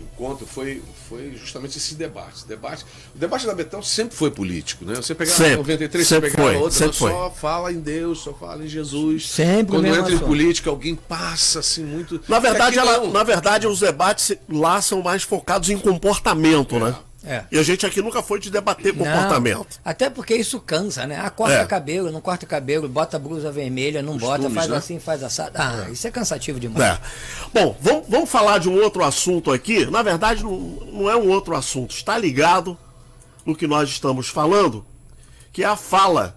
encontro 0.00 0.46
foi, 0.46 0.82
foi 1.08 1.32
justamente 1.36 1.78
esse 1.78 1.94
debate. 1.94 2.46
debate. 2.46 2.84
O 3.14 3.18
debate 3.18 3.46
da 3.46 3.54
Betão 3.54 3.82
sempre 3.82 4.16
foi 4.16 4.30
político, 4.30 4.84
né? 4.84 4.94
Você 4.94 5.14
pegava 5.14 5.36
sempre, 5.36 5.56
93, 5.58 6.06
sempre 6.06 6.30
você 6.30 6.36
pegava 6.36 6.48
foi, 6.50 6.62
outra, 6.62 6.78
sempre 6.78 6.96
só 6.96 7.30
foi. 7.30 7.40
fala 7.40 7.72
em 7.72 7.80
Deus, 7.80 8.20
só 8.20 8.32
fala 8.32 8.64
em 8.64 8.68
Jesus. 8.68 9.28
Sempre 9.30 9.76
Quando 9.76 9.86
entra 9.86 10.12
em 10.12 10.18
política, 10.18 10.70
alguém 10.70 10.94
passa 10.94 11.60
assim 11.60 11.84
muito. 11.84 12.20
Na 12.28 12.38
verdade, 12.38 12.78
ela, 12.78 13.06
na 13.08 13.22
verdade, 13.22 13.66
os 13.66 13.80
debates 13.80 14.36
lá 14.48 14.80
são 14.80 15.02
mais 15.02 15.22
focados 15.22 15.70
em 15.70 15.78
comportamento, 15.78 16.76
é. 16.76 16.80
né? 16.80 16.96
É. 17.24 17.44
E 17.52 17.58
a 17.58 17.62
gente 17.62 17.86
aqui 17.86 18.02
nunca 18.02 18.22
foi 18.22 18.40
de 18.40 18.50
debater 18.50 18.92
comportamento. 18.92 19.58
Não, 19.58 19.66
até 19.84 20.10
porque 20.10 20.34
isso 20.34 20.58
cansa, 20.60 21.06
né? 21.06 21.20
Ah, 21.22 21.30
corta 21.30 21.54
é. 21.54 21.66
cabelo, 21.66 22.10
não 22.10 22.20
corta 22.20 22.44
cabelo, 22.46 22.88
bota 22.88 23.18
blusa 23.18 23.52
vermelha, 23.52 24.02
não 24.02 24.16
bota, 24.16 24.50
faz 24.50 24.68
né? 24.68 24.76
assim, 24.76 24.98
faz 24.98 25.22
assado. 25.22 25.52
Ah, 25.54 25.86
é. 25.88 25.92
isso 25.92 26.06
é 26.06 26.10
cansativo 26.10 26.58
demais. 26.58 26.82
É. 26.84 27.00
Bom, 27.54 27.76
vamos, 27.80 28.04
vamos 28.08 28.30
falar 28.30 28.58
de 28.58 28.68
um 28.68 28.74
outro 28.74 29.04
assunto 29.04 29.52
aqui. 29.52 29.86
Na 29.86 30.02
verdade, 30.02 30.42
não, 30.42 30.58
não 30.92 31.10
é 31.10 31.16
um 31.16 31.28
outro 31.28 31.54
assunto. 31.54 31.94
Está 31.94 32.18
ligado 32.18 32.76
no 33.46 33.54
que 33.54 33.66
nós 33.66 33.88
estamos 33.88 34.28
falando, 34.28 34.84
que 35.52 35.62
é 35.62 35.66
a 35.66 35.76
fala 35.76 36.36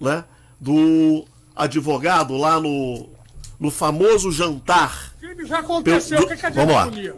né, 0.00 0.24
do 0.60 1.24
advogado 1.54 2.36
lá 2.36 2.60
no, 2.60 3.08
no 3.58 3.70
famoso 3.70 4.32
jantar. 4.32 5.14
Já 5.44 5.60
aconteceu, 5.60 6.20
o 6.20 6.26
que, 6.26 6.32
é 6.32 6.36
que 6.36 6.46
adianta 6.46 6.72
Vamos 6.72 7.04
lá. 7.06 7.14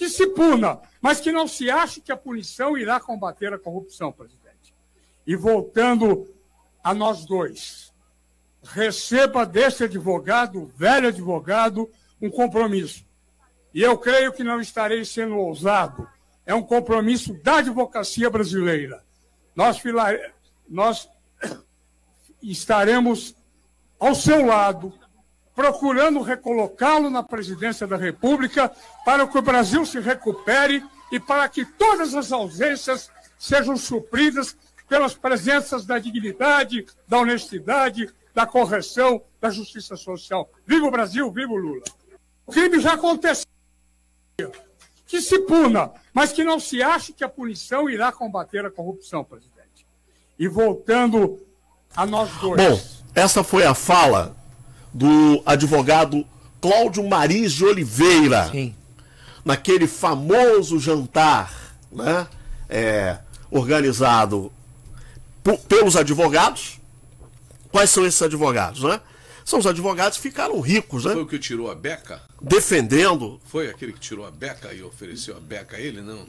Que 0.00 0.08
se 0.08 0.28
puna 0.28 0.80
mas 0.98 1.20
que 1.20 1.30
não 1.30 1.46
se 1.46 1.70
ache 1.70 2.00
que 2.00 2.10
a 2.10 2.16
punição 2.16 2.74
irá 2.74 2.98
combater 2.98 3.52
a 3.52 3.58
corrupção, 3.58 4.10
presidente. 4.10 4.74
E 5.26 5.36
voltando 5.36 6.34
a 6.82 6.94
nós 6.94 7.26
dois, 7.26 7.92
receba 8.62 9.44
desse 9.44 9.84
advogado, 9.84 10.72
velho 10.74 11.08
advogado, 11.08 11.90
um 12.18 12.30
compromisso. 12.30 13.04
E 13.74 13.82
eu 13.82 13.98
creio 13.98 14.32
que 14.32 14.42
não 14.42 14.58
estarei 14.58 15.04
sendo 15.04 15.36
ousado. 15.36 16.08
É 16.46 16.54
um 16.54 16.62
compromisso 16.62 17.34
da 17.42 17.56
advocacia 17.56 18.30
brasileira. 18.30 19.04
Nós, 19.54 19.82
nós 20.66 21.10
estaremos 22.42 23.36
ao 23.98 24.14
seu 24.14 24.46
lado, 24.46 24.98
procurando 25.54 26.22
recolocá-lo 26.22 27.10
na 27.10 27.22
presidência 27.22 27.86
da 27.86 27.96
República 27.96 28.70
para 29.04 29.26
que 29.26 29.38
o 29.38 29.42
Brasil 29.42 29.84
se 29.84 30.00
recupere 30.00 30.82
e 31.10 31.18
para 31.18 31.48
que 31.48 31.64
todas 31.64 32.14
as 32.14 32.32
ausências 32.32 33.10
sejam 33.38 33.76
supridas 33.76 34.56
pelas 34.88 35.14
presenças 35.14 35.84
da 35.84 35.98
dignidade, 35.98 36.86
da 37.06 37.18
honestidade, 37.18 38.08
da 38.34 38.46
correção, 38.46 39.22
da 39.40 39.50
justiça 39.50 39.96
social. 39.96 40.50
Viva 40.66 40.86
o 40.86 40.90
Brasil, 40.90 41.30
viva 41.30 41.52
o 41.52 41.56
Lula! 41.56 41.84
O 42.46 42.52
crime 42.52 42.80
já 42.80 42.94
aconteceu. 42.94 43.46
que 45.06 45.20
se 45.20 45.40
puna, 45.40 45.92
mas 46.12 46.32
que 46.32 46.44
não 46.44 46.58
se 46.60 46.82
ache 46.82 47.12
que 47.12 47.24
a 47.24 47.28
punição 47.28 47.90
irá 47.90 48.12
combater 48.12 48.64
a 48.64 48.70
corrupção, 48.70 49.24
presidente. 49.24 49.86
E 50.38 50.48
voltando 50.48 51.44
a 51.94 52.06
nós 52.06 52.30
dois. 52.38 52.56
Bom, 52.56 52.80
essa 53.14 53.42
foi 53.42 53.64
a 53.64 53.74
fala 53.74 54.39
do 54.92 55.42
advogado 55.46 56.26
Cláudio 56.60 57.08
Maris 57.08 57.52
de 57.52 57.64
Oliveira. 57.64 58.48
Sim. 58.50 58.74
Naquele 59.44 59.86
famoso 59.86 60.78
jantar, 60.78 61.76
né? 61.90 62.26
É, 62.68 63.18
organizado 63.50 64.52
pelos 65.68 65.96
advogados. 65.96 66.78
Quais 67.70 67.90
são 67.90 68.04
esses 68.04 68.20
advogados, 68.20 68.82
né? 68.82 69.00
São 69.44 69.58
os 69.58 69.66
advogados 69.66 70.18
que 70.18 70.22
ficaram 70.22 70.60
ricos, 70.60 71.04
né? 71.04 71.12
Foi 71.12 71.22
o 71.22 71.26
que 71.26 71.38
tirou 71.38 71.70
a 71.70 71.74
beca? 71.74 72.20
Defendendo. 72.40 73.40
Foi 73.46 73.68
aquele 73.68 73.92
que 73.92 74.00
tirou 74.00 74.26
a 74.26 74.30
beca 74.30 74.72
e 74.72 74.82
ofereceu 74.82 75.36
a 75.36 75.40
beca 75.40 75.76
a 75.76 75.80
ele? 75.80 76.00
Não. 76.00 76.26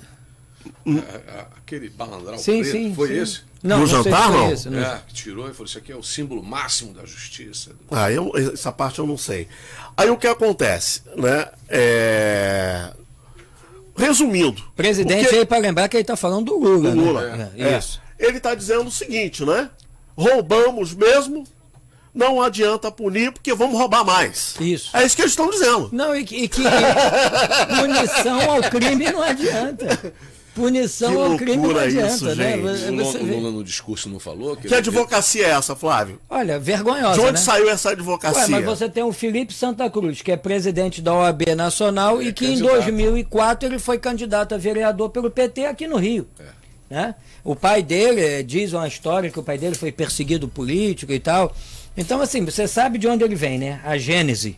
Aquele 1.58 1.90
balandral 1.90 2.38
Sim, 2.38 2.62
preto, 2.62 2.72
sim. 2.72 2.96
foi 2.96 3.08
sim. 3.10 3.18
esse? 3.20 3.42
Não, 3.64 3.80
No 3.80 3.88
jantar, 3.88 4.32
não? 4.32 4.52
esse, 4.52 4.70
não. 4.70 4.80
É, 4.80 5.02
que 5.08 5.14
tirou 5.14 5.48
e 5.50 5.52
falou: 5.54 5.66
Isso 5.66 5.78
aqui 5.78 5.92
é 5.92 5.96
o 5.96 6.02
símbolo 6.04 6.42
máximo 6.44 6.94
da 6.94 7.06
justiça. 7.06 7.72
Ah, 7.92 8.12
eu, 8.12 8.32
essa 8.54 8.72
parte 8.72 9.00
eu 9.00 9.06
não 9.08 9.18
sei. 9.18 9.48
Aí 9.96 10.10
o 10.10 10.18
que 10.18 10.26
acontece, 10.28 11.02
né? 11.16 11.48
É... 11.70 12.92
Resumindo. 13.96 14.64
Presidente 14.76 15.24
porque- 15.24 15.36
aí 15.36 15.46
para 15.46 15.58
lembrar 15.60 15.88
que 15.90 15.98
ele 15.98 16.02
está 16.02 16.16
falando 16.16 16.46
do 16.46 16.58
Lula. 16.58 16.90
do 16.92 16.96
né? 16.96 17.04
Lula. 17.04 17.52
É, 17.58 17.64
É. 17.74 17.78
Isso. 17.78 18.02
Ele 18.18 18.38
está 18.38 18.56
dizendo 18.56 18.88
o 18.88 18.92
seguinte, 18.92 19.44
né? 19.46 19.70
Roubamos 20.18 20.94
mesmo, 20.94 21.44
não 22.14 22.42
adianta 22.42 22.92
punir, 22.92 23.32
porque 23.32 23.54
vamos 23.54 23.78
roubar 23.78 24.04
mais. 24.04 24.56
Isso. 24.60 24.96
É 24.96 25.04
isso 25.06 25.16
que 25.16 25.22
eles 25.22 25.32
estão 25.32 25.50
dizendo. 25.50 25.90
Não, 25.92 26.16
e 26.16 26.24
que, 26.24 26.36
e 26.36 26.48
que 26.48 26.62
punição 27.80 28.52
ao 28.52 28.62
crime 28.70 29.12
não 29.12 29.22
adianta. 29.24 30.14
Punição 30.54 31.12
Que 31.14 31.18
ao 31.22 31.38
crime 31.38 31.58
não 31.68 31.78
adianta, 31.78 32.14
isso, 32.14 32.26
né? 32.36 32.52
gente. 32.58 32.62
Você- 32.62 33.18
O 33.20 33.26
Lula, 33.26 33.52
no 33.52 33.64
discurso 33.64 34.10
não 34.10 34.20
falou? 34.20 34.58
Que 34.58 34.74
advocacia 34.74 35.46
é 35.48 35.50
essa, 35.52 35.76
Flávio? 35.76 36.20
Olha, 36.30 36.60
vergonhosa, 36.60 37.14
De 37.14 37.20
onde 37.22 37.32
né? 37.34 37.38
saiu 37.38 37.70
essa 37.70 37.88
Ué, 37.90 37.94
advocacia? 37.96 38.48
mas 38.50 38.66
você 38.66 38.90
tem 38.90 39.02
o 39.04 39.14
Felipe 39.14 39.54
Santa 39.54 39.90
Cruz, 39.90 40.22
que 40.22 40.32
é 40.32 40.36
presidente 40.36 41.02
da 41.02 41.14
OAB 41.14 41.56
Nacional 41.56 42.22
e 42.22 42.34
que 42.34 42.46
em 42.46 42.50
candidato. 42.50 42.74
2004 42.74 43.70
ele 43.70 43.80
foi 43.80 43.98
candidato 43.98 44.54
a 44.54 44.58
vereador 44.58 45.10
pelo 45.10 45.32
PT 45.32 45.66
aqui 45.66 45.88
no 45.88 45.96
Rio. 45.98 46.28
Né? 46.90 47.16
O 47.44 47.56
pai 47.56 47.82
dele, 47.82 48.20
eh, 48.22 48.44
diz 48.44 48.74
uma 48.74 48.86
história 48.88 49.30
que 49.32 49.40
o 49.40 49.44
pai 49.44 49.58
dele 49.58 49.76
foi 49.76 49.92
perseguido 49.92 50.50
político 50.50 51.14
e 51.14 51.20
tal. 51.20 51.56
Então, 51.96 52.22
assim, 52.22 52.44
você 52.44 52.68
sabe 52.68 52.98
de 52.98 53.08
onde 53.08 53.24
ele 53.24 53.36
vem, 53.36 53.58
né? 53.58 53.80
A 53.86 53.98
gênese. 53.98 54.58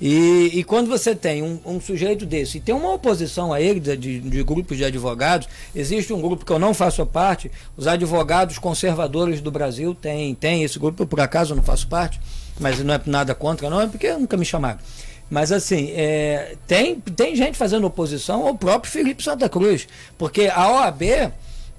E, 0.00 0.50
e 0.54 0.62
quando 0.64 0.88
você 0.88 1.12
tem 1.14 1.42
um, 1.42 1.58
um 1.66 1.80
sujeito 1.80 2.24
desse 2.24 2.58
e 2.58 2.60
tem 2.60 2.72
uma 2.74 2.92
oposição 2.92 3.52
a 3.52 3.60
ele, 3.60 3.80
de, 3.80 3.96
de- 4.20 4.42
grupos 4.44 4.76
de 4.76 4.84
advogados, 4.84 5.48
existe 5.74 6.12
um 6.12 6.20
grupo 6.20 6.44
que 6.44 6.52
eu 6.52 6.58
não 6.58 6.72
faço 6.72 7.04
parte, 7.04 7.50
os 7.76 7.86
advogados 7.88 8.58
conservadores 8.58 9.40
do 9.40 9.50
Brasil 9.50 9.94
tem, 9.94 10.34
tem 10.36 10.62
esse 10.62 10.78
grupo, 10.78 11.02
eu 11.02 11.06
por 11.06 11.20
acaso 11.20 11.54
não 11.54 11.64
faço 11.64 11.88
parte, 11.88 12.20
mas 12.60 12.78
não 12.78 12.94
é 12.94 13.00
nada 13.06 13.34
contra, 13.34 13.68
não, 13.68 13.80
é 13.80 13.86
porque 13.88 14.12
nunca 14.12 14.36
me 14.36 14.44
chamaram. 14.44 14.78
Mas 15.28 15.50
assim, 15.50 15.90
é, 15.90 16.54
tem, 16.66 17.00
tem 17.00 17.34
gente 17.34 17.58
fazendo 17.58 17.86
oposição 17.86 18.46
ao 18.46 18.54
próprio 18.54 18.90
Felipe 18.92 19.22
Santa 19.22 19.48
Cruz, 19.48 19.88
porque 20.16 20.46
a 20.46 20.70
OAB 20.70 21.02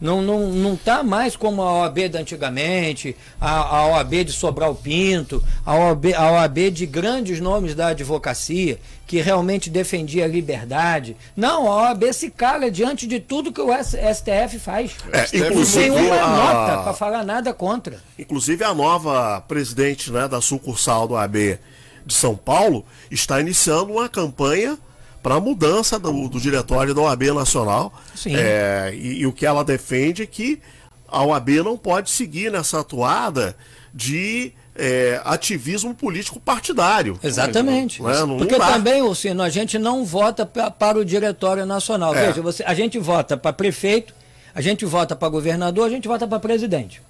não 0.02 0.22
não 0.22 0.48
não 0.50 0.74
está 0.76 1.04
mais 1.04 1.36
como 1.36 1.62
a 1.62 1.80
OAB 1.82 2.10
de 2.10 2.18
antigamente, 2.18 3.16
a, 3.40 3.78
a 3.78 3.88
OAB 3.88 4.24
de 4.26 4.32
Sobral 4.32 4.74
Pinto, 4.76 5.44
a 5.66 5.76
OAB, 5.76 6.14
a 6.16 6.32
OAB 6.32 6.58
de 6.72 6.86
grandes 6.86 7.40
nomes 7.40 7.76
da 7.76 7.88
advocacia, 7.88 8.80
que 9.06 9.22
realmente 9.22 9.70
defendia 9.70 10.26
a 10.26 10.28
liberdade. 10.28 11.18
Não, 11.36 11.68
a 11.68 11.90
OAB 11.90 12.14
se 12.14 12.30
cala 12.30 12.70
diante 12.72 13.06
de 13.08 13.20
tudo 13.20 13.52
que 13.52 13.62
o 13.62 13.70
STF 13.74 14.60
faz. 14.60 14.92
É, 15.12 15.38
Não 15.40 15.48
inclusive, 15.48 15.90
tem 15.92 15.92
uma 16.08 16.16
a- 16.16 16.28
nota 16.36 16.84
para 16.84 16.94
falar 16.94 17.24
nada 17.26 17.54
contra. 17.54 18.00
Inclusive 18.18 18.64
a 18.64 18.74
nova 18.74 19.42
presidente 19.48 20.12
né, 20.12 20.28
da 20.28 20.40
sucursal 20.42 21.08
do 21.08 21.16
AB 21.18 21.58
de 22.06 22.14
São 22.14 22.36
Paulo 22.36 22.86
está 23.12 23.40
iniciando 23.42 23.92
uma 23.94 24.08
campanha 24.10 24.78
para 25.22 25.36
a 25.36 25.40
mudança 25.40 26.00
do, 26.00 26.28
do 26.28 26.40
diretório 26.40 26.94
da 26.94 27.02
OAB 27.02 27.24
Nacional. 27.34 27.94
Sim. 28.16 28.36
É, 28.36 28.92
e, 28.94 29.20
e 29.20 29.28
o 29.28 29.34
que 29.34 29.46
ela 29.46 29.64
defende 29.64 30.24
é 30.24 30.26
que 30.26 30.62
a 31.08 31.24
OAB 31.24 31.50
não 31.64 31.78
pode 31.78 32.10
seguir 32.10 32.52
nessa 32.52 32.80
atuada 32.80 33.56
de 33.94 34.54
é, 34.76 35.20
ativismo 35.26 35.94
político 35.94 36.40
partidário. 36.40 37.20
Exatamente. 37.22 38.02
Né, 38.02 38.14
não 38.26 38.38
Porque 38.38 38.58
dá. 38.58 38.74
também, 38.74 39.02
Ursino, 39.02 39.44
a 39.44 39.50
gente 39.50 39.78
não 39.78 40.06
vota 40.06 40.46
pra, 40.46 40.72
para 40.72 40.98
o 40.98 41.04
Diretório 41.04 41.66
Nacional. 41.66 42.16
É. 42.16 42.28
Veja, 42.28 42.42
você, 42.42 42.64
a 42.64 42.74
gente 42.74 42.98
vota 42.98 43.36
para 43.36 43.52
prefeito, 43.52 44.14
a 44.56 44.62
gente 44.62 44.86
vota 44.86 45.16
para 45.16 45.28
governador, 45.28 45.86
a 45.86 45.90
gente 45.90 46.08
vota 46.08 46.26
para 46.26 46.40
presidente. 46.40 47.02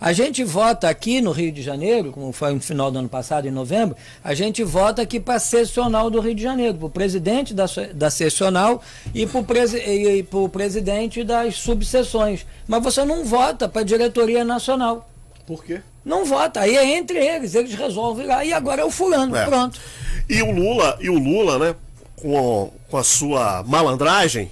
A 0.00 0.12
gente 0.12 0.42
vota 0.44 0.88
aqui 0.88 1.20
no 1.20 1.30
Rio 1.30 1.52
de 1.52 1.62
Janeiro, 1.62 2.12
como 2.12 2.32
foi 2.32 2.52
no 2.52 2.60
final 2.60 2.90
do 2.90 2.98
ano 2.98 3.08
passado, 3.08 3.46
em 3.46 3.50
novembro, 3.50 3.96
a 4.22 4.34
gente 4.34 4.62
vota 4.62 5.02
aqui 5.02 5.18
para 5.18 5.34
a 5.34 5.40
sessional 5.40 6.10
do 6.10 6.20
Rio 6.20 6.34
de 6.34 6.42
Janeiro, 6.42 6.74
para 6.74 6.86
o 6.86 6.90
presidente 6.90 7.54
da, 7.54 7.66
da 7.94 8.10
sessional 8.10 8.82
e 9.14 9.26
para 9.26 9.40
o 9.40 9.44
presi 9.44 10.26
presidente 10.52 11.22
das 11.22 11.56
subseções. 11.56 12.46
Mas 12.66 12.82
você 12.82 13.04
não 13.04 13.24
vota 13.24 13.68
para 13.68 13.82
a 13.82 13.84
diretoria 13.84 14.44
nacional. 14.44 15.08
Por 15.46 15.64
quê? 15.64 15.80
Não 16.04 16.24
vota. 16.24 16.60
Aí 16.60 16.76
é 16.76 16.96
entre 16.96 17.18
eles, 17.18 17.54
eles 17.54 17.74
resolvem 17.74 18.26
lá. 18.26 18.44
E 18.44 18.52
agora 18.52 18.82
é 18.82 18.84
o 18.84 18.90
fulano. 18.90 19.36
É. 19.36 19.44
Pronto. 19.44 19.80
E 20.28 20.42
o 20.42 20.50
Lula, 20.50 20.98
e 21.00 21.10
o 21.10 21.18
Lula, 21.18 21.58
né, 21.58 21.74
com, 22.16 22.70
com 22.90 22.96
a 22.96 23.04
sua 23.04 23.62
malandragem, 23.66 24.50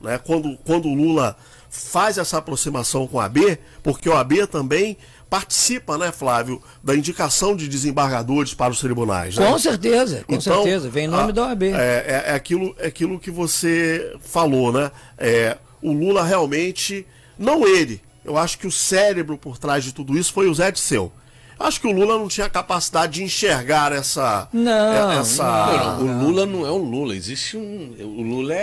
né, 0.00 0.18
quando, 0.18 0.58
quando 0.64 0.88
o 0.88 0.94
Lula 0.94 1.36
faz 1.74 2.18
essa 2.18 2.36
aproximação 2.36 3.06
com 3.06 3.18
a 3.18 3.24
AB, 3.24 3.58
porque 3.82 4.06
o 4.08 4.12
AB 4.14 4.46
também 4.46 4.96
participa, 5.30 5.96
né, 5.96 6.12
Flávio, 6.12 6.62
da 6.84 6.94
indicação 6.94 7.56
de 7.56 7.66
desembargadores 7.66 8.52
para 8.52 8.70
os 8.70 8.78
tribunais. 8.80 9.34
né? 9.36 9.46
Com 9.46 9.58
certeza, 9.58 10.22
com 10.26 10.34
Então, 10.34 10.62
certeza. 10.62 10.90
Vem 10.90 11.04
em 11.06 11.08
nome 11.08 11.30
a- 11.30 11.32
da 11.32 11.42
OAB. 11.46 11.62
É, 11.68 11.72
é, 11.74 12.24
é 12.26 12.34
aquilo, 12.34 12.76
é 12.78 12.88
aquilo 12.88 13.18
que 13.18 13.30
você 13.30 14.14
falou, 14.20 14.70
né? 14.70 14.90
É, 15.16 15.56
o 15.80 15.90
Lula 15.94 16.22
realmente, 16.22 17.06
não 17.38 17.66
ele, 17.66 18.02
eu 18.22 18.36
acho 18.36 18.58
que 18.58 18.66
o 18.66 18.70
cérebro 18.70 19.38
por 19.38 19.56
trás 19.56 19.82
de 19.82 19.92
tudo 19.94 20.18
isso 20.18 20.30
foi 20.34 20.48
o 20.50 20.54
Zé 20.54 20.70
Disseu. 20.70 21.10
Acho 21.58 21.80
que 21.80 21.86
o 21.86 21.92
Lula 21.92 22.18
não 22.18 22.28
tinha 22.28 22.50
capacidade 22.50 23.14
de 23.14 23.22
enxergar 23.22 23.90
essa. 23.92 24.48
Não, 24.52 25.10
é- 25.12 25.18
essa 25.20 25.96
Não, 25.98 26.00
o 26.02 26.24
Lula 26.24 26.44
não 26.44 26.66
é 26.66 26.70
o 26.70 26.76
Lula. 26.76 27.14
Existe 27.16 27.56
um. 27.56 27.94
O 28.00 28.22
Lula 28.22 28.52
é, 28.52 28.58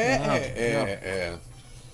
é, 0.56 1.00
é, 1.02 1.34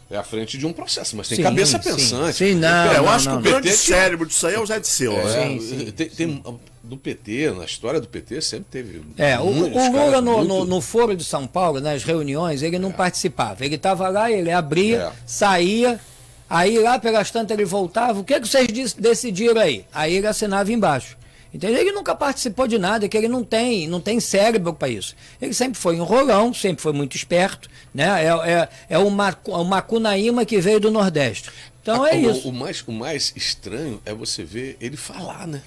é 0.10 0.18
a 0.18 0.24
frente 0.24 0.58
de 0.58 0.66
um 0.66 0.72
processo, 0.74 1.16
mas 1.18 1.28
tem 1.28 1.38
Sim, 1.38 1.44
cabeça 1.44 1.82
sim. 1.82 1.90
pensante. 1.90 2.34
Sim, 2.38 2.54
não, 2.56 2.68
É, 2.92 2.98
eu 2.98 3.04
não, 3.04 3.10
acho 3.10 3.30
não, 3.30 3.42
que 3.42 3.48
o 3.48 3.52
não. 3.52 3.60
grande 3.62 3.70
PT 3.70 3.78
cérebro 3.84 4.26
disso 4.28 4.46
aí 4.48 4.54
é 4.56 4.60
o 4.60 4.66
Zé 4.66 4.80
Disseu. 4.80 5.14
É, 5.14 5.24
né? 5.24 5.60
Sim, 5.60 5.92
tem, 5.92 6.10
tem- 6.10 6.44
do 6.84 6.96
PT, 6.98 7.52
na 7.58 7.66
história 7.66 8.00
do 8.00 8.08
PT, 8.08 8.40
sempre 8.42 8.68
teve. 8.70 9.02
É, 9.18 9.40
o, 9.40 9.44
o 9.44 9.92
Lula 9.92 10.22
no, 10.22 10.34
muito- 10.38 10.48
no, 10.48 10.66
no 10.66 10.82
Foro 10.82 11.16
de 11.16 11.24
São 11.24 11.48
Paulo, 11.48 11.82
nas 11.82 12.04
reuniões, 12.04 12.62
ele 12.62 12.78
não 12.78 12.92
participava. 12.92 13.66
Ele 13.66 13.74
estava 13.76 14.08
lá, 14.08 14.32
ele 14.32 14.52
abria, 14.52 14.98
É. 14.98 15.12
saía, 15.26 16.00
aí 16.48 16.78
lá 16.78 17.00
pelas 17.00 17.32
tantas 17.32 17.58
ele 17.58 17.66
voltava. 17.66 18.20
O 18.20 18.24
que, 18.24 18.40
que 18.40 18.48
vocês 18.48 18.94
decidiram 18.94 19.60
aí? 19.60 19.84
Aí 19.92 20.16
ele 20.18 20.28
assinava 20.28 20.72
embaixo. 20.72 21.18
Entendeu? 21.54 21.80
Ele 21.80 21.92
nunca 21.94 22.14
participou 22.14 22.68
de 22.68 22.78
nada, 22.78 23.08
que 23.08 23.16
ele 23.18 23.28
não 23.30 23.44
tem, 23.44 23.88
não 23.88 24.02
tem 24.02 24.20
cérebro 24.20 24.74
para 24.74 24.90
isso. 24.90 25.16
Ele 25.42 25.54
sempre 25.54 25.80
foi 25.80 25.96
enrolão, 25.96 26.54
sempre 26.54 26.82
foi 26.82 26.92
muito 26.92 27.16
esperto, 27.16 27.70
né? 27.94 28.26
É, 28.26 28.52
é, 28.52 28.70
é 28.90 28.98
o, 28.98 29.10
Macu, 29.10 29.52
o 29.52 29.64
Macunaíma 29.64 30.44
que 30.46 30.60
veio 30.60 30.80
do 30.82 30.92
Nordeste. 30.92 31.50
Então 31.82 32.06
é 32.06 32.16
o, 32.16 32.32
isso. 32.32 32.50
O 32.50 32.54
mais, 32.54 32.84
o 32.86 32.92
mais 32.92 33.32
estranho 33.36 34.02
é 34.06 34.14
você 34.14 34.44
ver 34.44 34.76
ele 34.82 34.98
falar, 34.98 35.48
né? 35.48 35.62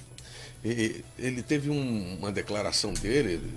E- 0.63 1.03
Ele 1.17 1.41
teve 1.41 1.69
um- 1.69 2.17
uma 2.19 2.31
declaração 2.31 2.93
dele, 2.93 3.33
ele- 3.33 3.53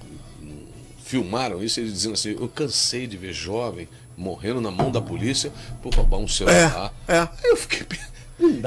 filmaram 1.05 1.63
isso, 1.63 1.81
ele 1.81 1.91
dizendo 1.91 2.15
assim: 2.15 2.31
Eu 2.31 2.49
cansei 2.49 3.07
de 3.07 3.17
ver 3.17 3.33
jovem 3.33 3.89
morrendo 4.17 4.61
na 4.61 4.71
mão 4.71 4.91
da 4.91 5.01
polícia 5.03 5.53
por 5.83 5.95
roubar 5.95 6.19
um 6.19 6.29
celular. 6.29 6.93
É, 7.09 7.17
é. 7.17 7.19
Aí 7.21 7.29
eu 7.51 7.57
fiquei. 7.57 7.87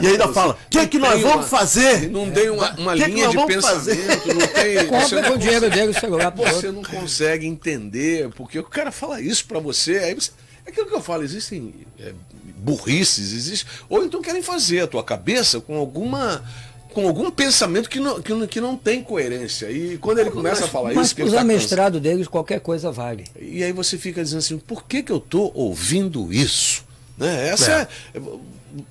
E 0.01 0.07
ainda 0.07 0.31
fala, 0.33 0.53
o 0.53 0.69
que, 0.69 0.79
é 0.79 0.85
que 0.87 0.97
nós 0.97 1.13
tem 1.13 1.21
vamos 1.21 1.35
uma- 1.37 1.43
fazer? 1.43 2.09
Não 2.09 2.29
tem 2.31 2.49
uma, 2.49 2.71
uma 2.75 2.93
Que 2.95 3.03
que 3.05 3.11
linha 3.11 3.25
nós 3.31 3.35
de 3.39 3.45
pensamento, 3.45 4.27
não 4.33 4.47
tem. 4.47 4.75
você 4.75 4.85
Compra 4.87 5.21
não 5.21 5.29
com 5.29 5.35
o 5.35 5.37
dinheiro 5.37 5.69
dele 5.69 5.87
o 5.91 5.99
celular 5.99 6.31
pro 6.31 6.43
Você 6.43 6.71
não 6.71 6.83
consegue 6.83 7.45
entender, 7.45 8.29
porque 8.35 8.59
o 8.59 8.63
cara 8.63 8.91
fala 8.91 9.19
isso 9.21 9.45
pra 9.45 9.59
você, 9.59 9.97
aí 9.97 10.13
você. 10.13 10.31
É 10.65 10.69
aquilo 10.71 10.87
que 10.87 10.95
eu 10.95 11.01
falo, 11.01 11.23
existem 11.23 11.73
é, 11.99 12.11
burrices, 12.57 13.33
existe, 13.33 13.67
ou 13.89 14.03
então 14.03 14.21
querem 14.21 14.41
fazer 14.41 14.81
a 14.81 14.87
tua 14.87 15.03
cabeça 15.03 15.59
com 15.59 15.77
alguma. 15.77 16.43
Com 16.89 17.05
algum 17.05 17.29
pensamento 17.29 17.89
que 17.89 17.99
não, 17.99 18.21
que 18.21 18.33
não, 18.33 18.47
que 18.47 18.61
não 18.61 18.77
tem 18.77 19.03
coerência. 19.03 19.69
E 19.69 19.97
quando 19.97 20.19
ele 20.19 20.31
começa 20.31 20.63
a 20.63 20.67
falar 20.69 20.93
Mas 20.93 21.07
isso, 21.07 21.15
que 21.17 21.23
os 21.23 21.27
ele 21.27 21.35
tá 21.35 21.41
amestrados 21.41 21.99
deles, 21.99 22.25
qualquer 22.25 22.61
coisa 22.61 22.89
vale. 22.89 23.25
e 23.37 23.61
aí 23.65 23.73
você 23.73 23.97
fica 23.97 24.23
dizendo 24.23 24.39
assim, 24.39 24.57
por 24.57 24.85
que, 24.85 25.03
que 25.03 25.11
eu 25.11 25.19
tô 25.19 25.51
ouvindo 25.53 26.31
isso? 26.31 26.85
Né? 27.17 27.49
Essa 27.49 27.89
é. 28.13 28.17
é 28.17 28.21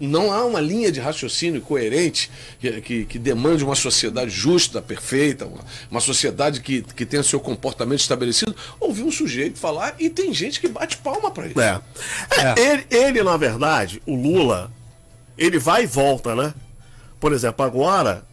não 0.01 0.33
há 0.33 0.45
uma 0.45 0.61
linha 0.61 0.91
de 0.91 1.01
raciocínio 1.01 1.61
coerente 1.61 2.31
que, 2.59 2.81
que, 2.81 3.05
que 3.05 3.19
demande 3.19 3.65
uma 3.65 3.75
sociedade 3.75 4.31
justa, 4.31 4.81
perfeita, 4.81 5.47
uma, 5.47 5.61
uma, 5.91 6.01
sociedade 6.01 6.61
que, 6.61 6.83
que 6.83 7.05
tenha 7.05 7.23
seu 7.23 7.41
comportamento 7.41 8.01
estabelecido. 8.01 8.55
Ouvir 8.81 9.03
um 9.03 9.11
sujeito 9.11 9.59
falar 9.59 9.95
e 9.99 10.09
tem 10.09 10.33
gente 10.33 10.61
que 10.61 10.69
bate 10.69 10.97
palma 10.99 11.31
para 11.31 11.47
ele. 11.47 11.55
É. 11.61 11.81
é. 12.41 12.55
Ele, 12.61 12.87
ele, 12.91 13.23
na 13.23 13.37
verdade, 13.37 14.03
o 14.07 14.15
Lula, 14.15 14.71
ele 15.37 15.59
vai 15.59 15.85
e 15.85 15.87
volta, 15.87 16.35
né? 16.35 16.55
Por 17.21 17.33
exemplo, 17.33 17.65
agora, 17.65 18.25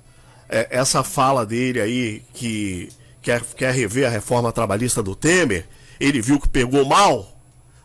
é, 0.50 0.68
essa 0.70 1.04
fala 1.04 1.46
dele 1.46 1.80
aí 1.80 2.22
que 2.34 2.90
quer, 3.22 3.42
quer 3.56 3.74
rever 3.74 4.08
a 4.08 4.10
reforma 4.10 4.52
trabalhista 4.52 5.02
do 5.02 5.16
Temer, 5.16 5.66
ele 6.00 6.22
viu 6.22 6.40
que 6.40 6.50
pegou 6.50 6.86
mal 6.86 7.31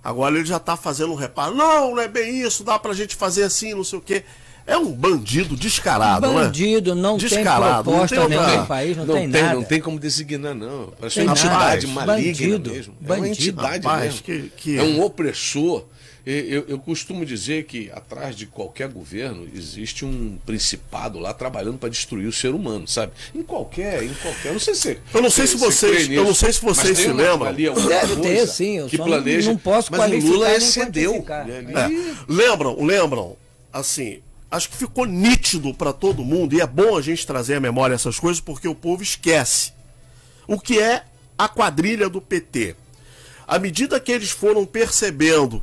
Agora 0.06 0.36
ele 0.36 0.44
já 0.44 0.58
está 0.58 0.76
fazendo 0.76 1.12
um 1.12 1.16
reparo. 1.16 1.52
Não, 1.56 1.90
não 1.90 2.00
é 2.00 2.06
bem 2.06 2.40
isso, 2.40 2.62
dá 2.62 2.78
pra 2.78 2.94
gente 2.94 3.16
fazer 3.16 3.42
assim, 3.42 3.74
não 3.74 3.82
sei 3.82 3.98
o 3.98 4.02
quê. 4.02 4.24
É 4.66 4.76
um 4.76 4.90
bandido 4.90 5.56
descarado, 5.56 6.32
bandido, 6.32 6.94
né? 6.94 7.00
não 7.00 7.16
descarado, 7.16 7.84
tem 7.84 7.92
proposta 7.92 8.16
não 8.16 8.28
tem 8.28 8.38
outra... 8.38 8.62
país, 8.64 8.96
não, 8.96 9.06
não 9.06 9.14
tem, 9.14 9.30
tem, 9.30 9.42
nada. 9.42 9.54
Não 9.54 9.64
tem 9.64 9.80
como 9.80 9.98
designar, 9.98 10.54
não. 10.54 10.92
Parece 10.98 11.20
uma 11.20 11.32
entidade 11.32 11.86
maligna 11.86 12.32
bandido, 12.32 12.70
mesmo. 12.70 12.94
Bandido. 13.00 13.14
É 13.14 13.16
uma 13.16 13.28
entidade 13.28 13.86
Rapaz, 13.86 14.04
mesmo. 14.04 14.22
Que, 14.22 14.52
que... 14.56 14.78
É 14.78 14.82
um 14.82 15.02
opressor 15.02 15.84
eu, 16.26 16.64
eu, 16.66 16.78
costumo 16.80 17.24
dizer 17.24 17.66
que 17.66 17.88
atrás 17.92 18.34
de 18.34 18.46
qualquer 18.46 18.88
governo 18.88 19.48
existe 19.54 20.04
um 20.04 20.36
principado 20.44 21.20
lá 21.20 21.32
trabalhando 21.32 21.78
para 21.78 21.88
destruir 21.88 22.26
o 22.26 22.32
ser 22.32 22.52
humano, 22.52 22.88
sabe? 22.88 23.12
Em 23.32 23.44
qualquer, 23.44 24.02
em 24.02 24.12
qualquer. 24.14 24.52
Não 24.52 24.58
sei 24.58 24.74
se. 24.74 24.98
Eu 25.14 25.22
não 25.22 25.30
sei 25.30 25.46
se, 25.46 25.52
se 25.52 25.58
vocês, 25.58 26.10
eu 26.10 26.24
não 26.24 26.34
sei 26.34 26.52
se 26.52 26.60
vocês 26.60 26.98
se 26.98 27.12
lembram. 27.12 27.54
Deve 27.54 28.16
ter, 28.16 28.44
sim. 28.48 28.78
Eu 28.78 28.88
que 28.88 28.96
planeja. 28.96 29.52
Não 29.52 29.56
posso 29.56 29.92
mas 29.92 30.24
o 30.24 30.26
Lula 30.26 30.52
excedeu. 30.52 31.24
É. 31.28 31.88
Lembram, 32.28 32.84
lembram? 32.84 33.36
Assim, 33.72 34.20
acho 34.50 34.68
que 34.68 34.76
ficou 34.76 35.04
nítido 35.06 35.74
para 35.74 35.92
todo 35.92 36.24
mundo 36.24 36.54
e 36.54 36.60
é 36.60 36.66
bom 36.66 36.96
a 36.96 37.02
gente 37.02 37.26
trazer 37.26 37.54
à 37.54 37.60
memória 37.60 37.94
essas 37.94 38.18
coisas 38.18 38.40
porque 38.40 38.68
o 38.68 38.74
povo 38.74 39.02
esquece 39.02 39.72
o 40.46 40.60
que 40.60 40.78
é 40.78 41.04
a 41.36 41.48
quadrilha 41.48 42.08
do 42.08 42.20
PT. 42.20 42.76
À 43.46 43.58
medida 43.58 44.00
que 44.00 44.12
eles 44.12 44.30
foram 44.30 44.64
percebendo 44.64 45.62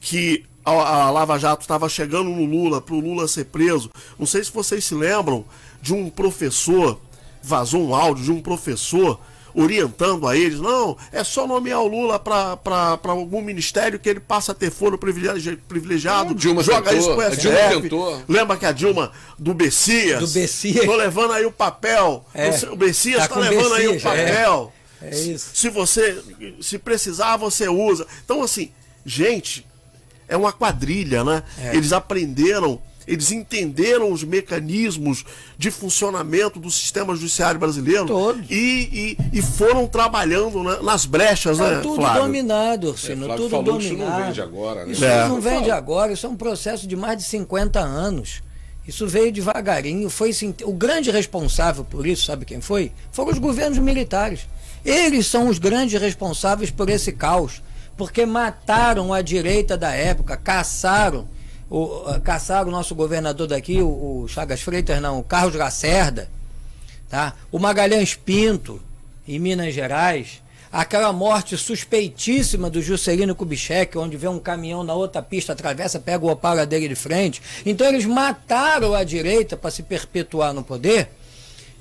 que 0.00 0.44
a, 0.64 1.10
Lava 1.10 1.38
Jato 1.38 1.62
estava 1.62 1.88
chegando 1.88 2.30
no 2.30 2.44
Lula, 2.44 2.80
para 2.80 2.94
o 2.94 3.00
Lula 3.00 3.28
ser 3.28 3.46
preso. 3.46 3.90
Não 4.18 4.26
sei 4.26 4.42
se 4.42 4.50
vocês 4.50 4.84
se 4.84 4.94
lembram 4.94 5.44
de 5.80 5.92
um 5.92 6.08
professor, 6.08 6.98
vazou 7.42 7.88
um 7.88 7.94
áudio 7.94 8.24
de 8.24 8.32
um 8.32 8.40
professor 8.40 9.20
orientando 9.54 10.26
a 10.26 10.36
eles, 10.36 10.58
não, 10.60 10.96
é 11.12 11.22
só 11.22 11.46
nomear 11.46 11.80
o 11.80 11.86
Lula 11.86 12.18
para 12.18 12.58
algum 13.04 13.40
ministério 13.40 13.98
que 13.98 14.08
ele 14.08 14.20
passa 14.20 14.52
a 14.52 14.54
ter 14.54 14.70
foro 14.70 14.98
privilegiado, 14.98 16.32
é, 16.32 16.34
Dilma 16.34 16.62
joga 16.62 16.90
tentou, 16.90 16.98
isso 16.98 17.14
com 17.14 17.20
o 17.20 17.32
STF. 17.32 18.24
Lembra 18.28 18.56
que 18.56 18.66
a 18.66 18.72
Dilma 18.72 19.12
do 19.38 19.54
Bessias? 19.54 20.20
Do 20.20 20.28
Bessias. 20.28 20.84
Tô 20.84 20.96
levando 20.96 21.32
aí 21.32 21.46
o 21.46 21.52
papel. 21.52 22.24
É, 22.34 22.50
o 22.70 22.76
Bessias 22.76 23.28
tá, 23.28 23.34
tá 23.34 23.40
levando 23.40 23.70
Bessias, 23.70 23.78
aí 23.78 23.88
o 23.88 24.00
papel. 24.00 24.72
É. 25.02 25.10
é 25.10 25.20
isso. 25.20 25.50
Se 25.54 25.68
você, 25.68 26.20
se 26.60 26.78
precisar, 26.78 27.36
você 27.36 27.68
usa. 27.68 28.06
Então, 28.24 28.42
assim, 28.42 28.72
gente, 29.04 29.66
é 30.28 30.36
uma 30.36 30.52
quadrilha, 30.52 31.22
né? 31.24 31.42
É. 31.58 31.76
Eles 31.76 31.92
aprenderam, 31.92 32.80
eles 33.06 33.30
entenderam 33.30 34.10
os 34.10 34.24
mecanismos 34.24 35.24
de 35.56 35.70
funcionamento 35.70 36.58
do 36.58 36.70
sistema 36.70 37.14
judiciário 37.14 37.58
brasileiro 37.58 38.06
Todo. 38.06 38.42
E, 38.50 39.16
e, 39.32 39.38
e 39.38 39.42
foram 39.42 39.86
trabalhando 39.86 40.62
né, 40.62 40.78
nas 40.82 41.06
brechas, 41.06 41.60
é, 41.60 41.62
né? 41.62 41.80
Tudo 41.80 41.96
Flávio? 41.96 42.22
dominado, 42.22 42.88
Ursino, 42.88 43.30
é, 43.30 43.36
tudo 43.36 43.62
dominado. 43.62 43.80
Isso 43.80 43.96
não 43.96 44.16
vem 44.16 44.32
de 44.32 44.40
agora, 44.42 44.84
né? 44.84 44.92
Isso 44.92 45.04
é. 45.04 45.28
não 45.28 45.40
vem 45.40 45.62
de 45.62 45.70
agora, 45.70 46.12
isso 46.12 46.26
é 46.26 46.28
um 46.28 46.36
processo 46.36 46.86
de 46.86 46.96
mais 46.96 47.18
de 47.18 47.24
50 47.24 47.80
anos. 47.80 48.42
Isso 48.86 49.06
veio 49.06 49.32
devagarinho, 49.32 50.10
foi 50.10 50.30
o 50.64 50.72
grande 50.72 51.10
responsável 51.10 51.84
por 51.84 52.06
isso, 52.06 52.26
sabe 52.26 52.44
quem 52.44 52.60
foi? 52.60 52.92
Foram 53.12 53.30
os 53.30 53.38
governos 53.38 53.78
militares. 53.78 54.46
Eles 54.84 55.26
são 55.26 55.48
os 55.48 55.58
grandes 55.58 55.98
responsáveis 55.98 56.70
por 56.70 56.90
esse 56.90 57.12
caos 57.12 57.62
porque 57.96 58.26
mataram 58.26 59.12
a 59.12 59.22
direita 59.22 59.76
da 59.76 59.92
época, 59.92 60.36
caçaram 60.36 61.28
o, 61.74 62.20
caçaram 62.20 62.68
o 62.68 62.70
nosso 62.70 62.94
governador 62.94 63.48
daqui, 63.48 63.82
o, 63.82 64.22
o 64.22 64.28
Chagas 64.28 64.62
Freitas, 64.62 65.00
não, 65.02 65.18
o 65.18 65.24
Carlos 65.24 65.56
Lacerda, 65.56 66.30
tá? 67.10 67.34
o 67.50 67.58
Magalhães 67.58 68.14
Pinto, 68.14 68.80
em 69.26 69.40
Minas 69.40 69.74
Gerais, 69.74 70.40
aquela 70.70 71.12
morte 71.12 71.56
suspeitíssima 71.56 72.70
do 72.70 72.80
Juscelino 72.80 73.34
Kubitschek, 73.34 73.98
onde 73.98 74.16
vê 74.16 74.28
um 74.28 74.38
caminhão 74.38 74.84
na 74.84 74.94
outra 74.94 75.20
pista, 75.20 75.52
atravessa, 75.52 75.98
pega 75.98 76.24
o 76.24 76.30
Opala 76.30 76.64
dele 76.64 76.88
de 76.88 76.94
frente. 76.94 77.42
Então 77.66 77.88
eles 77.88 78.04
mataram 78.04 78.94
a 78.94 79.02
direita 79.02 79.56
para 79.56 79.70
se 79.70 79.82
perpetuar 79.82 80.52
no 80.52 80.62
poder, 80.62 81.08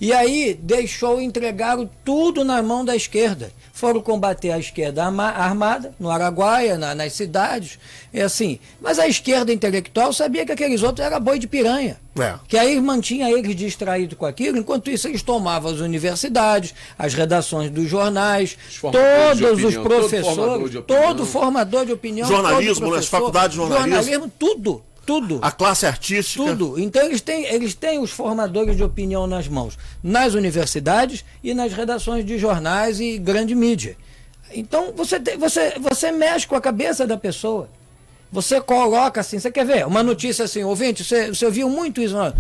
e 0.04 0.14
aí 0.14 0.54
deixou, 0.54 1.22
entregaram 1.22 1.90
tudo 2.04 2.44
na 2.44 2.62
mão 2.62 2.84
da 2.84 2.96
esquerda 2.96 3.52
foram 3.84 4.00
combater 4.00 4.52
a 4.52 4.60
esquerda 4.60 5.04
armada, 5.04 5.94
no 6.00 6.10
Araguaia, 6.10 6.78
na, 6.78 6.94
nas 6.94 7.12
cidades, 7.12 7.80
é 8.14 8.22
assim. 8.22 8.60
Mas 8.80 9.00
a 9.00 9.08
esquerda 9.08 9.52
intelectual 9.52 10.14
sabia 10.14 10.46
que 10.46 10.54
aqueles 10.54 10.84
outros 10.84 11.06
eram 11.06 11.20
boi 11.20 11.38
de 11.38 11.48
piranha. 11.48 11.98
É. 12.18 12.36
Que 12.48 12.56
aí 12.56 12.80
mantinha 12.80 13.30
eles 13.30 13.56
distraídos 13.56 14.16
com 14.16 14.28
aquilo, 14.28 14.58
enquanto 14.58 14.92
isso 14.92 15.08
eles 15.08 15.24
tomavam 15.24 15.74
as 15.74 15.80
universidades, 15.80 16.74
as 16.98 17.16
redações 17.16 17.72
dos 17.72 17.90
jornais, 17.90 18.56
todos 18.80 19.64
os 19.64 19.76
professores, 19.76 20.36
todo 20.36 20.46
formador, 20.46 20.84
todo 20.84 21.26
formador 21.26 21.86
de 21.86 21.92
opinião, 21.92 22.28
jornalismo, 22.28 22.90
nas 22.90 23.08
faculdades 23.08 23.52
de 23.52 23.58
jornalismo, 23.58 23.90
jornalismo 23.90 24.32
tudo 24.40 24.82
tudo. 25.06 25.40
A 25.42 25.52
classe 25.52 25.86
artística. 25.86 26.44
Tudo. 26.44 26.80
Então 26.80 27.04
eles 27.04 27.22
têm, 27.22 27.46
eles 27.46 27.74
têm 27.74 28.00
os 28.00 28.12
formadores 28.12 28.76
de 28.76 28.84
opinião 28.84 29.28
nas 29.28 29.48
mãos, 29.48 29.78
nas 30.02 30.34
universidades 30.34 31.24
e 31.44 31.54
nas 31.54 31.74
redações 31.74 32.26
de 32.26 32.38
jornais 32.38 33.00
e 33.00 33.18
grande 33.18 33.54
mídia. 33.54 33.98
Então 34.54 34.94
você, 34.96 35.20
tem, 35.20 35.38
você, 35.38 35.78
você 35.80 36.12
mexe 36.12 36.48
com 36.48 36.56
a 36.56 36.62
cabeça 36.62 37.06
da 37.06 37.18
pessoa. 37.18 37.70
Você 38.32 38.60
coloca 38.60 39.22
assim, 39.22 39.40
você 39.40 39.52
quer 39.52 39.66
ver? 39.66 39.86
Uma 39.86 40.02
notícia 40.02 40.46
assim, 40.46 40.64
ouvinte, 40.64 41.04
você, 41.04 41.28
você 41.28 41.46
ouviu 41.46 41.70
muito 41.70 42.02
isso. 42.02 42.16
Não? 42.16 42.34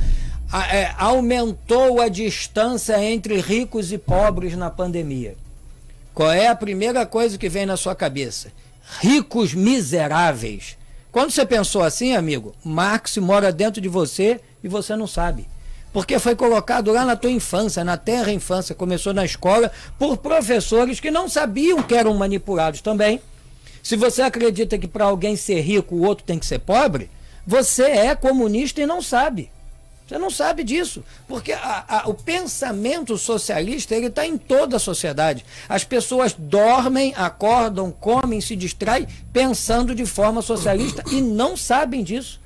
É, 0.71 0.93
aumentou 0.97 2.01
a 2.01 2.07
distância 2.07 3.01
entre 3.03 3.39
ricos 3.39 3.91
e 3.91 3.97
pobres 3.97 4.55
na 4.55 4.69
pandemia. 4.69 5.35
Qual 6.13 6.31
é 6.31 6.47
a 6.47 6.55
primeira 6.55 7.05
coisa 7.05 7.37
que 7.37 7.49
vem 7.49 7.65
na 7.65 7.75
sua 7.75 7.95
cabeça? 7.95 8.51
Ricos 9.01 9.53
miseráveis 9.53 10.77
quando 11.13 11.29
você 11.29 11.45
pensou 11.45 11.83
assim, 11.83 12.15
amigo, 12.15 12.55
Marx 12.65 13.17
mora 13.17 13.51
dentro 13.51 13.79
de 13.79 13.87
você 13.87 14.41
e 14.63 14.67
você 14.67 14.95
não 14.95 15.05
sabe. 15.05 15.47
Porque 15.93 16.17
foi 16.17 16.35
colocado 16.35 16.91
lá 16.91 17.05
na 17.05 17.15
tua 17.15 17.29
infância, 17.29 17.83
na 17.83 17.95
terra 17.97 18.31
infância, 18.31 18.73
começou 18.73 19.13
na 19.13 19.23
escola, 19.23 19.71
por 19.99 20.17
professores 20.17 20.99
que 20.99 21.11
não 21.11 21.29
sabiam 21.29 21.83
que 21.83 21.93
eram 21.93 22.15
manipulados 22.15 22.81
também. 22.81 23.21
Se 23.83 23.95
você 23.95 24.23
acredita 24.23 24.75
que 24.75 24.87
para 24.87 25.05
alguém 25.05 25.35
ser 25.35 25.61
rico 25.61 25.93
o 25.93 26.01
outro 26.01 26.25
tem 26.25 26.39
que 26.39 26.47
ser 26.47 26.57
pobre, 26.57 27.11
você 27.45 27.83
é 27.83 28.15
comunista 28.15 28.81
e 28.81 28.87
não 28.87 28.99
sabe. 28.99 29.51
Você 30.07 30.17
não 30.17 30.29
sabe 30.29 30.63
disso, 30.63 31.03
porque 31.27 31.53
a, 31.53 31.85
a, 31.87 32.09
o 32.09 32.13
pensamento 32.13 33.17
socialista 33.17 33.95
ele 33.95 34.07
está 34.07 34.25
em 34.27 34.37
toda 34.37 34.75
a 34.75 34.79
sociedade. 34.79 35.45
As 35.67 35.85
pessoas 35.85 36.35
dormem, 36.37 37.13
acordam, 37.15 37.89
comem, 37.89 38.41
se 38.41 38.55
distraem 38.55 39.07
pensando 39.31 39.95
de 39.95 40.05
forma 40.05 40.41
socialista 40.41 41.03
e 41.09 41.21
não 41.21 41.55
sabem 41.55 42.03
disso, 42.03 42.41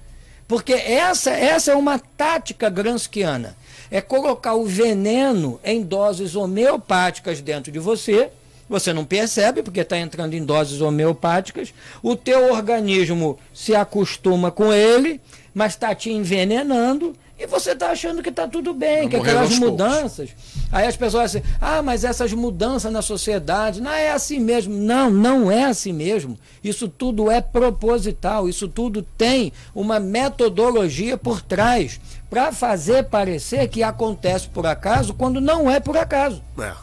porque 0.47 0.73
essa, 0.73 1.31
essa 1.31 1.71
é 1.71 1.75
uma 1.75 1.97
tática 1.97 2.69
gramsciana. 2.69 3.57
É 3.89 4.01
colocar 4.01 4.53
o 4.53 4.65
veneno 4.65 5.59
em 5.63 5.81
doses 5.81 6.35
homeopáticas 6.35 7.41
dentro 7.41 7.71
de 7.71 7.79
você. 7.79 8.29
Você 8.69 8.93
não 8.93 9.05
percebe 9.05 9.63
porque 9.63 9.79
está 9.79 9.97
entrando 9.97 10.33
em 10.33 10.43
doses 10.43 10.81
homeopáticas. 10.81 11.73
O 12.03 12.15
teu 12.15 12.53
organismo 12.53 13.39
se 13.53 13.73
acostuma 13.73 14.51
com 14.51 14.71
ele, 14.71 15.21
mas 15.53 15.73
está 15.73 15.95
te 15.95 16.11
envenenando 16.11 17.15
e 17.39 17.45
você 17.45 17.71
está 17.71 17.91
achando 17.91 18.23
que 18.23 18.29
está 18.29 18.47
tudo 18.47 18.73
bem, 18.73 19.07
que 19.07 19.15
aquelas 19.15 19.59
mudanças. 19.59 20.31
Poucos. 20.31 20.67
Aí 20.71 20.87
as 20.87 20.97
pessoas 20.97 21.35
assim, 21.35 21.45
ah, 21.61 21.83
mas 21.83 22.03
essas 22.03 22.33
mudanças 22.33 22.91
na 22.91 23.03
sociedade, 23.03 23.79
não 23.79 23.91
é 23.91 24.11
assim 24.11 24.39
mesmo. 24.39 24.73
Não, 24.73 25.11
não 25.11 25.51
é 25.51 25.65
assim 25.65 25.93
mesmo. 25.93 26.37
Isso 26.63 26.87
tudo 26.87 27.29
é 27.29 27.39
proposital, 27.39 28.49
isso 28.49 28.67
tudo 28.67 29.03
tem 29.03 29.53
uma 29.75 29.99
metodologia 29.99 31.15
por 31.15 31.39
trás 31.41 31.99
para 32.27 32.51
fazer 32.51 33.03
parecer 33.03 33.67
que 33.67 33.83
acontece 33.83 34.47
por 34.47 34.65
acaso 34.65 35.13
quando 35.13 35.39
não 35.39 35.69
é 35.69 35.79
por 35.79 35.95
acaso. 35.95 36.41
É. 36.59 36.73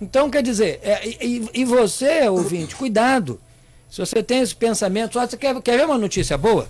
Então, 0.00 0.30
quer 0.30 0.42
dizer, 0.42 0.80
é, 0.82 1.06
e, 1.06 1.50
e, 1.52 1.64
você, 1.64 2.28
ouvinte, 2.28 2.74
cuidado. 2.74 3.38
Se 3.90 4.00
você 4.00 4.22
tem 4.22 4.40
esse 4.40 4.54
pensamento, 4.54 5.18
você 5.18 5.36
quer, 5.36 5.60
quer 5.60 5.76
ver 5.76 5.86
uma 5.86 5.98
notícia 5.98 6.38
boa? 6.38 6.68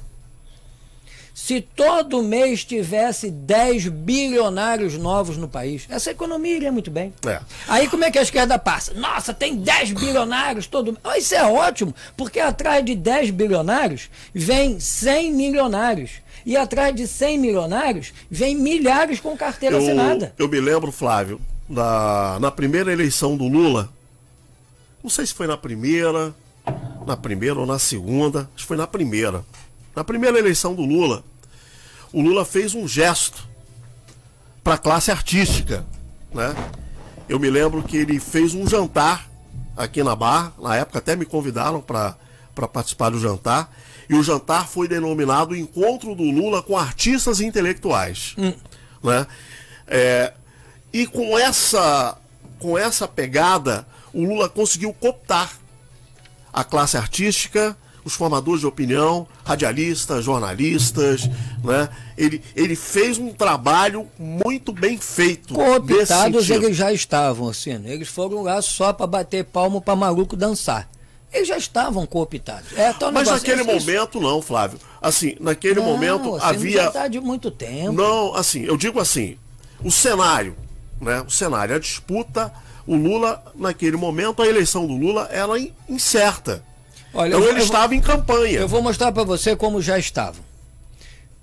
Se 1.39 1.61
todo 1.61 2.21
mês 2.21 2.65
tivesse 2.65 3.31
10 3.31 3.87
bilionários 3.89 4.95
novos 4.95 5.37
no 5.37 5.47
país, 5.47 5.87
essa 5.89 6.11
economia 6.11 6.57
iria 6.57 6.73
muito 6.73 6.91
bem. 6.91 7.15
É. 7.25 7.41
Aí 7.69 7.89
como 7.89 8.03
é 8.03 8.11
que 8.11 8.19
a 8.19 8.23
esquerda 8.23 8.59
passa? 8.59 8.93
Nossa, 8.95 9.33
tem 9.33 9.55
10 9.55 9.93
bilionários 9.93 10.67
todo 10.67 10.93
mês. 10.93 10.99
Oh, 11.05 11.13
isso 11.13 11.37
é 11.37 11.45
ótimo, 11.45 11.95
porque 12.17 12.41
atrás 12.41 12.85
de 12.85 12.97
10 12.97 13.31
bilionários 13.31 14.11
vem 14.35 14.81
100 14.81 15.33
milionários. 15.33 16.11
E 16.45 16.57
atrás 16.57 16.93
de 16.93 17.07
100 17.07 17.39
milionários 17.39 18.13
vem 18.29 18.57
milhares 18.57 19.21
com 19.21 19.37
carteira 19.37 19.77
eu, 19.77 19.81
assinada. 19.81 20.35
Eu 20.37 20.49
me 20.49 20.61
lembro, 20.61 20.91
Flávio, 20.91 21.41
na, 21.69 22.39
na 22.41 22.51
primeira 22.51 22.93
eleição 22.93 23.37
do 23.37 23.47
Lula, 23.47 23.89
não 25.05 25.09
sei 25.09 25.25
se 25.25 25.35
foi 25.35 25.47
na 25.47 25.57
primeira, 25.57 26.35
na 27.07 27.17
primeira 27.17 27.61
ou 27.61 27.65
na 27.65 27.79
segunda, 27.79 28.41
acho 28.41 28.65
que 28.65 28.67
foi 28.67 28.77
na 28.77 28.89
primeira. 28.89 29.45
Na 29.99 30.05
primeira 30.05 30.39
eleição 30.39 30.77
do 30.77 30.85
Lula, 30.85 31.25
o 32.13 32.23
Lula 32.23 32.45
fez 32.45 32.73
um 32.73 32.87
gesto 32.87 33.49
para 34.63 34.75
a 34.75 34.79
classe 34.79 35.11
artística, 35.11 35.85
né? 36.33 36.55
Eu 37.29 37.41
me 37.41 37.51
lembro 37.51 37.83
que 37.83 37.97
ele 37.97 38.21
fez 38.21 38.55
um 38.55 38.65
jantar 38.65 39.29
aqui 39.77 40.01
na 40.05 40.15
Barra, 40.15 40.53
na 40.57 40.77
época 40.77 41.01
até 41.01 41.17
me 41.17 41.25
convidaram 41.25 41.81
para 41.81 42.15
participar 42.73 43.11
do 43.11 43.19
jantar, 43.19 43.75
e 44.09 44.15
o 44.15 44.23
jantar 44.23 44.69
foi 44.69 44.87
denominado 44.87 45.57
Encontro 45.57 46.15
do 46.15 46.23
Lula 46.23 46.63
com 46.63 46.79
Artistas 46.79 47.41
Intelectuais. 47.41 48.37
Hum. 48.39 48.55
Né? 49.03 49.27
É, 49.89 50.33
e 50.93 51.09
com 51.09 51.37
essa, 51.37 52.17
com 52.61 52.79
essa 52.79 53.09
pegada, 53.09 53.85
o 54.15 54.25
Lula 54.25 54.49
conseguiu 54.49 54.93
cooptar 54.93 55.51
a 56.53 56.63
classe 56.63 56.97
artística, 56.97 57.77
os 58.09 58.15
formadores 58.15 58.61
de 58.61 58.67
opinião, 58.67 59.27
radialistas, 59.45 60.25
jornalistas, 60.25 61.29
né? 61.63 61.89
Ele, 62.17 62.43
ele 62.57 62.75
fez 62.75 63.19
um 63.19 63.33
trabalho 63.33 64.07
muito 64.19 64.73
bem 64.73 64.99
feito. 64.99 65.55
Cooptados 65.55 66.49
eles 66.51 66.77
já 66.77 66.91
estavam, 66.93 67.49
assim, 67.49 67.77
né? 67.79 67.93
eles 67.93 68.09
foram 68.09 68.43
lá 68.43 68.61
só 68.63 68.93
para 68.93 69.07
bater 69.07 69.45
palmo 69.45 69.81
para 69.81 69.95
maluco 69.95 70.35
dançar. 70.35 70.89
Eles 71.31 71.47
já 71.47 71.59
estavam 71.59 72.07
cooptados. 72.07 72.73
É, 72.77 72.95
Mas 73.13 73.29
naquele 73.29 73.63
momento 73.63 74.19
não, 74.19 74.41
Flávio. 74.41 74.79
Assim, 75.01 75.37
naquele 75.39 75.81
não, 75.81 75.85
momento 75.85 76.35
assim, 76.37 76.47
havia. 76.47 76.83
Já 76.85 76.91
tá 76.91 77.09
de 77.09 77.21
muito 77.21 77.51
tempo. 77.51 77.93
Não, 77.93 78.35
assim, 78.35 78.63
eu 78.63 78.79
digo 78.79 78.99
assim, 78.99 79.37
o 79.85 79.91
cenário, 79.91 80.57
né? 80.99 81.21
O 81.21 81.31
cenário, 81.31 81.77
a 81.77 81.79
disputa, 81.79 82.51
o 82.87 82.97
Lula, 82.97 83.45
naquele 83.55 83.99
momento, 83.99 84.41
a 84.41 84.47
eleição 84.47 84.87
do 84.87 84.97
Lula 84.97 85.29
era 85.31 85.53
incerta. 85.87 86.67
Olha, 87.19 87.35
então 87.35 87.49
ele 87.49 87.63
estava 87.63 87.97
em 87.97 88.01
campanha. 88.01 88.61
Eu 88.61 88.69
vou 88.69 88.81
mostrar 88.81 89.11
para 89.11 89.25
você 89.25 89.57
como 89.57 89.83
já 89.83 89.99
estavam. 89.99 90.41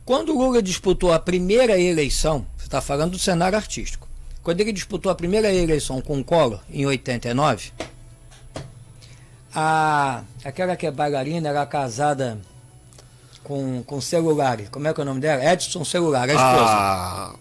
Quando 0.05 0.33
o 0.33 0.37
Lula 0.37 0.61
disputou 0.61 1.11
a 1.11 1.19
primeira 1.19 1.77
eleição, 1.77 2.45
você 2.55 2.63
está 2.65 2.79
falando 2.79 3.11
do 3.11 3.19
cenário 3.19 3.57
artístico. 3.57 4.07
Quando 4.41 4.61
ele 4.61 4.71
disputou 4.71 5.11
a 5.11 5.15
primeira 5.15 5.53
eleição 5.53 5.99
com 5.99 6.17
o 6.17 6.23
Collor, 6.23 6.61
em 6.69 6.85
89, 6.85 7.73
a, 9.53 10.21
aquela 10.45 10.77
que 10.77 10.87
é 10.87 10.91
bailarina 10.91 11.49
era 11.49 11.65
casada 11.65 12.39
com, 13.43 13.83
com 13.83 13.99
celular. 13.99 14.57
Como 14.71 14.87
é 14.87 14.93
que 14.93 15.01
é 15.01 15.03
o 15.03 15.05
nome 15.05 15.19
dela? 15.19 15.43
Edson 15.43 15.83
Celular, 15.83 16.29
a 16.29 16.33
esposa. 16.33 16.71
Ah, 16.71 17.35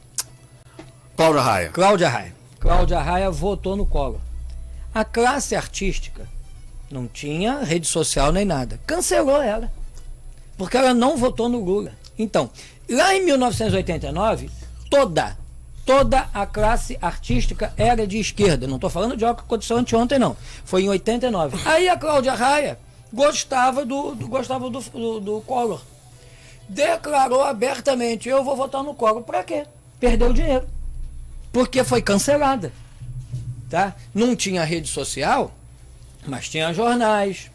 Cláudia 1.16 1.40
Raia. 1.40 1.68
Cláudia 1.68 2.08
Raia. 2.08 2.34
Cláudia 2.58 3.00
Raia 3.00 3.30
votou 3.30 3.76
no 3.76 3.86
Collor. 3.86 4.18
A 4.92 5.04
classe 5.04 5.54
artística 5.54 6.33
não 6.94 7.08
tinha 7.08 7.58
rede 7.64 7.88
social 7.88 8.32
nem 8.32 8.44
nada. 8.44 8.80
Cancelou 8.86 9.42
ela. 9.42 9.70
Porque 10.56 10.76
ela 10.76 10.94
não 10.94 11.16
votou 11.16 11.48
no 11.48 11.62
Lula. 11.62 11.92
Então, 12.16 12.48
lá 12.88 13.12
em 13.14 13.24
1989, 13.24 14.48
toda, 14.88 15.36
toda 15.84 16.28
a 16.32 16.46
classe 16.46 16.96
artística 17.02 17.74
era 17.76 18.06
de 18.06 18.18
esquerda. 18.18 18.68
Não 18.68 18.76
estou 18.76 18.88
falando 18.88 19.16
de 19.16 19.24
algo 19.24 19.40
que 19.40 19.44
aconteceu 19.44 19.76
anteontem, 19.76 20.20
não. 20.20 20.36
Foi 20.64 20.84
em 20.84 20.88
89. 20.88 21.58
Aí 21.68 21.88
a 21.88 21.98
Cláudia 21.98 22.34
Raia 22.34 22.78
gostava 23.12 23.84
do, 23.84 24.14
do 24.14 24.28
gostava 24.28 24.70
do, 24.70 24.80
do, 24.80 25.20
do 25.20 25.40
Collor. 25.40 25.82
Declarou 26.68 27.42
abertamente: 27.42 28.28
eu 28.28 28.44
vou 28.44 28.54
votar 28.54 28.84
no 28.84 28.94
Collor. 28.94 29.22
Para 29.22 29.42
quê? 29.42 29.66
Perdeu 29.98 30.32
dinheiro. 30.32 30.66
Porque 31.52 31.82
foi 31.82 32.00
cancelada. 32.00 32.72
Tá? 33.68 33.96
Não 34.14 34.36
tinha 34.36 34.62
rede 34.62 34.86
social 34.86 35.52
mas 36.26 36.48
tinha 36.48 36.72
jornais, 36.72 37.50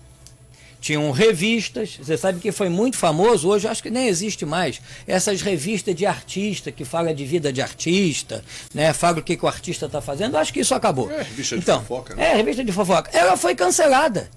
tinham 0.80 1.12
revistas. 1.12 1.98
Você 2.02 2.18
sabe 2.18 2.40
que 2.40 2.52
foi 2.52 2.70
muito 2.70 2.98
famoso, 2.98 3.50
hoje 3.50 3.68
acho 3.68 3.84
que 3.84 3.90
nem 3.90 4.08
existe 4.08 4.46
mais. 4.46 4.82
Essas 5.08 5.42
revistas 5.42 5.96
de 5.96 6.06
artista, 6.06 6.72
que 6.72 6.86
fala 6.86 7.14
de 7.14 7.26
vida 7.26 7.52
de 7.52 7.62
artista, 7.62 8.44
né? 8.74 8.94
Fala 8.94 9.20
o 9.20 9.22
que, 9.22 9.36
que 9.36 9.46
o 9.46 9.48
artista 9.48 9.86
está 9.86 10.02
fazendo, 10.02 10.38
acho 10.38 10.54
que 10.54 10.62
isso 10.62 10.74
acabou. 10.74 11.12
É, 11.12 11.24
revista 11.24 11.56
de 11.56 11.62
então, 11.62 11.80
fofoca, 11.82 12.16
né? 12.16 12.32
É, 12.32 12.36
revista 12.36 12.64
de 12.64 12.72
fofoca. 12.72 13.10
Ela 13.14 13.36
foi 13.36 13.56
cancelada. 13.56 14.30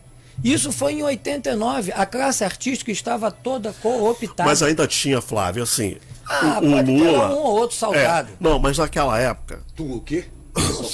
Isso 0.42 0.72
foi 0.72 0.94
em 0.94 1.02
89. 1.02 1.92
A 1.94 2.06
classe 2.06 2.42
artística 2.42 2.90
estava 2.90 3.30
toda 3.30 3.72
cooptada. 3.74 4.48
Mas 4.48 4.62
ainda 4.62 4.86
tinha, 4.86 5.20
Flávio, 5.20 5.62
assim. 5.62 5.98
Ah, 6.26 6.58
o, 6.62 6.66
o 6.66 6.82
Lula. 6.82 7.28
um 7.28 7.38
ou 7.38 7.58
outro 7.58 7.76
salgado. 7.76 8.30
É, 8.32 8.36
não, 8.40 8.58
mas 8.58 8.78
naquela 8.78 9.18
época. 9.18 9.60
Tu 9.76 9.84
o 9.84 10.00
quê? 10.00 10.24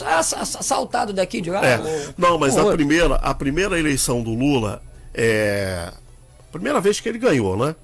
Assaltado 0.05 1.13
daqui 1.13 1.41
de 1.41 1.51
lá. 1.51 1.65
É. 1.65 1.81
Não, 2.17 2.39
mas 2.39 2.57
a 2.57 2.71
primeira, 2.73 3.15
a 3.17 3.35
primeira 3.35 3.79
eleição 3.79 4.23
do 4.23 4.35
Lula 4.35 4.83
é 5.15 5.93
a 6.49 6.53
primeira 6.53 6.81
vez 6.81 7.01
que 7.01 7.09
ele 7.09 7.19
ganhou, 7.19 7.57
né? 7.57 7.75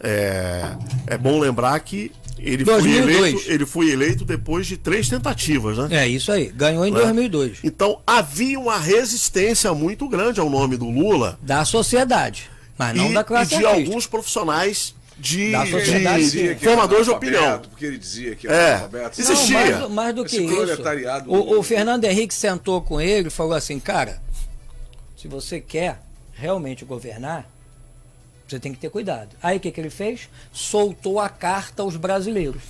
É, 0.00 0.70
é 1.06 1.18
bom 1.18 1.38
lembrar 1.38 1.78
que 1.80 2.12
ele 2.38 2.64
foi, 2.64 2.96
eleito, 2.96 3.42
ele 3.50 3.66
foi 3.66 3.90
eleito 3.90 4.24
depois 4.24 4.66
de 4.66 4.76
três 4.76 5.08
tentativas, 5.08 5.78
né? 5.78 5.88
É 5.90 6.08
isso 6.08 6.30
aí, 6.30 6.46
ganhou 6.48 6.84
em 6.86 6.90
né? 6.90 7.00
2002. 7.00 7.58
Então 7.64 8.00
havia 8.06 8.58
uma 8.58 8.78
resistência 8.78 9.72
muito 9.72 10.08
grande 10.08 10.40
ao 10.40 10.50
nome 10.50 10.76
do 10.76 10.90
Lula. 10.90 11.38
Da 11.40 11.64
sociedade, 11.64 12.50
mas 12.76 12.94
não 12.96 13.10
e, 13.10 13.14
da 13.14 13.24
classe 13.24 13.54
E 13.54 13.58
de 13.58 13.64
artística. 13.64 13.90
alguns 13.90 14.06
profissionais 14.06 14.93
de, 15.18 15.52
de, 15.52 16.54
de 16.54 16.64
formador 16.64 17.02
de 17.02 17.10
opinião. 17.10 17.60
Porque 17.60 17.86
ele 17.86 17.98
dizia 17.98 18.34
que 18.34 18.46
era 18.46 18.88
é, 18.92 19.10
existia. 19.18 19.70
Não, 19.70 19.80
mais, 19.80 19.92
mais, 19.92 20.14
do 20.14 20.24
que 20.24 20.36
isso. 20.36 20.82
O, 21.26 21.58
o 21.58 21.62
Fernando 21.62 22.04
Henrique 22.04 22.34
sentou 22.34 22.82
com 22.82 23.00
ele 23.00 23.28
e 23.28 23.30
falou 23.30 23.54
assim, 23.54 23.78
cara, 23.78 24.20
se 25.16 25.28
você 25.28 25.60
quer 25.60 26.00
realmente 26.34 26.84
governar, 26.84 27.48
você 28.46 28.58
tem 28.58 28.72
que 28.72 28.78
ter 28.78 28.90
cuidado. 28.90 29.30
Aí 29.42 29.56
o 29.56 29.60
que, 29.60 29.70
que 29.70 29.80
ele 29.80 29.90
fez? 29.90 30.28
Soltou 30.52 31.18
a 31.18 31.28
carta 31.28 31.82
aos 31.82 31.96
brasileiros. 31.96 32.62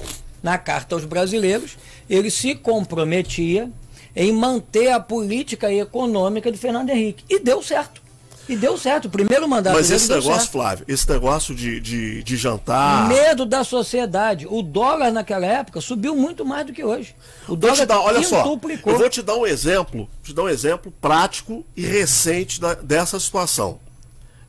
Na 0.42 0.58
carta 0.58 0.94
aos 0.94 1.04
brasileiros, 1.04 1.76
ele 2.08 2.30
se 2.30 2.54
comprometia 2.54 3.70
em 4.14 4.30
manter 4.30 4.92
a 4.92 5.00
política 5.00 5.72
econômica 5.72 6.52
do 6.52 6.58
Fernando 6.58 6.90
Henrique. 6.90 7.24
E 7.28 7.40
deu 7.40 7.62
certo. 7.62 8.03
E 8.48 8.56
deu 8.56 8.76
certo, 8.76 9.06
o 9.06 9.10
primeiro 9.10 9.48
mandato. 9.48 9.74
Mas 9.74 9.90
esse 9.90 10.08
negócio, 10.08 10.32
certo. 10.32 10.52
Flávio, 10.52 10.84
esse 10.86 11.08
negócio 11.08 11.54
de, 11.54 11.80
de, 11.80 12.22
de 12.22 12.36
jantar. 12.36 13.08
Medo 13.08 13.46
da 13.46 13.64
sociedade. 13.64 14.46
O 14.48 14.62
dólar 14.62 15.10
naquela 15.10 15.46
época 15.46 15.80
subiu 15.80 16.14
muito 16.14 16.44
mais 16.44 16.66
do 16.66 16.72
que 16.72 16.84
hoje. 16.84 17.14
O 17.48 17.56
dólar 17.56 17.86
dar, 17.86 18.00
olha 18.00 18.22
só, 18.22 18.44
eu 18.86 18.98
vou 18.98 19.08
te 19.08 19.22
dar 19.22 19.36
um 19.36 19.46
exemplo, 19.46 20.08
te 20.22 20.34
dar 20.34 20.42
um 20.42 20.48
exemplo 20.48 20.92
prático 21.00 21.64
e 21.74 21.82
recente 21.82 22.60
da, 22.60 22.74
dessa 22.74 23.18
situação. 23.18 23.80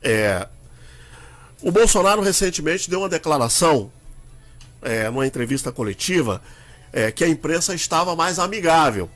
É, 0.02 0.46
o 1.62 1.72
Bolsonaro 1.72 2.20
recentemente 2.20 2.90
deu 2.90 3.00
uma 3.00 3.08
declaração, 3.08 3.90
é, 4.82 5.08
numa 5.08 5.26
entrevista 5.26 5.72
coletiva, 5.72 6.42
é, 6.92 7.10
que 7.10 7.24
a 7.24 7.28
imprensa 7.28 7.74
estava 7.74 8.14
mais 8.14 8.38
amigável. 8.38 9.08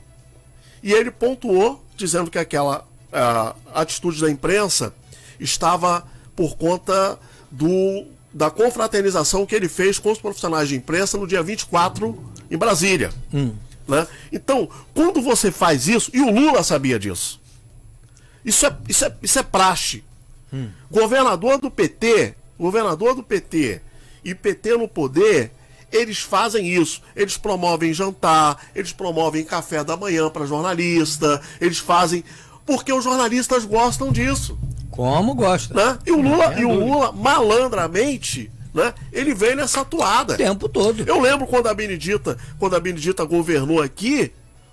E 0.81 0.91
ele 0.91 1.11
pontuou, 1.11 1.83
dizendo 1.95 2.31
que 2.31 2.39
aquela 2.39 2.83
a 3.11 3.55
atitude 3.73 4.21
da 4.21 4.29
imprensa 4.29 4.93
estava 5.39 6.05
por 6.35 6.55
conta 6.55 7.19
do, 7.49 8.05
da 8.33 8.49
confraternização 8.49 9.45
que 9.45 9.55
ele 9.55 9.67
fez 9.67 9.99
com 9.99 10.11
os 10.11 10.19
profissionais 10.19 10.69
de 10.69 10.75
imprensa 10.75 11.17
no 11.17 11.27
dia 11.27 11.43
24 11.43 12.17
em 12.49 12.57
Brasília. 12.57 13.11
Hum. 13.33 13.53
Né? 13.87 14.07
Então, 14.31 14.69
quando 14.93 15.21
você 15.21 15.51
faz 15.51 15.87
isso, 15.87 16.11
e 16.13 16.21
o 16.21 16.31
Lula 16.31 16.63
sabia 16.63 16.97
disso, 16.97 17.39
isso 18.43 18.65
é, 18.65 18.75
isso 18.87 19.05
é, 19.05 19.15
isso 19.21 19.39
é 19.39 19.43
praxe. 19.43 20.03
Hum. 20.53 20.69
Governador 20.89 21.59
do 21.59 21.69
PT, 21.69 22.35
governador 22.57 23.15
do 23.15 23.23
PT 23.23 23.81
e 24.23 24.35
PT 24.35 24.77
no 24.77 24.87
poder, 24.87 25.51
eles 25.91 26.19
fazem 26.19 26.67
isso. 26.67 27.01
Eles 27.15 27.37
promovem 27.37 27.93
jantar, 27.93 28.67
eles 28.73 28.93
promovem 28.93 29.43
café 29.43 29.83
da 29.83 29.97
manhã 29.97 30.29
para 30.29 30.45
jornalista, 30.45 31.41
eles 31.59 31.79
fazem 31.79 32.23
porque 32.65 32.91
os 32.93 33.03
jornalistas 33.03 33.65
gostam 33.65 34.11
disso. 34.11 34.57
Como 34.89 35.33
gosta. 35.33 35.73
Né? 35.73 35.99
E 36.05 36.11
o 36.11 36.21
Lula, 36.21 36.53
é 36.53 36.61
e 36.61 36.65
o 36.65 36.73
Lula 36.73 37.11
malandramente, 37.11 38.51
né? 38.73 38.93
Ele 39.11 39.33
veio 39.33 39.55
nessa 39.55 39.81
atuada. 39.81 40.33
O 40.33 40.37
tempo 40.37 40.69
todo. 40.69 41.03
Eu 41.07 41.19
lembro 41.19 41.47
quando 41.47 41.67
a 41.67 41.73
Benedita, 41.73 42.37
quando 42.59 42.75
a 42.75 42.79
Benedita 42.79 43.23
governou 43.23 43.81
aqui, 43.81 44.31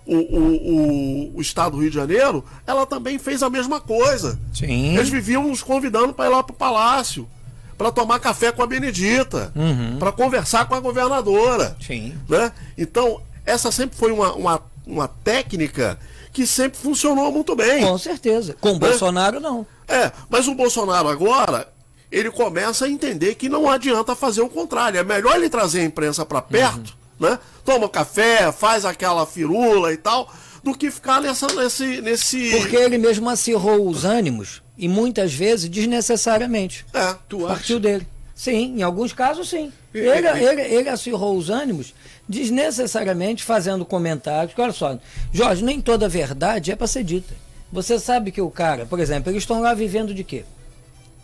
o, 0.09 0.17
o, 0.17 0.57
o, 0.57 1.37
o, 1.37 1.41
estado 1.41 1.73
do 1.73 1.83
Rio 1.83 1.91
de 1.91 1.97
Janeiro, 1.97 2.45
ela 2.67 2.87
também 2.87 3.19
fez 3.19 3.43
a 3.43 3.51
mesma 3.51 3.79
coisa. 3.81 4.39
Sim. 4.55 4.97
Eles 4.97 5.11
viviam 5.11 5.47
nos 5.47 5.63
convidando 5.63 6.15
para 6.15 6.27
ir 6.27 6.31
lá 6.31 6.43
para 6.43 6.55
o 6.55 6.57
palácio, 6.57 7.29
para 7.77 7.93
tomar 7.93 8.19
café 8.19 8.51
com 8.51 8.63
a 8.63 8.67
Benedita, 8.67 9.53
uhum. 9.55 9.99
para 9.99 10.11
conversar 10.11 10.67
com 10.67 10.75
a 10.75 10.81
governadora. 10.81 11.77
Sim. 11.81 12.15
Né? 12.27 12.51
Então, 12.77 13.21
essa 13.45 13.71
sempre 13.71 13.99
foi 13.99 14.11
uma, 14.11 14.33
uma, 14.33 14.63
uma 14.87 15.09
técnica 15.09 15.99
que 16.39 16.47
sempre 16.47 16.79
funcionou 16.79 17.33
muito 17.33 17.57
bem. 17.57 17.83
Com 17.83 17.99
certeza. 17.99 18.55
Com 18.61 18.71
o 18.71 18.73
né? 18.75 18.79
Bolsonaro, 18.79 19.41
não. 19.41 19.67
É, 19.89 20.13
mas 20.31 20.47
o 20.47 20.55
Bolsonaro 20.55 21.09
agora, 21.09 21.67
ele 22.13 22.31
começa 22.31 22.85
a 22.85 22.89
entender 22.89 23.35
que 23.35 23.49
não 23.49 23.69
adianta 23.69 24.15
fazer 24.15 24.41
o 24.41 24.49
contrário. 24.49 25.01
É 25.01 25.03
melhor 25.03 25.35
ele 25.35 25.51
trazer 25.51 25.81
a 25.81 25.85
imprensa 25.85 26.25
para 26.25 26.41
perto, 26.41 26.95
uhum. 27.19 27.29
né? 27.29 27.41
Toma 27.65 27.89
café, 27.89 28.53
faz 28.53 28.85
aquela 28.85 29.27
firula 29.27 29.93
e 29.93 29.97
tal, 29.97 30.33
do 30.63 30.79
que 30.79 30.93
ficar 30.93 31.21
nessa, 31.21 31.49
nesse, 31.49 32.01
nesse. 32.03 32.53
Porque 32.53 32.77
ele 32.77 32.99
mesmo 32.99 33.29
acirrou 33.29 33.89
os 33.89 34.05
ânimos, 34.05 34.63
e 34.77 34.87
muitas 34.87 35.35
vezes 35.35 35.69
desnecessariamente. 35.69 36.87
É, 36.95 37.17
tu 37.29 37.41
Partiu 37.41 37.79
acha? 37.79 37.81
dele. 37.81 38.07
Sim, 38.33 38.77
em 38.77 38.83
alguns 38.83 39.13
casos 39.13 39.49
sim. 39.49 39.73
Ele, 39.93 40.29
ele, 40.29 40.61
ele 40.61 40.89
acirrou 40.89 41.37
os 41.37 41.51
ânimos 41.51 41.93
desnecessariamente 42.29 43.43
fazendo 43.43 43.85
comentários. 43.85 44.55
Olha 44.59 44.73
só, 44.73 44.99
Jorge, 45.33 45.65
nem 45.65 45.81
toda 45.81 46.09
verdade 46.09 46.71
é 46.71 46.77
para 46.77 46.87
ser 46.87 47.05
dita. 47.05 47.35
Você 47.73 47.99
sabe 47.99 48.31
que 48.31 48.41
o 48.41 48.51
cara, 48.51 48.87
por 48.87 49.01
exemplo, 49.01 49.31
eles 49.31 49.43
estão 49.43 49.61
lá 49.61 49.75
vivendo 49.75 50.15
de 50.15 50.25
quê? 50.25 50.45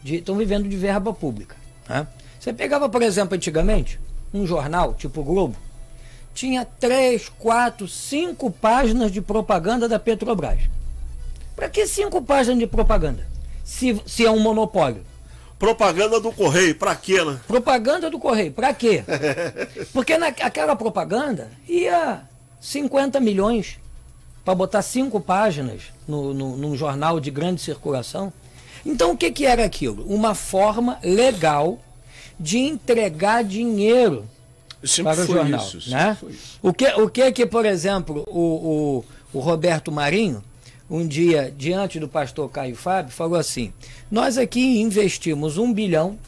Estão 0.04 0.36
vivendo 0.36 0.68
de 0.68 0.76
verba 0.76 1.12
pública. 1.12 1.56
Né? 1.88 2.06
Você 2.38 2.52
pegava, 2.52 2.88
por 2.88 3.02
exemplo, 3.02 3.34
antigamente, 3.34 3.98
um 4.32 4.46
jornal, 4.46 4.94
tipo 4.94 5.22
Globo, 5.22 5.56
tinha 6.34 6.64
três, 6.64 7.28
quatro, 7.38 7.86
cinco 7.86 8.50
páginas 8.50 9.10
de 9.10 9.20
propaganda 9.20 9.88
da 9.88 9.98
Petrobras. 9.98 10.60
Para 11.54 11.68
que 11.68 11.86
cinco 11.86 12.20
páginas 12.20 12.58
de 12.58 12.66
propaganda? 12.66 13.26
Se, 13.62 14.00
se 14.04 14.26
é 14.26 14.30
um 14.30 14.40
monopólio. 14.40 15.02
Propaganda 15.64 16.20
do 16.20 16.30
Correio, 16.30 16.74
para 16.74 16.94
quê, 16.94 17.24
né? 17.24 17.40
Propaganda 17.48 18.10
do 18.10 18.18
Correio, 18.18 18.52
para 18.52 18.74
quê? 18.74 19.02
Porque 19.94 20.18
naquela 20.18 20.76
propaganda 20.76 21.50
ia 21.66 22.20
50 22.60 23.18
milhões 23.18 23.78
para 24.44 24.54
botar 24.54 24.82
cinco 24.82 25.18
páginas 25.20 25.84
no, 26.06 26.34
no, 26.34 26.56
num 26.58 26.76
jornal 26.76 27.18
de 27.18 27.30
grande 27.30 27.62
circulação. 27.62 28.30
Então 28.84 29.12
o 29.12 29.16
que, 29.16 29.30
que 29.30 29.46
era 29.46 29.64
aquilo? 29.64 30.04
Uma 30.06 30.34
forma 30.34 30.98
legal 31.02 31.80
de 32.38 32.58
entregar 32.58 33.42
dinheiro 33.42 34.28
para 35.02 35.22
o 35.22 35.26
jornal. 35.26 35.66
Isso, 35.66 35.90
né? 35.90 36.18
O, 36.62 36.74
que, 36.74 36.86
o 36.88 37.08
que 37.08 37.32
que, 37.32 37.46
por 37.46 37.64
exemplo, 37.64 38.22
o, 38.26 39.02
o, 39.32 39.38
o 39.38 39.40
Roberto 39.40 39.90
Marinho, 39.90 40.44
um 40.88 41.06
dia, 41.06 41.52
diante 41.56 41.98
do 41.98 42.08
pastor 42.08 42.50
Caio 42.50 42.76
Fábio, 42.76 43.12
falou 43.12 43.38
assim: 43.38 43.72
Nós 44.10 44.36
aqui 44.36 44.80
investimos 44.80 45.58
um 45.58 45.72
bilhão 45.72 46.18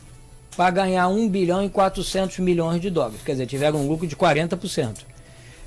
para 0.56 0.70
ganhar 0.70 1.08
um 1.08 1.28
bilhão 1.28 1.64
e 1.64 1.68
400 1.68 2.38
milhões 2.38 2.80
de 2.80 2.88
dólares. 2.88 3.20
Quer 3.24 3.32
dizer, 3.32 3.46
tiveram 3.46 3.80
um 3.80 3.88
lucro 3.88 4.06
de 4.06 4.16
40%. 4.16 4.98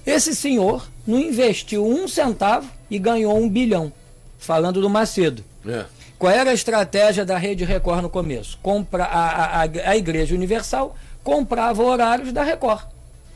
Esse 0.06 0.36
senhor 0.36 0.90
não 1.06 1.20
investiu 1.20 1.86
um 1.86 2.08
centavo 2.08 2.70
e 2.90 2.98
ganhou 2.98 3.38
um 3.38 3.48
bilhão. 3.48 3.94
Falando 4.40 4.82
do 4.82 4.90
Macedo. 4.90 5.44
É. 5.68 5.86
Qual 6.18 6.32
era 6.32 6.50
a 6.50 6.54
estratégia 6.54 7.24
da 7.24 7.38
Rede 7.38 7.64
Record 7.64 8.02
no 8.02 8.10
começo? 8.10 8.58
Compra, 8.64 9.04
a, 9.04 9.62
a, 9.62 9.62
a 9.62 9.98
Igreja 9.98 10.34
Universal 10.34 10.96
comprava 11.24 11.84
horários 11.84 12.34
da 12.34 12.44
Record. 12.44 12.86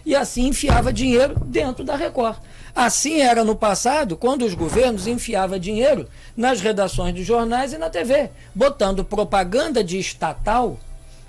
E 0.06 0.16
assim 0.16 0.48
enfiava 0.48 0.92
dinheiro 0.92 1.36
dentro 1.46 1.84
da 1.84 1.96
Record. 1.96 2.38
Assim 2.76 3.22
era 3.22 3.44
no 3.44 3.56
passado, 3.56 4.18
quando 4.18 4.44
os 4.44 4.56
governos 4.56 5.06
enfiavam 5.06 5.60
dinheiro 5.60 6.08
nas 6.36 6.60
redações 6.60 7.14
de 7.14 7.24
jornais 7.24 7.72
e 7.72 7.78
na 7.78 7.90
TV, 7.90 8.32
botando 8.56 9.06
propaganda 9.06 9.84
de 9.84 10.00
estatal 10.00 10.80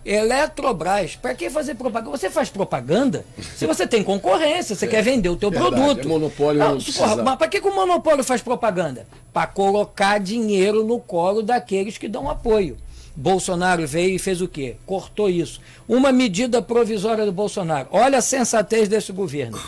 Eletrobras, 0.05 1.17
para 1.17 1.35
que 1.35 1.49
fazer 1.49 1.75
propaganda? 1.77 2.17
Você 2.17 2.29
faz 2.29 2.51
propaganda 2.51 3.25
se 3.57 3.67
você 3.67 3.87
tem 3.87 4.03
concorrência, 4.03 4.75
você 4.77 4.85
é, 4.85 4.89
quer 4.89 5.03
vender 5.03 5.31
o 5.31 5.37
teu 5.37 5.51
verdade, 5.51 5.75
produto. 5.75 6.05
É 6.05 6.09
monopólio 6.09 6.59
não, 6.59 6.79
porra, 6.79 7.23
mas 7.23 7.37
para 7.37 7.49
que, 7.49 7.61
que 7.61 7.67
o 7.67 7.75
monopólio 7.75 8.23
faz 8.23 8.43
propaganda? 8.43 9.07
Para 9.33 9.47
colocar 9.47 10.21
dinheiro 10.21 10.85
no 10.85 11.01
colo 11.01 11.43
daqueles 11.43 11.97
que 11.97 12.07
dão 12.07 12.29
apoio. 12.29 12.77
Bolsonaro 13.17 13.87
veio 13.87 14.17
e 14.17 14.19
fez 14.19 14.43
o 14.43 14.49
quê? 14.49 14.77
Cortou 14.85 15.31
isso. 15.31 15.61
Uma 15.89 16.13
medida 16.13 16.61
provisória 16.61 17.25
do 17.25 17.33
Bolsonaro. 17.33 17.89
Olha 17.91 18.19
a 18.19 18.23
sensatez 18.23 18.89
desse 18.89 19.13
governo. 19.13 19.59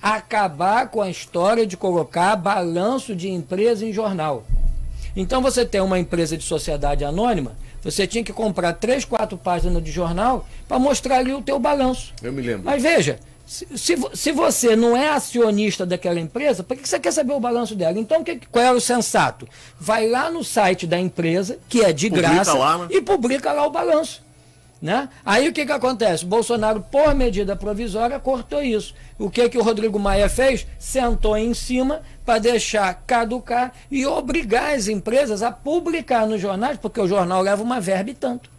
Acabar 0.00 0.88
com 0.88 1.00
a 1.00 1.10
história 1.10 1.66
de 1.66 1.76
colocar 1.76 2.36
balanço 2.36 3.14
de 3.14 3.28
empresa 3.28 3.84
em 3.84 3.92
jornal. 3.92 4.44
Então 5.16 5.40
você 5.40 5.64
tem 5.64 5.80
uma 5.80 5.98
empresa 5.98 6.36
de 6.36 6.44
sociedade 6.44 7.04
anônima, 7.04 7.56
você 7.82 8.06
tinha 8.06 8.24
que 8.24 8.32
comprar 8.32 8.74
três, 8.74 9.04
quatro 9.04 9.38
páginas 9.38 9.82
de 9.82 9.90
jornal 9.90 10.46
para 10.68 10.78
mostrar 10.78 11.18
ali 11.18 11.32
o 11.32 11.40
teu 11.40 11.58
balanço. 11.58 12.12
Eu 12.22 12.32
me 12.32 12.42
lembro. 12.42 12.64
Mas 12.64 12.82
veja, 12.82 13.18
se, 13.46 13.66
se, 13.78 13.96
se, 14.12 14.32
você 14.32 14.74
não 14.74 14.96
é 14.96 15.08
acionista 15.08 15.86
daquela 15.86 16.18
empresa, 16.18 16.64
por 16.64 16.76
que 16.76 16.86
você 16.86 16.98
quer 16.98 17.12
saber 17.12 17.32
o 17.32 17.38
balanço 17.38 17.76
dela? 17.76 17.96
Então, 17.96 18.24
que, 18.24 18.40
qual 18.50 18.64
é 18.64 18.72
o 18.72 18.80
sensato? 18.80 19.48
Vai 19.78 20.08
lá 20.08 20.28
no 20.28 20.42
site 20.42 20.84
da 20.84 20.98
empresa, 20.98 21.58
que 21.68 21.80
é 21.80 21.92
de 21.92 22.08
publica 22.08 22.28
graça, 22.28 22.54
lá, 22.54 22.78
né? 22.78 22.88
e 22.90 23.00
publica 23.00 23.52
lá 23.52 23.64
o 23.64 23.70
balanço. 23.70 24.25
Né? 24.80 25.08
Aí 25.24 25.48
o 25.48 25.52
que, 25.52 25.64
que 25.64 25.72
acontece? 25.72 26.24
O 26.24 26.28
Bolsonaro, 26.28 26.80
por 26.80 27.14
medida 27.14 27.56
provisória, 27.56 28.18
cortou 28.20 28.62
isso. 28.62 28.94
O 29.18 29.30
que, 29.30 29.48
que 29.48 29.56
o 29.56 29.62
Rodrigo 29.62 29.98
Maia 29.98 30.28
fez? 30.28 30.66
Sentou 30.78 31.36
em 31.36 31.54
cima 31.54 32.02
para 32.26 32.38
deixar 32.38 33.02
caducar 33.06 33.72
e 33.90 34.04
obrigar 34.04 34.74
as 34.74 34.86
empresas 34.86 35.42
a 35.42 35.50
publicar 35.50 36.26
nos 36.26 36.40
jornais, 36.40 36.76
porque 36.76 37.00
o 37.00 37.08
jornal 37.08 37.40
leva 37.40 37.62
uma 37.62 37.80
verba 37.80 38.10
e 38.10 38.14
tanto. 38.14 38.50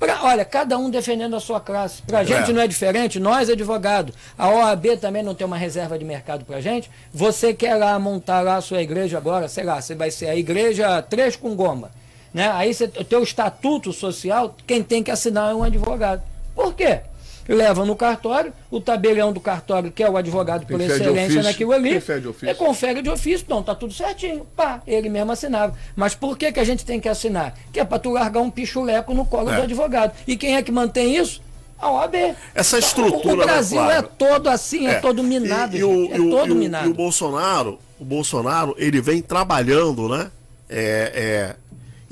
Pra, 0.00 0.24
olha, 0.24 0.44
cada 0.44 0.76
um 0.76 0.90
defendendo 0.90 1.36
a 1.36 1.40
sua 1.40 1.60
classe. 1.60 2.02
Para 2.02 2.18
a 2.18 2.24
gente 2.24 2.50
é. 2.50 2.52
não 2.52 2.60
é 2.60 2.66
diferente, 2.66 3.20
nós 3.20 3.48
advogados. 3.48 4.16
A 4.36 4.50
OAB 4.50 4.96
também 5.00 5.22
não 5.22 5.32
tem 5.32 5.46
uma 5.46 5.56
reserva 5.56 5.96
de 5.96 6.04
mercado 6.04 6.44
para 6.44 6.60
gente. 6.60 6.90
Você 7.14 7.54
quer 7.54 7.76
lá 7.76 7.96
montar 8.00 8.40
lá 8.40 8.56
a 8.56 8.60
sua 8.60 8.82
igreja 8.82 9.16
agora, 9.16 9.46
sei 9.46 9.62
lá, 9.62 9.80
você 9.80 9.94
vai 9.94 10.10
ser 10.10 10.26
a 10.26 10.34
igreja 10.34 11.00
3 11.02 11.36
com 11.36 11.54
goma 11.54 12.01
né? 12.32 12.50
Aí 12.52 12.72
você, 12.72 12.84
o 12.84 13.04
teu 13.04 13.22
estatuto 13.22 13.92
social, 13.92 14.56
quem 14.66 14.82
tem 14.82 15.02
que 15.02 15.10
assinar 15.10 15.50
é 15.50 15.54
um 15.54 15.62
advogado. 15.62 16.22
Por 16.54 16.74
quê? 16.74 17.00
Leva 17.48 17.84
no 17.84 17.96
cartório, 17.96 18.52
o 18.70 18.80
tabelião 18.80 19.32
do 19.32 19.40
cartório, 19.40 19.90
que 19.90 20.02
é 20.02 20.08
o 20.08 20.16
advogado 20.16 20.64
por 20.64 20.80
excelência 20.80 21.42
naquilo 21.42 21.72
ali, 21.72 22.00
é 22.42 22.54
confere 22.54 23.02
de 23.02 23.10
ofício, 23.10 23.44
não, 23.48 23.62
tá 23.62 23.74
tudo 23.74 23.92
certinho. 23.92 24.46
Pá, 24.56 24.80
ele 24.86 25.08
mesmo 25.08 25.32
assinava. 25.32 25.74
Mas 25.96 26.14
por 26.14 26.38
que, 26.38 26.52
que 26.52 26.60
a 26.60 26.64
gente 26.64 26.84
tem 26.84 27.00
que 27.00 27.08
assinar? 27.08 27.54
Que 27.72 27.80
é 27.80 27.84
para 27.84 27.98
tu 27.98 28.10
largar 28.10 28.40
um 28.40 28.50
pichuleco 28.50 29.12
no 29.12 29.26
colo 29.26 29.50
é. 29.50 29.56
do 29.56 29.62
advogado. 29.62 30.12
E 30.26 30.36
quem 30.36 30.56
é 30.56 30.62
que 30.62 30.70
mantém 30.70 31.16
isso? 31.16 31.42
A 31.78 31.90
OAB. 31.90 32.14
Essa 32.54 32.78
estrutura. 32.78 33.34
O, 33.34 33.40
o 33.40 33.44
Brasil 33.44 33.90
é 33.90 34.00
todo 34.02 34.48
assim, 34.48 34.86
é, 34.86 34.92
é 34.92 35.00
todo 35.00 35.20
minado. 35.24 35.76
E, 35.76 35.80
e 35.80 35.84
o, 35.84 36.12
é 36.12 36.16
e 36.16 36.30
todo 36.30 36.52
e 36.52 36.54
minado. 36.54 36.86
E 36.86 36.90
o 36.92 36.94
Bolsonaro, 36.94 37.80
o 37.98 38.04
Bolsonaro, 38.04 38.72
ele 38.78 39.00
vem 39.00 39.20
trabalhando, 39.20 40.08
né? 40.08 40.30
É, 40.70 41.12
é, 41.14 41.56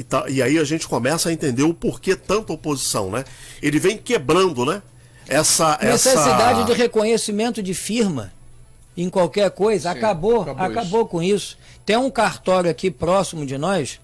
e, 0.01 0.03
tá, 0.03 0.25
e 0.29 0.43
aí 0.43 0.59
a 0.59 0.65
gente 0.65 0.89
começa 0.89 1.29
a 1.29 1.33
entender 1.33 1.63
o 1.63 1.75
porquê 1.75 2.17
tanta 2.17 2.55
oposição, 2.55 3.11
né? 3.11 3.23
Ele 3.61 3.79
vem 3.79 3.99
quebrando, 3.99 4.65
né? 4.65 4.81
Essa 5.29 5.79
necessidade 5.83 6.61
essa... 6.61 6.65
de 6.65 6.73
reconhecimento 6.73 7.63
de 7.63 7.75
firma 7.75 8.33
em 8.97 9.11
qualquer 9.11 9.51
coisa 9.51 9.93
Sim, 9.93 9.99
acabou, 9.99 10.41
acabou, 10.41 10.65
acabou 10.65 11.07
com 11.07 11.23
isso. 11.23 11.59
Tem 11.85 11.99
um 11.99 12.11
cartório 12.11 12.71
aqui 12.71 12.91
próximo 12.91 13.45
de 13.45 13.59
nós, 13.59 14.01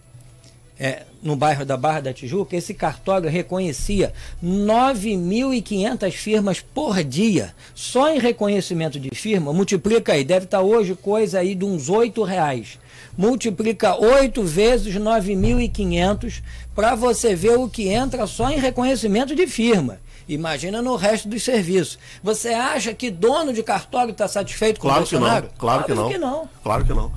é, 0.78 1.04
no 1.22 1.34
bairro 1.34 1.64
da 1.64 1.78
Barra 1.78 2.00
da 2.00 2.12
Tijuca, 2.12 2.54
esse 2.54 2.74
cartório 2.74 3.30
reconhecia 3.30 4.12
9.500 4.44 6.10
firmas 6.12 6.60
por 6.60 7.02
dia. 7.02 7.54
Só 7.74 8.10
em 8.10 8.18
reconhecimento 8.18 9.00
de 9.00 9.08
firma, 9.14 9.50
multiplica 9.50 10.12
aí, 10.12 10.22
deve 10.22 10.44
estar 10.44 10.60
hoje 10.60 10.94
coisa 10.94 11.38
aí 11.38 11.54
de 11.54 11.64
uns 11.64 11.88
R$ 11.88 12.12
reais 12.26 12.78
multiplica 13.16 13.96
8 13.98 14.42
vezes 14.42 14.94
9.500 14.94 16.42
para 16.74 16.94
você 16.94 17.34
ver 17.34 17.58
o 17.58 17.68
que 17.68 17.88
entra 17.88 18.26
só 18.26 18.50
em 18.50 18.58
reconhecimento 18.58 19.34
de 19.34 19.46
firma. 19.46 19.98
Imagina 20.28 20.82
no 20.82 20.96
resto 20.96 21.28
dos 21.28 21.42
serviços. 21.44 21.98
Você 22.22 22.48
acha 22.48 22.92
que 22.92 23.10
dono 23.10 23.52
de 23.52 23.62
cartório 23.62 24.10
está 24.10 24.26
satisfeito 24.26 24.80
com 24.80 24.88
claro 24.88 24.98
o 24.98 25.02
Bolsonaro? 25.02 25.46
Que 25.46 25.52
não, 25.52 25.58
claro, 25.58 25.84
claro 25.84 25.84
que, 25.84 25.94
não. 25.94 26.08
que 26.08 26.18
não. 26.18 26.48
Claro 26.62 26.84
que 26.84 26.92
não. 26.92 27.12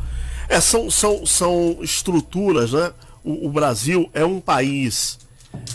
É, 0.47 0.61
são, 0.61 0.89
são, 0.89 1.25
são 1.25 1.77
estruturas, 1.81 2.71
né? 2.71 2.91
O, 3.23 3.47
o 3.47 3.51
Brasil 3.51 4.09
é 4.13 4.23
um 4.23 4.39
país. 4.39 5.19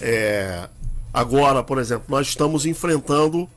É, 0.00 0.68
agora, 1.12 1.62
por 1.62 1.78
exemplo, 1.78 2.04
nós 2.08 2.28
estamos 2.28 2.66
enfrentando. 2.66 3.48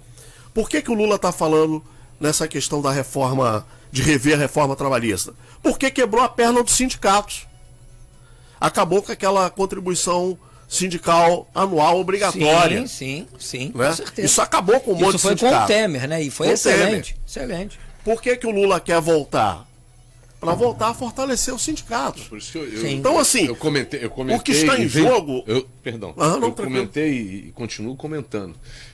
Por 0.53 0.67
que, 0.67 0.81
que 0.81 0.91
o 0.91 0.95
Lula 0.95 1.15
está 1.15 1.31
falando 1.31 1.83
nessa 2.19 2.47
questão 2.47 2.81
da 2.81 2.91
reforma, 2.91 3.65
de 3.91 4.01
rever 4.01 4.35
a 4.35 4.37
reforma 4.37 4.75
trabalhista? 4.75 5.33
Porque 5.61 5.89
quebrou 5.91 6.23
a 6.23 6.29
perna 6.29 6.63
dos 6.63 6.73
sindicatos. 6.73 7.45
Acabou 8.59 9.01
com 9.03 9.11
aquela 9.11 9.49
contribuição 9.49 10.37
sindical 10.67 11.47
anual 11.53 11.99
obrigatória. 11.99 12.81
Sim, 12.87 12.87
sim, 12.87 13.27
sim, 13.39 13.71
né? 13.75 13.87
com 13.89 13.93
certeza. 13.95 14.25
Isso 14.25 14.41
acabou 14.41 14.79
com 14.79 14.91
um 14.93 14.95
monte 14.95 15.15
de 15.15 15.19
sindicato. 15.21 15.35
Isso 15.35 15.49
foi 15.49 15.57
com 15.59 15.63
o 15.63 15.67
Temer, 15.67 16.07
né? 16.07 16.21
E 16.23 16.29
foi 16.31 16.47
com 16.47 16.53
excelente, 16.53 17.15
excelente. 17.25 17.79
Por 18.03 18.21
que, 18.21 18.35
que 18.35 18.47
o 18.47 18.51
Lula 18.51 18.79
quer 18.79 18.99
voltar? 19.01 19.65
para 20.39 20.53
voltar 20.53 20.89
a 20.89 20.93
fortalecer 20.93 21.51
os 21.51 21.63
sindicatos. 21.63 22.25
Por 22.27 22.37
isso 22.37 22.51
que 22.51 22.57
eu, 22.59 22.69
eu, 22.71 22.87
Então, 22.91 23.17
assim, 23.17 23.47
eu 23.47 23.55
comentei, 23.55 24.03
eu 24.05 24.09
comentei 24.11 24.39
o 24.39 24.43
que 24.43 24.51
está 24.51 24.77
em 24.77 24.85
vem- 24.85 25.03
jogo- 25.07 25.43
Eu, 25.47 25.67
perdão, 25.81 26.13
Ah, 26.15 26.27
não, 26.27 26.33
eu 26.35 26.51
tranquilo. 26.51 26.73
comentei 26.81 27.11
e 27.11 27.51
continuo 27.55 27.95
comentando 27.95 28.53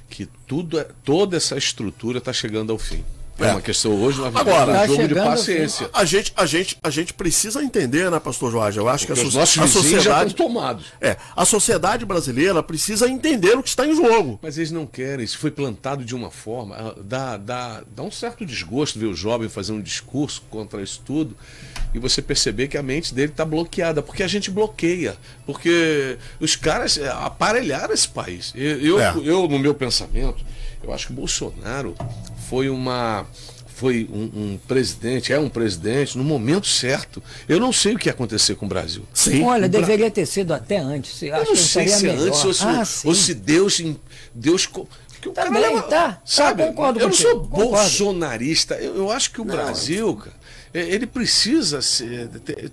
que 0.10 0.26
tudo 0.48 0.80
é, 0.80 0.88
toda 1.04 1.36
essa 1.36 1.58
estrutura 1.58 2.20
está 2.20 2.32
chegando 2.32 2.72
ao 2.72 2.80
fim. 2.80 3.04
É, 3.40 3.48
uma 3.52 3.62
questão 3.62 3.92
hoje 4.02 4.20
nós 4.20 4.36
Agora, 4.36 4.74
Tá 4.74 4.84
um 4.84 4.88
jogo 4.88 5.08
de 5.08 5.16
paciência. 5.16 5.90
A 5.92 6.06
gente, 6.06 6.32
a, 6.36 6.46
gente, 6.46 6.78
a 6.84 6.90
gente 6.92 7.14
precisa 7.14 7.64
entender, 7.64 8.12
né, 8.12 8.20
pastor 8.20 8.52
Jorge? 8.52 8.78
Eu 8.78 8.88
acho 8.88 9.06
que 9.08 9.12
a, 9.12 9.16
Porque 9.16 9.32
so- 9.32 9.40
a 9.40 9.46
já 9.46 9.68
sociedade. 9.68 10.32
estão 10.32 10.46
tomados. 10.48 10.86
É, 11.02 11.18
a 11.36 11.44
sociedade 11.44 12.06
brasileira 12.06 12.62
precisa 12.62 13.10
entender 13.10 13.58
o 13.58 13.64
que 13.64 13.70
está 13.70 13.88
em 13.88 13.96
jogo. 13.96 14.40
Mas 14.42 14.58
eles 14.58 14.70
não 14.72 14.86
querem, 14.86 15.26
isso 15.26 15.38
foi 15.40 15.50
plantado 15.50 16.06
de 16.06 16.14
uma 16.14 16.30
forma, 16.30 16.76
ah, 16.76 16.94
dá, 17.04 17.38
dá, 17.38 17.84
dá 17.96 18.04
um 18.04 18.12
certo 18.12 18.46
desgosto 18.46 19.00
ver 19.00 19.08
o 19.08 19.16
jovem 19.16 19.50
fazer 19.50 19.72
um 19.72 19.82
discurso 19.82 20.44
contra 20.50 20.82
isso 20.82 21.02
tudo 21.04 21.36
e 21.94 21.98
você 22.00 22.22
perceber 22.22 22.68
que 22.68 22.78
a 22.78 22.84
mente 22.84 23.14
dele 23.14 23.32
está 23.32 23.44
bloqueada, 23.46 24.02
porque 24.04 24.22
a 24.24 24.28
gente 24.28 24.52
bloqueia, 24.52 25.16
porque 25.46 26.18
os 26.40 26.56
caras 26.56 26.98
eh, 26.98 27.08
aparelharam 27.10 27.94
esse 27.94 28.08
país. 28.08 28.52
Eu, 28.56 28.80
eu, 28.80 29.00
É. 29.02 29.14
eu, 29.24 29.48
no 29.48 29.60
meu 29.60 29.74
pensamento, 29.74 30.44
eu 30.84 30.92
acho 30.94 31.08
que 31.08 31.14
o 31.14 31.16
Bolsonaro 31.16 31.96
foi 32.54 32.70
uma. 32.70 33.26
Foi 33.76 34.08
um, 34.14 34.30
um 34.54 34.60
presidente, 34.68 35.34
é 35.34 35.40
um 35.40 35.50
presidente 35.50 36.16
no 36.16 36.24
momento 36.24 36.68
certo. 36.68 37.22
Eu 37.50 37.60
não 37.60 37.74
sei 37.74 37.96
o 37.96 37.98
que 37.98 38.08
ia 38.08 38.12
acontecer 38.14 38.54
com 38.56 38.68
o 38.68 38.70
Brasil. 38.70 39.02
Sim. 39.12 39.44
Olha, 39.44 39.68
deveria 39.68 40.12
ter 40.12 40.28
sido 40.28 40.54
até 40.54 40.78
antes. 40.78 41.16
Acho 41.16 41.26
Eu 41.26 41.38
não 41.38 41.46
que 41.46 41.58
sei 41.58 41.88
se 41.88 42.08
é 42.08 42.14
melhor. 42.14 42.28
antes 42.28 42.46
ou 42.46 42.54
se, 42.54 42.64
ah, 42.64 42.84
ou 43.06 43.16
se 43.16 43.34
Deus. 43.34 43.82
Deus 44.34 44.70
o 44.76 44.88
Tá 45.32 45.46
cara 45.46 45.52
bem, 45.52 45.76
tá. 45.82 45.88
Tá, 45.90 46.22
Sabe? 46.26 46.64
concordo 46.66 47.00
eu 47.00 47.08
não 47.08 47.14
sou 47.16 47.40
concordo. 47.42 47.72
bolsonarista. 47.72 48.76
Eu, 48.76 48.98
eu 48.98 49.12
acho 49.12 49.32
que 49.32 49.42
o 49.42 49.46
Brasil, 49.46 50.16
cara, 50.18 50.32
é- 50.32 50.43
ele 50.74 51.06
precisa 51.06 51.80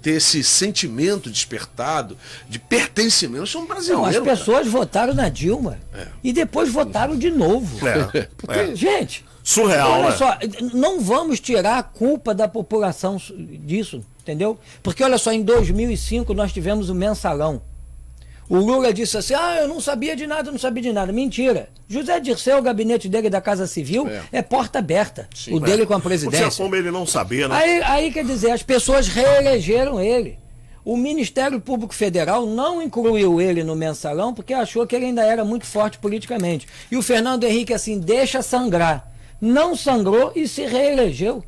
ter, 0.01 0.11
esse 0.11 0.42
sentimento 0.42 1.30
despertado 1.30 2.16
de 2.48 2.59
pertencimento. 2.59 3.42
Eu 3.42 3.46
sou 3.46 3.61
um 3.61 3.64
Não, 3.64 3.68
brasileiro. 3.74 4.07
as 4.07 4.14
cara. 4.16 4.24
pessoas 4.24 4.66
votaram 4.66 5.14
na 5.14 5.28
Dilma 5.28 5.78
e 6.24 6.32
depois 6.32 6.70
votaram 6.72 7.16
de 7.16 7.30
novo. 7.30 7.86
É, 7.86 8.22
Porque, 8.36 8.59
é. 8.59 8.74
Gente, 8.74 9.24
Surreal, 9.42 9.90
olha 9.92 10.11
né? 10.11 10.16
só, 10.16 10.38
não 10.74 11.01
vamos 11.01 11.40
tirar 11.40 11.78
a 11.78 11.82
culpa 11.82 12.34
da 12.34 12.46
população 12.46 13.20
disso, 13.64 14.05
entendeu? 14.22 14.59
Porque 14.82 15.03
olha 15.03 15.18
só, 15.18 15.32
em 15.32 15.42
2005 15.42 16.32
nós 16.34 16.53
tivemos 16.53 16.88
o 16.88 16.94
mensalão. 16.94 17.62
O 18.51 18.59
Lula 18.59 18.92
disse 18.92 19.16
assim: 19.16 19.32
ah, 19.32 19.59
eu 19.61 19.68
não 19.68 19.80
sabia 19.80 20.16
de 20.16 20.26
nada, 20.26 20.51
não 20.51 20.59
sabia 20.59 20.82
de 20.82 20.92
nada. 20.92 21.12
Mentira. 21.12 21.68
José 21.88 22.18
Dirceu, 22.18 22.59
o 22.59 22.62
gabinete 22.62 23.09
dele 23.09 23.30
da 23.30 23.40
Casa 23.40 23.64
Civil, 23.66 24.09
É. 24.09 24.22
é, 24.32 24.42
porta 24.42 24.80
aberta. 24.80 25.28
o 25.53 25.61
dele 25.61 25.86
com 25.86 25.94
a 25.94 25.96
Não 25.96 26.01
tinha 26.01 26.09
presidência. 26.09 26.62
como 26.62 26.74
ele 26.74 26.90
não 26.90 27.07
saber, 27.07 27.48
né? 27.48 27.55
Aí, 27.55 27.82
aí 27.84 28.12
quer 28.12 28.24
dizer, 28.24 28.51
as 28.51 28.62
pessoas 28.62 29.07
reelegeram 29.07 30.01
ele. 30.01 30.36
O 30.84 30.96
Ministério 30.96 31.61
Público 31.61 31.94
Federal 31.94 32.44
não 32.46 32.82
incluiu 32.82 33.40
ele 33.40 33.62
no 33.62 33.76
mensalão 33.76 34.34
porque 34.34 34.53
achou 34.53 34.84
que 34.86 34.96
ele 34.96 35.07
ainda 35.07 35.22
era 35.24 35.44
muito 35.44 35.64
forte 35.64 35.98
politicamente. 35.98 36.66
E 36.90 36.96
o 36.96 37.03
Fernando 37.03 37.44
Henrique, 37.44 37.72
assim, 37.72 38.01
deixa 38.01 38.42
sangrar. 38.42 39.09
Não 39.40 39.76
sangrou 39.76 40.32
e 40.34 40.48
se 40.48 40.66
reelegeu. 40.66 41.44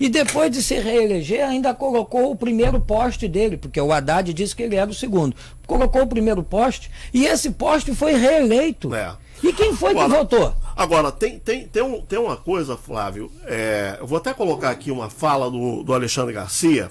E 0.00 0.08
depois 0.08 0.50
de 0.50 0.62
se 0.62 0.74
reeleger, 0.78 1.46
ainda 1.46 1.72
colocou 1.74 2.30
o 2.30 2.36
primeiro 2.36 2.80
poste 2.80 3.28
dele, 3.28 3.56
porque 3.56 3.80
o 3.80 3.92
Haddad 3.92 4.32
disse 4.32 4.54
que 4.54 4.62
ele 4.62 4.76
era 4.76 4.90
o 4.90 4.94
segundo. 4.94 5.34
Colocou 5.66 6.02
o 6.02 6.06
primeiro 6.06 6.42
poste 6.42 6.90
e 7.12 7.26
esse 7.26 7.50
poste 7.50 7.94
foi 7.94 8.14
reeleito. 8.14 8.94
É. 8.94 9.14
E 9.42 9.52
quem 9.52 9.74
foi 9.74 9.94
que 9.94 10.00
Agora- 10.00 10.18
votou? 10.20 10.54
Agora, 10.76 11.12
tem, 11.12 11.38
tem, 11.38 11.68
tem, 11.68 11.82
um- 11.82 12.00
tem 12.00 12.18
uma 12.18 12.36
coisa, 12.36 12.76
Flávio. 12.76 13.30
é, 13.46 13.96
eu 14.00 14.06
vou 14.06 14.18
até 14.18 14.32
colocar 14.34 14.70
aqui 14.70 14.90
uma 14.90 15.08
fala 15.10 15.50
do, 15.50 15.82
do 15.82 15.92
Alexandre 15.94 16.32
Garcia. 16.34 16.90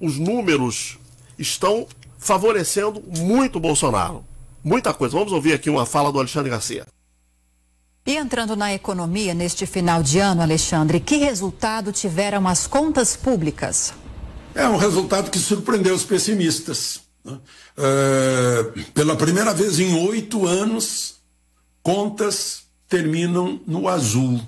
Os 0.00 0.18
números 0.18 0.98
estão 1.38 1.86
favorecendo 2.18 3.02
muito 3.18 3.56
o 3.56 3.60
Bolsonaro. 3.60 4.24
Muita 4.62 4.92
coisa. 4.92 5.16
Vamos 5.16 5.32
ouvir 5.32 5.52
aqui 5.54 5.70
uma 5.70 5.86
fala 5.86 6.12
do 6.12 6.18
Alexandre 6.18 6.50
Garcia. 6.50 6.86
E 8.04 8.16
entrando 8.16 8.56
na 8.56 8.74
economia 8.74 9.32
neste 9.32 9.64
final 9.64 10.02
de 10.02 10.18
ano, 10.18 10.42
Alexandre, 10.42 10.98
que 10.98 11.18
resultado 11.18 11.92
tiveram 11.92 12.48
as 12.48 12.66
contas 12.66 13.14
públicas? 13.14 13.94
É 14.54 14.66
um 14.66 14.76
resultado 14.76 15.30
que 15.30 15.38
surpreendeu 15.38 15.94
os 15.94 16.04
pessimistas. 16.04 17.00
né? 17.24 17.38
É, 17.76 18.80
pela 18.92 19.14
primeira 19.14 19.54
vez 19.54 19.78
em 19.78 19.94
oito 20.08 20.46
anos, 20.46 21.14
contas 21.80 22.64
terminam 22.88 23.60
no 23.68 23.88
azul, 23.88 24.40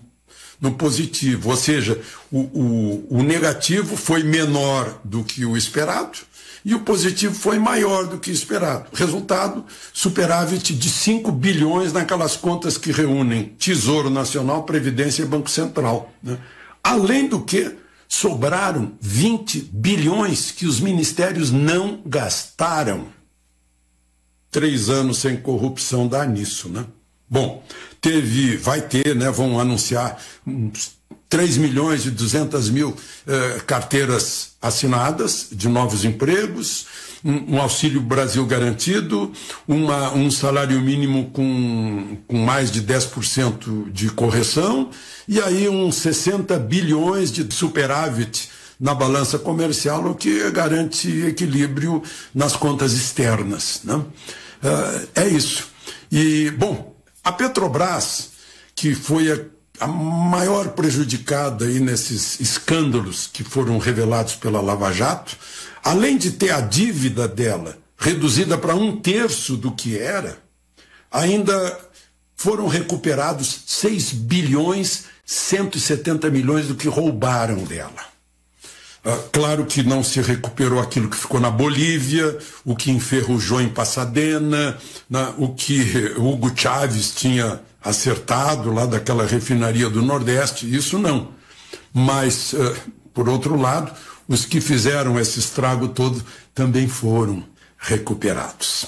no 0.61 0.75
positivo. 0.75 1.51
Ou 1.51 1.57
seja, 1.57 2.03
o, 2.33 2.41
o, 2.41 3.07
o 3.19 3.23
negativo 3.23 3.97
foi 3.97 4.25
menor 4.25 5.01
do 5.05 5.23
que 5.23 5.45
o 5.45 5.57
esperado 5.57 6.19
e 6.65 6.75
o 6.75 6.81
positivo 6.81 7.35
foi 7.35 7.59
maior 7.59 8.07
do 8.07 8.19
que 8.19 8.31
esperado. 8.31 8.87
Resultado, 8.95 9.65
superávit 9.93 10.75
de 10.75 10.89
5 10.89 11.31
bilhões 11.31 11.93
naquelas 11.93 12.37
contas 12.37 12.79
que 12.79 12.91
reúnem 12.91 13.55
Tesouro 13.59 14.09
Nacional, 14.09 14.63
Previdência 14.63 15.23
e 15.23 15.27
Banco 15.27 15.51
Central. 15.51 16.13
né? 16.23 16.39
Além 16.83 17.29
do 17.29 17.43
que, 17.43 17.77
sobraram 18.09 18.93
20 19.01 19.71
bilhões 19.73 20.51
que 20.51 20.67
os 20.67 20.81
ministérios 20.81 21.51
não 21.51 22.01
gastaram. 22.07 23.09
Três 24.51 24.89
anos 24.89 25.19
sem 25.19 25.37
corrupção 25.37 26.07
dá 26.07 26.25
nisso, 26.25 26.69
né? 26.69 26.87
Bom, 27.29 27.65
teve, 28.01 28.57
vai 28.57 28.81
ter, 28.81 29.17
né? 29.17 29.31
Vão 29.31 29.59
anunciar 29.59 30.17
uns 30.47 30.93
3 31.35 31.57
milhões 31.57 32.07
e 32.07 32.13
200 32.13 32.71
mil 32.71 32.95
eh, 33.27 33.61
carteiras 33.67 34.51
assinadas 34.63 35.49
de 35.51 35.69
novos 35.69 36.05
empregos, 36.05 36.87
um, 37.25 37.57
um 37.57 37.61
auxílio 37.61 38.01
Brasil 38.01 38.47
garantido, 38.47 39.33
uma, 39.67 40.13
um 40.13 40.31
salário 40.31 40.81
mínimo 40.81 41.33
com, 41.33 42.19
com 42.29 42.39
mais 42.39 42.71
de 42.71 42.81
10% 42.81 43.91
de 43.91 44.11
correção, 44.11 44.91
e 45.27 45.41
aí 45.41 45.69
uns 45.69 45.97
60 45.97 46.57
bilhões 46.61 47.33
de 47.33 47.53
superávit 47.53 48.49
na 48.79 48.95
balança 48.95 49.37
comercial, 49.37 50.07
o 50.07 50.15
que 50.15 50.49
garante 50.53 51.09
equilíbrio 51.27 52.01
nas 52.33 52.55
contas 52.55 52.93
externas. 52.93 53.81
Né? 53.83 54.05
Eh, 54.63 55.23
é 55.23 55.29
isso. 55.31 55.67
E, 56.13 56.53
bom, 56.53 56.95
a 57.25 57.33
Petrobras, 57.33 58.31
que 58.77 58.95
foi 58.95 59.33
a, 59.33 59.54
a 59.81 59.87
maior 59.87 60.69
prejudicada 60.69 61.65
aí 61.65 61.81
nesses 61.81 62.39
escândalos 62.41 63.29
que 63.33 63.43
foram 63.43 63.79
revelados 63.79 64.35
pela 64.37 64.61
Lava 64.61 64.93
Jato, 64.93 65.37
além 65.83 66.17
de 66.17 66.33
ter 66.33 66.51
a 66.53 66.61
dívida 66.61 67.27
dela 67.27 67.77
reduzida 67.99 68.57
para 68.57 68.75
um 68.75 68.97
terço 68.97 69.57
do 69.57 69.73
que 69.73 69.99
era, 69.99 70.39
ainda 71.11 71.79
foram 72.37 72.67
recuperados 72.69 73.63
6 73.67 74.13
bilhões 74.13 75.05
170 75.27 76.29
milhões 76.31 76.67
do 76.67 76.75
que 76.75 76.87
roubaram 76.89 77.65
dela. 77.65 78.13
Ah, 79.05 79.19
claro 79.33 79.65
que 79.67 79.83
não 79.83 80.03
se 80.03 80.21
recuperou 80.21 80.81
aquilo 80.81 81.09
que 81.11 81.17
ficou 81.17 81.39
na 81.41 81.51
Bolívia, 81.51 82.39
o 82.65 82.75
que 82.77 82.91
enferrujou 82.91 83.61
em 83.61 83.69
Pasadena, 83.69 84.79
na- 85.09 85.31
o 85.39 85.55
que 85.55 86.13
Hugo 86.17 86.53
Chávez 86.55 87.13
tinha 87.15 87.61
acertado 87.85 88.73
lá 88.73 88.87
daquela 88.87 89.27
refinaria 89.27 89.91
do 89.91 90.03
Nordeste, 90.03 90.73
isso 90.73 90.99
não. 90.99 91.29
Mas, 91.93 92.55
ah, 92.55 92.75
por 93.13 93.29
outro 93.29 93.57
lado, 93.61 93.93
os 94.27 94.45
que 94.45 94.61
fizeram 94.61 95.19
esse 95.19 95.39
estrago 95.39 95.89
todo 95.89 96.25
também 96.55 96.89
foram 96.89 97.45
recuperados. 97.79 98.87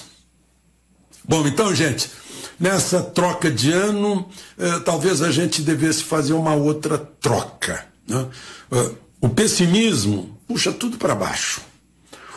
Bom, 1.28 1.46
então, 1.46 1.74
gente, 1.74 2.10
nessa 2.58 3.02
troca 3.02 3.50
de 3.50 3.72
ano, 3.72 4.28
eh, 4.58 4.78
talvez 4.80 5.20
a 5.22 5.30
gente 5.30 5.60
devesse 5.60 6.04
fazer 6.04 6.32
uma 6.32 6.54
outra 6.54 6.96
troca. 6.96 7.84
né? 8.08 8.26
Eh, 8.70 8.90
o 9.20 9.28
pessimismo 9.28 10.38
puxa 10.46 10.72
tudo 10.72 10.96
para 10.96 11.14
baixo. 11.14 11.60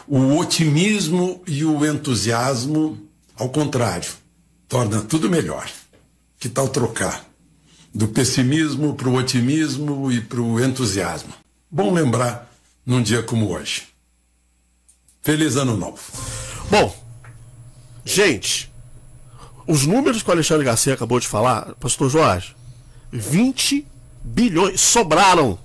O 0.07 0.37
otimismo 0.37 1.41
e 1.45 1.63
o 1.63 1.85
entusiasmo, 1.85 2.97
ao 3.37 3.49
contrário, 3.49 4.09
torna 4.67 5.01
tudo 5.01 5.29
melhor. 5.29 5.69
Que 6.39 6.47
tal 6.47 6.69
trocar? 6.69 7.25
Do 7.93 8.07
pessimismo 8.07 8.95
para 8.95 9.09
o 9.09 9.15
otimismo 9.15 10.09
e 10.09 10.21
para 10.21 10.39
o 10.39 10.63
entusiasmo. 10.63 11.33
Bom 11.69 11.93
lembrar 11.93 12.49
num 12.85 13.03
dia 13.03 13.21
como 13.21 13.51
hoje. 13.51 13.89
Feliz 15.21 15.57
Ano 15.57 15.75
Novo. 15.75 15.99
Bom, 16.71 16.95
gente, 18.05 18.71
os 19.67 19.85
números 19.85 20.23
que 20.23 20.29
o 20.29 20.31
Alexandre 20.31 20.63
Garcia 20.63 20.93
acabou 20.93 21.19
de 21.19 21.27
falar, 21.27 21.75
pastor 21.75 22.09
Jorge, 22.09 22.55
20 23.11 23.85
bilhões 24.23 24.79
sobraram. 24.79 25.59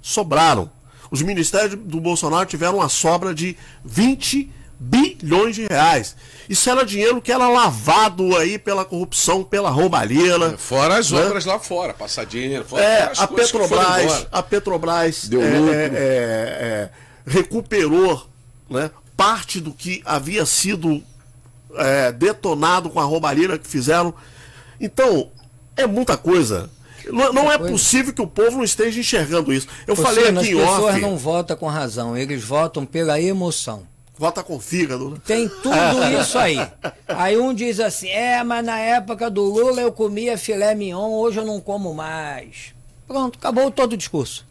Sobraram. 0.00 0.70
Os 1.10 1.22
ministérios 1.22 1.74
do 1.74 2.00
Bolsonaro 2.00 2.46
tiveram 2.46 2.78
uma 2.78 2.88
sobra 2.88 3.34
de 3.34 3.56
20 3.84 4.48
bilhões 4.78 5.56
de 5.56 5.66
reais. 5.66 6.14
Isso 6.48 6.70
era 6.70 6.84
dinheiro 6.84 7.20
que 7.20 7.32
era 7.32 7.48
lavado 7.48 8.36
aí 8.36 8.58
pela 8.58 8.84
corrupção, 8.84 9.42
pela 9.42 9.70
roubalheira. 9.70 10.52
É, 10.52 10.56
fora 10.56 10.96
as 10.96 11.10
né? 11.10 11.24
obras 11.24 11.44
lá 11.44 11.58
fora, 11.58 11.92
passar 11.92 12.24
dinheiro. 12.24 12.64
Fora 12.64 12.82
É, 12.82 13.12
a 13.16 13.26
Petrobras, 13.26 14.26
a 14.30 14.42
Petrobras 14.42 15.28
Deu 15.28 15.42
é, 15.42 15.44
é, 15.44 15.50
é, 15.50 15.98
é, 16.00 16.90
recuperou 17.26 18.26
né, 18.70 18.90
parte 19.16 19.60
do 19.60 19.72
que 19.72 20.00
havia 20.04 20.46
sido 20.46 21.02
é, 21.74 22.12
detonado 22.12 22.88
com 22.88 23.00
a 23.00 23.04
roubalheira 23.04 23.58
que 23.58 23.66
fizeram. 23.66 24.14
Então, 24.80 25.30
é 25.76 25.86
muita 25.86 26.16
coisa. 26.16 26.70
Não, 27.06 27.32
não 27.32 27.52
é 27.52 27.58
possível 27.58 28.12
que 28.12 28.22
o 28.22 28.26
povo 28.26 28.58
não 28.58 28.64
esteja 28.64 29.00
enxergando 29.00 29.52
isso. 29.52 29.66
Eu 29.86 29.96
falei 29.96 30.28
aqui 30.28 30.50
em 30.50 30.60
as 30.60 30.66
pessoas 30.68 30.94
off, 30.94 31.00
não 31.00 31.16
votam 31.16 31.56
com 31.56 31.66
razão, 31.66 32.16
eles 32.16 32.44
votam 32.44 32.84
pela 32.84 33.20
emoção. 33.20 33.87
Vota 34.18 34.42
com 34.42 34.58
fígado. 34.58 35.10
né? 35.10 35.18
Tem 35.24 35.48
tudo 35.48 35.74
isso 36.20 36.36
aí. 36.36 36.58
Aí 37.06 37.38
um 37.38 37.54
diz 37.54 37.78
assim: 37.80 38.08
é, 38.08 38.42
mas 38.42 38.64
na 38.64 38.78
época 38.78 39.30
do 39.30 39.42
Lula 39.42 39.80
eu 39.80 39.92
comia 39.92 40.36
filé 40.36 40.74
mignon, 40.74 41.10
hoje 41.10 41.38
eu 41.38 41.46
não 41.46 41.60
como 41.60 41.94
mais. 41.94 42.74
Pronto, 43.06 43.38
acabou 43.38 43.70
todo 43.70 43.92
o 43.92 43.96
discurso. 43.96 44.46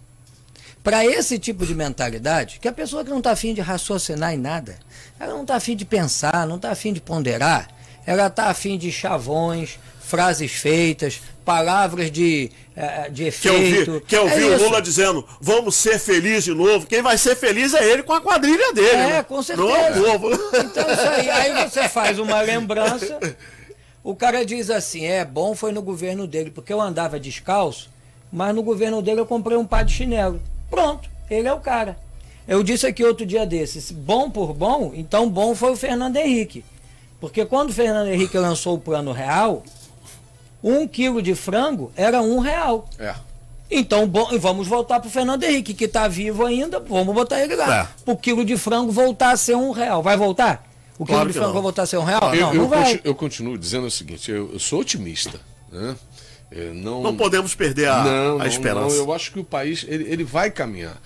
Para 0.84 1.06
esse 1.06 1.38
tipo 1.38 1.66
de 1.66 1.76
mentalidade, 1.76 2.60
que 2.62 2.68
a 2.68 2.72
pessoa 2.72 3.04
que 3.04 3.10
não 3.10 3.18
está 3.18 3.32
afim 3.32 3.54
de 3.54 3.60
raciocinar 3.60 4.34
em 4.34 4.38
nada, 4.38 4.80
ela 5.20 5.34
não 5.34 5.42
está 5.42 5.56
afim 5.56 5.76
de 5.76 5.84
pensar, 5.84 6.48
não 6.48 6.56
está 6.56 6.72
afim 6.72 6.94
de 6.94 7.02
ponderar, 7.02 7.68
ela 8.06 8.28
está 8.28 8.46
afim 8.46 8.78
de 8.78 8.90
chavões, 8.90 9.78
frases 10.08 10.54
feitas, 10.54 11.22
palavras 11.44 12.10
de, 12.10 12.50
eh, 12.76 13.10
de 13.10 13.30
Quer 13.30 13.52
ouvir, 13.52 13.74
efeito. 13.74 14.04
quer 14.08 14.20
ouvir 14.22 14.52
É 14.52 14.56
o. 14.56 14.64
Lula 14.64 14.82
dizendo, 14.82 15.28
vamos 15.42 15.76
ser 15.76 16.00
felizes 16.00 16.46
de 16.46 16.54
novo. 16.54 16.88
Quem 16.88 17.02
vai 17.02 17.18
ser 17.18 17.36
feliz 17.36 17.74
é 17.74 17.86
ele 17.86 18.04
com 18.04 18.14
a 18.14 18.22
quadrilha 18.22 18.74
dele. 18.74 18.88
É, 18.90 19.08
né? 19.08 19.24
com 19.24 19.44
certeza. 19.44 19.68
Não 19.68 19.76
é 19.76 19.92
o 19.92 20.20
povo. 20.20 20.34
Então 20.34 20.92
isso 20.92 21.10
aí. 21.10 21.30
Aí 21.30 21.68
você 21.70 21.90
faz 21.90 22.18
uma 22.20 22.42
lembrança. 22.42 23.20
O 24.02 24.16
cara 24.16 24.46
diz 24.46 24.70
assim: 24.70 25.06
é 25.06 25.26
bom 25.26 25.54
foi 25.54 25.74
no 25.74 25.82
governo 25.82 26.26
dele, 26.26 26.50
porque 26.50 26.72
eu 26.72 26.80
andava 26.80 27.20
descalço, 27.20 27.90
mas 28.32 28.56
no 28.56 28.64
governo 28.64 29.02
dele 29.02 29.20
eu 29.20 29.26
comprei 29.26 29.58
um 29.58 29.66
par 29.66 29.84
de 29.84 29.94
chinelo. 29.94 30.42
Pronto, 30.70 31.10
ele 31.30 31.50
é 31.50 31.54
o 31.54 31.60
cara. 31.60 31.98
Eu 32.48 32.64
disse 32.64 32.88
aqui 32.88 33.04
outro 33.04 33.26
dia 33.26 33.46
desses: 33.46 33.92
bom 33.92 34.30
por 34.30 34.54
bom, 34.54 34.94
então 34.96 35.30
bom 35.30 35.54
foi 35.54 35.72
o 35.72 35.76
Fernando 35.76 36.16
Henrique. 36.16 36.64
Porque 37.20 37.46
quando 37.46 37.72
o 37.72 37.74
Fernando 37.74 38.08
Henrique 38.08 38.38
lançou 38.38 38.76
o 38.76 38.80
plano 38.80 39.12
real, 39.12 39.64
um 40.68 40.88
quilo 40.88 41.22
de 41.22 41.34
frango 41.36 41.92
era 41.96 42.22
um 42.22 42.40
real. 42.40 42.88
É. 43.00 43.14
Então, 43.70 44.08
bom, 44.08 44.30
e 44.32 44.38
vamos 44.38 44.68
voltar 44.68 45.00
para 45.00 45.08
o 45.08 45.12
Fernando 45.12 45.44
Henrique, 45.44 45.74
que 45.74 45.86
está 45.86 46.08
vivo 46.08 46.46
ainda, 46.46 46.80
vamos 46.80 47.14
botar 47.14 47.42
ele 47.42 47.56
lá. 47.56 47.82
É. 47.82 47.88
Para 48.06 48.14
o 48.14 48.18
quilo 48.18 48.46
de 48.46 48.58
frango 48.58 48.92
voltar 48.92 49.32
a 49.32 49.38
ser 49.38 49.56
um 49.56 49.72
real. 49.72 50.02
Vai 50.02 50.16
voltar? 50.16 50.66
O 50.98 51.06
quilo 51.06 51.18
Claro 51.18 51.28
de 51.28 51.34
frango 51.34 51.48
não. 51.48 51.54
vai 51.54 51.62
voltar 51.64 51.82
a 51.84 51.86
ser 51.86 51.98
um 51.98 52.04
real? 52.04 52.34
Eu, 52.34 52.42
não, 52.42 52.54
eu 52.54 52.62
não 52.62 52.70
vai. 52.70 52.84
conti- 52.94 53.02
eu 53.04 53.16
continuo 53.16 53.58
dizendo 53.58 53.86
o 53.88 53.92
seguinte: 53.92 54.32
eu, 54.32 54.52
eu 54.54 54.60
sou 54.60 54.80
otimista. 54.80 55.40
Né? 55.72 55.96
Eu 56.50 56.74
não, 56.74 57.04
Não 57.04 57.18
podemos 57.18 57.54
perder 57.56 57.90
a, 57.90 58.04
não, 58.06 58.36
a 58.36 58.40
não, 58.40 58.48
esperança. 58.48 58.96
não, 58.96 59.04
eu 59.04 59.14
acho 59.14 59.34
que 59.34 59.40
o 59.40 59.44
país 59.44 59.86
ele, 59.88 60.06
ele 60.10 60.24
vai 60.24 60.50
caminhar. 60.50 60.98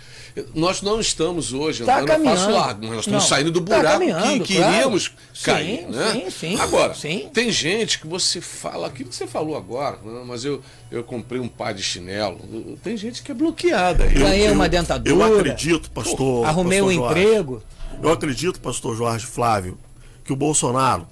Nós 0.55 0.81
não 0.81 0.99
estamos 0.99 1.51
hoje 1.53 1.83
Tá 1.83 1.99
andando 1.99 2.11
a 2.11 2.13
passo 2.13 2.23
caminhando. 2.43 2.53
largo, 2.53 2.79
mas 2.81 2.89
nós 2.91 2.99
estamos 3.01 3.23
Não, 3.23 3.29
saindo 3.29 3.51
do 3.51 3.61
tá 3.61 3.75
buraco 3.75 3.99
caminhando, 3.99 4.43
que 4.43 4.55
claro. 4.55 4.71
queríamos 4.71 5.03
Sim, 5.33 5.43
cair. 5.43 5.87
né? 5.87 6.11
sim, 6.13 6.29
sim, 6.29 6.59
agora, 6.59 6.93
sim. 6.93 7.29
tem 7.33 7.51
gente 7.51 7.99
que 7.99 8.07
você 8.07 8.39
fala, 8.39 8.87
aquilo 8.87 9.09
que 9.09 9.15
você 9.15 9.27
falou 9.27 9.57
agora, 9.57 9.97
né? 10.03 10.23
mas 10.25 10.45
eu, 10.45 10.61
eu 10.89 11.03
comprei 11.03 11.39
um 11.41 11.47
par 11.47 11.73
de 11.73 11.83
chinelo. 11.83 12.39
Tem 12.83 12.95
gente 12.95 13.21
que 13.23 13.31
é 13.31 13.35
bloqueada. 13.35 14.05
Eu- 14.05 14.21
Ganhei 14.21 14.47
eu- 14.47 14.53
uma 14.53 14.65
Eu 14.65 14.69
dentadura, 14.69 15.25
acredito, 15.39 15.91
pastor. 15.91 16.45
arrumei 16.45 16.81
um 16.81 16.85
pastor 16.85 17.03
Jorge. 17.03 17.21
emprego. 17.23 17.63
Eu 18.01 18.11
acredito, 18.11 18.59
pastor 18.61 18.95
Jorge 18.95 19.25
Flávio, 19.25 19.77
que 20.23 20.31
o 20.31 20.35
Bolsonaro 20.35 21.05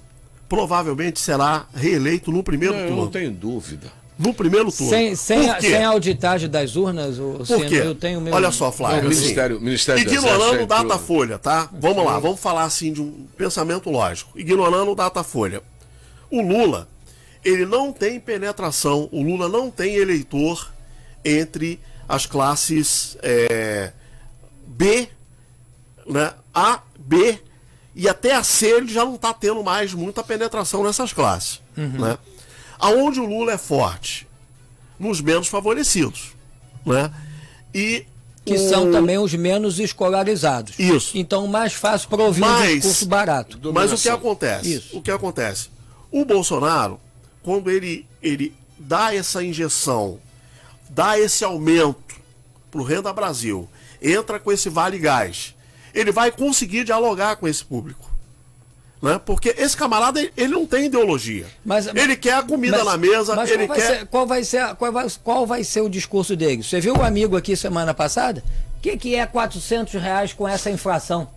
provavelmente 0.48 1.20
será 1.20 1.66
reeleito 1.74 2.32
no 2.32 2.42
primeiro 2.42 2.74
Não, 2.74 2.80
eu 2.80 2.86
turno. 2.88 3.02
não 3.04 3.10
tenho 3.10 3.30
dúvida. 3.30 3.92
No 4.22 4.34
primeiro 4.34 4.70
turno. 4.70 4.90
Sem, 4.90 5.16
sem, 5.16 5.40
Por 5.46 5.50
a, 5.50 5.60
sem 5.60 5.82
auditagem 5.82 6.48
das 6.48 6.76
urnas, 6.76 7.18
o, 7.18 7.42
Por 7.46 7.66
quê? 7.66 7.76
eu 7.76 7.94
tenho 7.94 8.20
meu. 8.20 8.34
Olha 8.34 8.50
só, 8.52 8.70
Flávio. 8.70 8.98
Não, 9.02 9.08
o 9.08 9.10
assim, 9.10 9.20
Ministério- 9.20 9.60
Ministério 9.60 10.04
do 10.04 10.12
ignorando 10.12 10.62
o. 10.62 10.66
Datafolha, 10.66 11.38
tá? 11.38 11.70
Vamos 11.72 12.04
lá, 12.04 12.18
vamos 12.18 12.38
falar 12.38 12.64
assim 12.64 12.92
de 12.92 13.00
um 13.00 13.26
pensamento 13.36 13.88
lógico. 13.88 14.38
Ignorando 14.38 14.90
o 14.90 14.94
Datafolha. 14.94 15.62
O 16.30 16.42
Lula, 16.42 16.86
ele 17.42 17.64
não 17.64 17.92
tem 17.92 18.20
penetração, 18.20 19.08
o 19.10 19.22
Lula 19.22 19.48
não 19.48 19.70
tem 19.70 19.96
eleitor 19.96 20.70
entre 21.24 21.80
as 22.06 22.26
classes 22.26 23.16
é, 23.22 23.92
B, 24.66 25.08
né, 26.06 26.32
A, 26.52 26.80
B 26.98 27.38
e 27.94 28.08
até 28.08 28.34
a 28.34 28.42
C 28.42 28.66
ele 28.66 28.92
já 28.92 29.04
não 29.04 29.14
está 29.14 29.32
tendo 29.32 29.62
mais 29.62 29.92
muita 29.94 30.22
penetração 30.22 30.82
nessas 30.84 31.12
classes. 31.12 31.60
Né? 31.76 32.18
Aonde 32.80 33.20
o 33.20 33.26
Lula 33.26 33.52
é 33.52 33.58
forte? 33.58 34.26
Nos 34.98 35.20
menos 35.20 35.48
favorecidos. 35.48 36.32
Né? 36.84 37.10
E 37.74 38.04
Que 38.44 38.54
o- 38.54 38.68
são 38.68 38.90
também 38.90 39.18
os 39.18 39.34
menos 39.34 39.78
escolarizados. 39.78 40.78
Isso. 40.78 41.16
Então, 41.16 41.46
mais 41.46 41.72
fácil 41.74 42.08
para 42.08 42.22
ouvir 42.22 42.42
um 42.42 42.46
Mas- 42.46 42.74
discurso 42.76 43.06
barato. 43.06 43.50
Mas 43.72 43.92
o 43.92 43.96
que 43.96 44.08
Dominação. 44.08 44.14
acontece? 44.14 44.74
Isso. 44.74 44.96
O 44.98 45.02
que 45.02 45.10
acontece? 45.10 45.68
O 46.10 46.24
Bolsonaro, 46.24 46.98
quando 47.42 47.70
ele, 47.70 48.06
ele 48.22 48.54
dá 48.78 49.14
essa 49.14 49.42
injeção, 49.44 50.18
dá 50.88 51.18
esse 51.18 51.44
aumento 51.44 52.16
para 52.70 52.80
o 52.80 52.84
Renda 52.84 53.12
Brasil, 53.12 53.68
entra 54.02 54.40
com 54.40 54.50
esse 54.50 54.68
Vale 54.68 54.98
Gás, 54.98 55.54
ele 55.94 56.10
vai 56.10 56.32
conseguir 56.32 56.84
dialogar 56.84 57.36
com 57.36 57.46
esse 57.46 57.64
público. 57.64 58.09
Né? 59.02 59.18
Porque 59.24 59.54
esse 59.56 59.76
camarada, 59.76 60.20
ele- 60.36 60.48
não 60.48 60.66
tem 60.66 60.84
ideologia. 60.86 61.46
Mas- 61.64 61.86
ele 61.86 62.16
quer 62.16 62.34
a 62.34 62.42
comida 62.42 62.76
Mas- 62.78 62.86
na 62.86 62.96
mesa, 62.98 63.34
mas 63.34 63.50
ele 63.50 63.66
qual 63.66 63.78
vai 63.78 63.78
quer. 63.86 63.98
Ser, 63.98 64.06
qual, 64.06 64.26
vai 64.26 64.44
ser, 64.44 64.74
qual, 64.74 64.92
vai, 64.92 65.06
qual 65.24 65.46
vai 65.46 65.64
ser 65.64 65.80
o 65.80 65.88
discurso 65.88 66.36
dele? 66.36 66.62
Você 66.62 66.80
viu 66.80 66.94
o 66.94 67.02
amigo 67.02 67.36
aqui 67.36 67.56
semana 67.56 67.94
passada? 67.94 68.42
O 68.76 68.80
que, 68.82 68.96
que 68.96 69.14
é 69.14 69.24
400 69.26 69.94
reais 70.00 70.32
com 70.32 70.46
essa 70.46 70.70
inflação? 70.70 71.28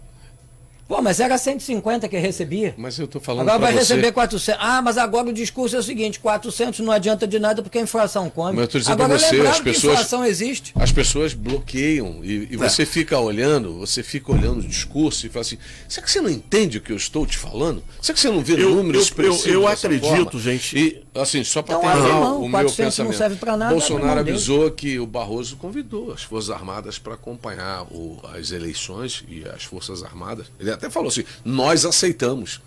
Pô, 0.88 1.02
mas 1.02 1.20
era 1.20 1.38
150 1.38 2.08
que 2.08 2.18
recebia. 2.18 2.74
Mas 2.78 3.00
eu 3.00 3.08
tô 3.08 3.20
falando 3.20 3.48
Agora 3.50 3.60
vai 3.60 3.72
você- 3.74 3.80
receber 3.96 4.12
400. 4.12 4.60
Ah, 4.60 4.82
mas 4.82 4.98
agora 4.98 5.30
o 5.30 5.34
discurso 5.34 5.76
é 5.76 5.80
o 5.80 5.84
seguinte: 5.84 6.20
400 6.20 6.80
não 6.82 6.92
adianta 6.92 7.26
de 7.26 7.40
nada 7.40 7.64
porque 7.64 7.78
a 7.78 7.82
inflação 7.82 8.30
come. 8.30 8.54
Mas 8.58 8.62
eu 8.64 8.68
tô 8.68 8.78
dizendo 8.80 8.94
agora 9.02 9.18
pra 9.18 9.18
você, 9.30 9.42
as 9.48 9.58
que 9.58 9.64
pessoas- 9.64 9.94
inflação 9.94 10.26
existe. 10.26 10.74
As 10.76 10.92
pessoas 10.92 11.34
bloqueiam 11.34 12.20
e, 12.24 12.50
e 12.52 12.58
você 12.58 12.86
fica 12.86 13.18
olhando, 13.18 13.80
você 13.80 14.04
fica 14.04 14.32
olhando 14.32 14.60
o 14.60 14.68
discurso 14.68 15.26
e 15.26 15.30
fala 15.30 15.42
assim: 15.42 15.58
será 15.88 16.06
que 16.06 16.12
você 16.12 16.20
não 16.22 16.30
entende 16.30 16.78
o 16.78 16.82
que 16.82 16.92
eu 16.92 16.98
estou 16.98 17.26
te 17.26 17.38
falando? 17.38 17.82
Será 18.02 18.14
que 18.16 18.20
você 18.20 18.30
não 18.30 18.42
vê 18.42 18.54
Eu- 18.62 18.76
números 18.76 19.12
eu- 19.18 19.24
eu- 19.24 19.46
eu 19.46 19.62
dessa 19.62 19.88
acredito, 19.88 20.10
forma? 20.32 20.40
gente. 20.40 20.78
E, 20.78 21.04
assim, 21.16 21.44
só 21.44 21.62
para 21.62 21.78
Então, 21.78 21.90
terminar 21.92 22.20
mão, 22.20 22.38
o 22.40 22.42
meu 22.42 22.52
400 22.52 22.98
não 23.00 23.06
pensamento. 23.08 23.18
serve 23.18 23.36
pra 23.38 23.56
nada, 23.56 23.72
Bolsonaro 23.72 24.24
dele. 24.24 24.32
avisou 24.38 24.70
que 24.70 25.00
o 25.00 25.08
Barroso 25.08 25.56
convidou 25.56 26.12
as 26.12 26.24
Forças 26.24 26.50
Armadas 26.50 27.00
para 27.00 27.14
acompanhar 27.14 27.84
o- 27.84 28.20
as 28.38 28.52
eleições 28.52 29.24
e 29.30 29.44
as 29.48 29.64
Forças 29.64 30.04
Armadas. 30.04 30.48
Ele 30.60 30.73
até 30.74 30.90
falou 30.90 31.10
assim: 31.10 31.24
nós 31.46 31.86
aceitamos. 31.86 32.62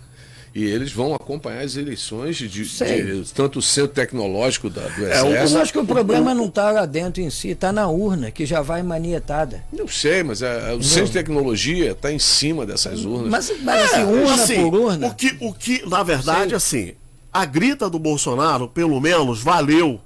E 0.55 0.63
eles 0.63 0.91
vão 0.91 1.13
acompanhar 1.13 1.61
as 1.63 1.75
eleições 1.75 2.35
de, 2.37 2.47
de- 2.49 3.33
tanto 3.35 3.59
o 3.59 3.61
centro 3.61 3.93
tecnológico 3.93 4.71
da, 4.71 4.81
do 4.87 5.05
É, 5.05 5.21
o- 5.21 5.27
Exército. 5.27 5.55
Eu 5.57 5.61
acho 5.61 5.71
que 5.73 5.77
o 5.77 5.85
problema 5.85 6.33
não 6.33 6.45
está 6.47 6.71
lá 6.71 6.85
dentro 6.87 7.21
em 7.21 7.29
si, 7.29 7.49
está 7.49 7.71
na 7.71 7.87
urna, 7.87 8.31
que 8.31 8.43
já 8.43 8.61
vai 8.61 8.81
manietada. 8.81 9.63
Não 9.71 9.87
sei, 9.87 10.23
mas 10.23 10.41
é, 10.41 10.71
é, 10.71 10.73
o 10.73 10.81
centro 10.81 11.07
de 11.07 11.13
tecnologia 11.13 11.91
está 11.91 12.11
em 12.11 12.17
cima 12.17 12.65
dessas 12.65 13.05
urnas. 13.05 13.29
Mas, 13.29 13.53
mas 13.61 13.83
assim, 13.93 14.03
urna 14.03 14.33
assim, 14.33 14.55
por 14.71 14.73
urna. 14.79 15.07
O 15.07 15.13
que, 15.13 15.37
o 15.41 15.53
que 15.53 15.87
na 15.87 16.01
verdade, 16.01 16.49
Sei. 16.49 16.55
assim, 16.55 16.93
a 17.31 17.45
grita 17.45 17.87
do 17.87 17.99
Bolsonaro, 17.99 18.67
pelo 18.67 18.99
menos, 18.99 19.39
valeu 19.43 19.99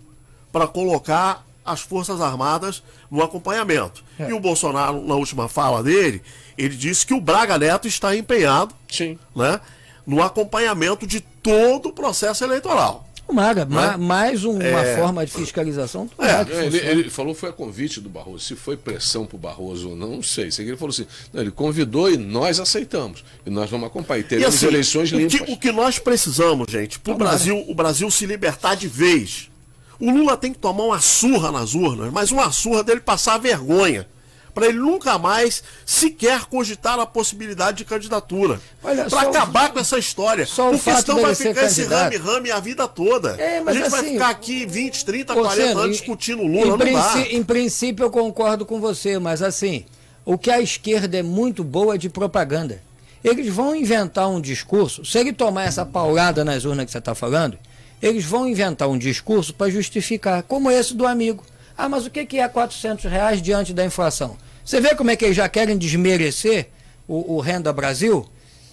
para 0.52 0.68
colocar 0.68 1.46
as 1.64 1.80
Forças 1.80 2.20
Armadas 2.20 2.84
no 3.10 3.24
acompanhamento. 3.24 4.04
É. 4.20 4.30
E 4.30 4.34
o 4.34 4.40
Bolsonaro, 4.40 5.02
na 5.06 5.16
última 5.16 5.48
fala 5.48 5.82
dele, 5.82 6.22
ele 6.58 6.76
disse 6.76 7.06
que 7.06 7.14
o 7.14 7.22
Braga 7.22 7.58
Neto 7.58 7.88
está 7.88 8.16
empenhado 8.16 8.74
Sim. 8.90 9.18
né, 9.36 9.60
no 10.06 10.22
acompanhamento 10.22 11.06
de 11.08 11.20
todo 11.22 11.90
o 11.90 11.94
processo 11.94 12.44
eleitoral. 12.44 13.08
Tomara, 13.28 13.66
ma- 13.66 13.92
Né? 13.92 13.98
mais 13.98 14.44
um- 14.44 14.56
uma 14.58 14.82
É. 14.82 14.98
forma 14.98 15.26
de 15.26 15.32
fiscalização. 15.32 16.06
que 16.08 16.22
É, 16.22 16.66
ele, 16.66 16.78
ele 16.80 17.10
falou 17.10 17.34
foi 17.34 17.48
a 17.50 17.54
convite 17.54 18.02
do 18.02 18.10
Barroso. 18.10 18.44
Se 18.44 18.56
foi 18.58 18.76
pressão 18.76 19.26
para 19.26 19.38
o 19.38 19.40
Barroso 19.40 19.92
ou 19.92 19.96
não, 19.96 20.16
não 20.18 20.24
sei. 20.24 20.50
Ele 20.60 20.76
falou 20.76 20.90
assim: 20.90 21.08
não, 21.32 21.42
ele 21.42 21.52
convidou 21.52 22.12
e 22.12 22.18
nós 22.18 22.60
aceitamos. 22.60 23.24
E 23.46 23.50
nós 23.50 23.70
vamos 23.70 23.88
acompanhar. 23.88 24.20
E 24.20 24.22
E 24.22 24.28
teremos 24.28 24.56
assim, 24.56 24.66
eleições 24.66 25.14
o 25.14 25.16
limpas. 25.18 25.40
que, 25.40 25.52
o 25.54 25.56
que 25.56 25.72
nós 25.72 25.98
precisamos, 25.98 26.70
gente, 26.70 27.00
para 27.00 27.12
o 27.14 27.18
Tomara. 27.18 27.38
Brasil, 27.38 27.64
o 27.70 27.74
Brasil 27.74 28.12
se 28.12 28.26
libertar 28.26 28.76
de 28.76 28.90
vez. 28.90 29.50
O 29.98 30.12
Lula 30.12 30.36
tem 30.36 30.52
que 30.52 30.60
tomar 30.60 30.84
uma 30.84 31.00
surra 31.00 31.54
nas 31.54 31.74
urnas, 31.74 32.12
mas 32.12 32.32
uma 32.32 32.52
surra 32.52 32.84
dele 32.84 33.00
passar 33.00 33.38
vergonha. 33.38 34.06
Para 34.54 34.68
ele 34.68 34.80
nunca 34.80 35.18
mais 35.18 35.64
sequer 35.86 36.46
cogitar 36.46 37.00
a 37.00 37.06
possibilidade 37.06 37.78
de 37.78 37.86
candidatura. 37.86 38.60
Para 38.82 39.10
só 39.10 39.16
o- 39.18 39.30
acabar 39.30 39.72
com 39.72 39.80
essa 39.80 39.98
história. 39.98 40.46
só 40.46 40.72
o 40.72 40.78
fato 40.78 41.06
senão 41.06 41.22
vai 41.22 41.36
ficar 41.36 41.64
esse 41.66 41.84
rame-rame 41.84 42.52
a 42.52 42.60
vida 42.60 42.88
toda. 42.88 43.36
É, 43.40 43.60
a 43.66 43.74
gente 43.74 43.90
vai 43.90 44.00
assim, 44.02 44.14
ficar 44.14 44.30
aqui 44.30 44.66
20, 44.66 45.06
30, 45.06 45.34
Ô, 45.34 45.42
40 45.44 45.56
Seno, 45.68 45.80
anos 45.80 45.96
em- 45.96 46.00
discutindo 46.00 46.42
o 46.42 46.46
em, 46.46 46.64
Lula. 46.64 46.78
Dá. 46.78 46.84
princí- 46.86 47.36
em 47.36 47.44
princípio 47.44 48.04
eu 48.06 48.10
concordo 48.12 48.66
com 48.66 48.80
você, 48.80 49.18
mas 49.20 49.42
assim, 49.42 49.86
o 50.26 50.38
que 50.38 50.52
a 50.52 50.60
esquerda 50.62 51.18
é 51.18 51.24
muito 51.24 51.64
boa 51.64 51.96
é 51.96 51.98
de 51.98 52.10
propaganda. 52.10 52.82
eles 53.24 53.54
vão 53.54 53.76
inventar 53.76 54.28
um 54.28 54.42
discurso. 54.42 55.06
Se 55.06 55.20
ele 55.20 55.32
tomar 55.32 55.66
essa 55.66 55.86
paulada 55.86 56.44
nas 56.44 56.66
urnas 56.66 56.86
que 56.88 56.92
você 56.92 56.98
está 56.98 57.14
falando, 57.14 57.56
eles 58.02 58.26
vão 58.26 58.48
inventar 58.48 58.90
um 58.90 58.98
discurso 58.98 59.54
para 59.54 59.70
justificar, 59.70 60.42
como 60.42 60.72
esse 60.72 60.96
do 60.96 61.06
amigo. 61.06 61.44
Ah, 61.78 61.90
mas 61.90 62.06
o 62.06 62.10
que 62.10 62.38
é 62.40 62.48
400 62.48 63.06
reais 63.06 63.42
diante 63.42 63.74
da 63.74 63.86
inflação? 63.86 64.38
Você 64.64 64.80
vê 64.80 64.96
como 64.96 65.12
é 65.12 65.16
que 65.16 65.26
eles 65.26 65.38
já 65.38 65.50
querem 65.50 65.78
desmerecer 65.78 66.68
o, 67.08 67.36
o 67.36 67.40
Renda 67.40 67.74
Brasil? 67.74 68.26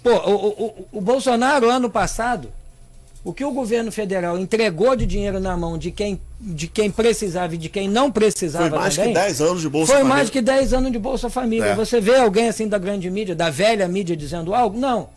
Pô, 0.03 0.11
o, 0.11 0.47
o, 0.47 0.89
o 0.93 1.01
Bolsonaro, 1.01 1.69
ano 1.69 1.91
passado, 1.91 2.53
o 3.25 3.33
que 3.33 3.45
o 3.45 3.51
governo 3.51 3.91
federal 3.91 4.39
entregou 4.39 4.95
de 4.95 5.05
dinheiro 5.05 5.41
na 5.41 5.57
mão 5.57 5.77
de 5.77 5.91
quem, 5.91 6.21
de 6.41 6.69
quem 6.69 6.91
precisava 6.91 7.55
e 7.55 7.59
de 7.59 7.69
quem 7.69 7.89
não 7.89 8.11
precisava 8.11 8.71
Foi 8.71 8.79
mais 8.79 8.97
também, 8.97 9.13
que 9.13 9.19
10 9.21 9.41
anos 9.41 9.61
de 9.61 9.69
Bolsa 9.69 9.87
Foi 9.87 9.97
Família. 9.97 10.17
mais 10.17 10.31
que 10.31 10.41
10 10.41 10.73
anos 10.73 10.93
de 10.93 10.99
Bolsa 10.99 11.31
Família. 11.31 11.67
É. 11.67 11.75
Você 11.75 12.01
vê 12.01 12.17
alguém 12.17 12.49
assim 12.49 12.69
da 12.69 12.79
grande 12.79 13.11
mídia, 13.11 13.35
da 13.35 13.51
velha 13.51 13.89
mídia, 13.89 14.17
dizendo 14.17 14.55
algo? 14.55 14.79
Não. 14.79 15.09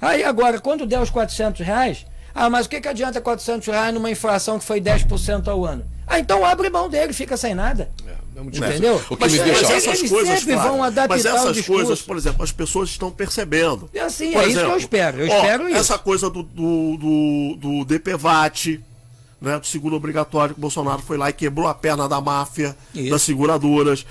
Aí 0.00 0.24
agora, 0.24 0.58
quando 0.60 0.84
der 0.84 1.00
os 1.00 1.08
400 1.08 1.64
reais, 1.64 2.04
ah, 2.34 2.50
mas 2.50 2.66
o 2.66 2.68
que, 2.68 2.80
que 2.80 2.88
adianta 2.88 3.20
400 3.20 3.66
reais 3.68 3.94
numa 3.94 4.10
inflação 4.10 4.58
que 4.58 4.64
foi 4.64 4.80
10% 4.80 5.48
ao 5.48 5.64
ano? 5.64 5.84
Ah, 6.06 6.18
então 6.20 6.44
abre 6.44 6.70
mão 6.70 6.88
dele, 6.88 7.12
fica 7.12 7.36
sem 7.36 7.54
nada. 7.54 7.90
É 8.36 8.40
muito 8.40 8.58
Entendeu? 8.58 8.96
O 9.08 9.16
que 9.16 9.22
Mas, 9.22 9.32
me 9.32 9.38
mas 9.38 9.46
deixa. 9.48 9.72
essas 9.72 9.98
Eles 9.98 10.10
coisas, 10.10 10.38
sempre 10.40 10.56
vão 10.56 10.82
adaptar 10.84 11.08
mas 11.08 11.24
essas 11.24 11.60
coisas, 11.66 12.02
por 12.02 12.16
exemplo, 12.18 12.44
as 12.44 12.52
pessoas 12.52 12.90
estão 12.90 13.10
percebendo. 13.10 13.88
É 13.94 14.00
assim, 14.00 14.32
Por 14.32 14.42
é 14.42 14.46
isso 14.48 14.58
que 14.58 14.64
eu 14.66 14.76
espero. 14.76 15.20
Eu 15.20 15.32
ó, 15.32 15.36
espero 15.36 15.68
isso. 15.68 15.78
Essa 15.78 15.98
coisa 15.98 16.28
do, 16.28 16.42
do, 16.42 16.96
do, 16.98 17.56
do 17.56 17.84
DPVAT, 17.86 18.78
né, 19.40 19.58
do 19.58 19.66
seguro 19.66 19.96
obrigatório, 19.96 20.54
que 20.54 20.60
o 20.60 20.62
Bolsonaro 20.62 21.00
foi 21.00 21.16
lá 21.16 21.30
e 21.30 21.32
quebrou 21.32 21.66
a 21.66 21.74
perna 21.74 22.06
da 22.08 22.20
máfia, 22.20 22.76
Isso. 22.94 23.10
das 23.10 23.22
seguradoras. 23.22 24.04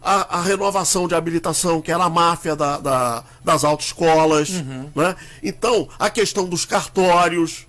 A, 0.00 0.38
a 0.38 0.42
renovação 0.42 1.06
de 1.08 1.14
habilitação, 1.14 1.80
que 1.82 1.90
era 1.92 2.04
a 2.04 2.10
máfia 2.10 2.54
da, 2.56 2.78
da- 2.78 3.24
das 3.44 3.62
autoescolas. 3.64 4.48
Uhum. 4.50 4.90
Né? 4.94 5.16
Então, 5.42 5.88
a 5.98 6.08
questão 6.08 6.44
dos 6.48 6.64
cartórios. 6.64 7.66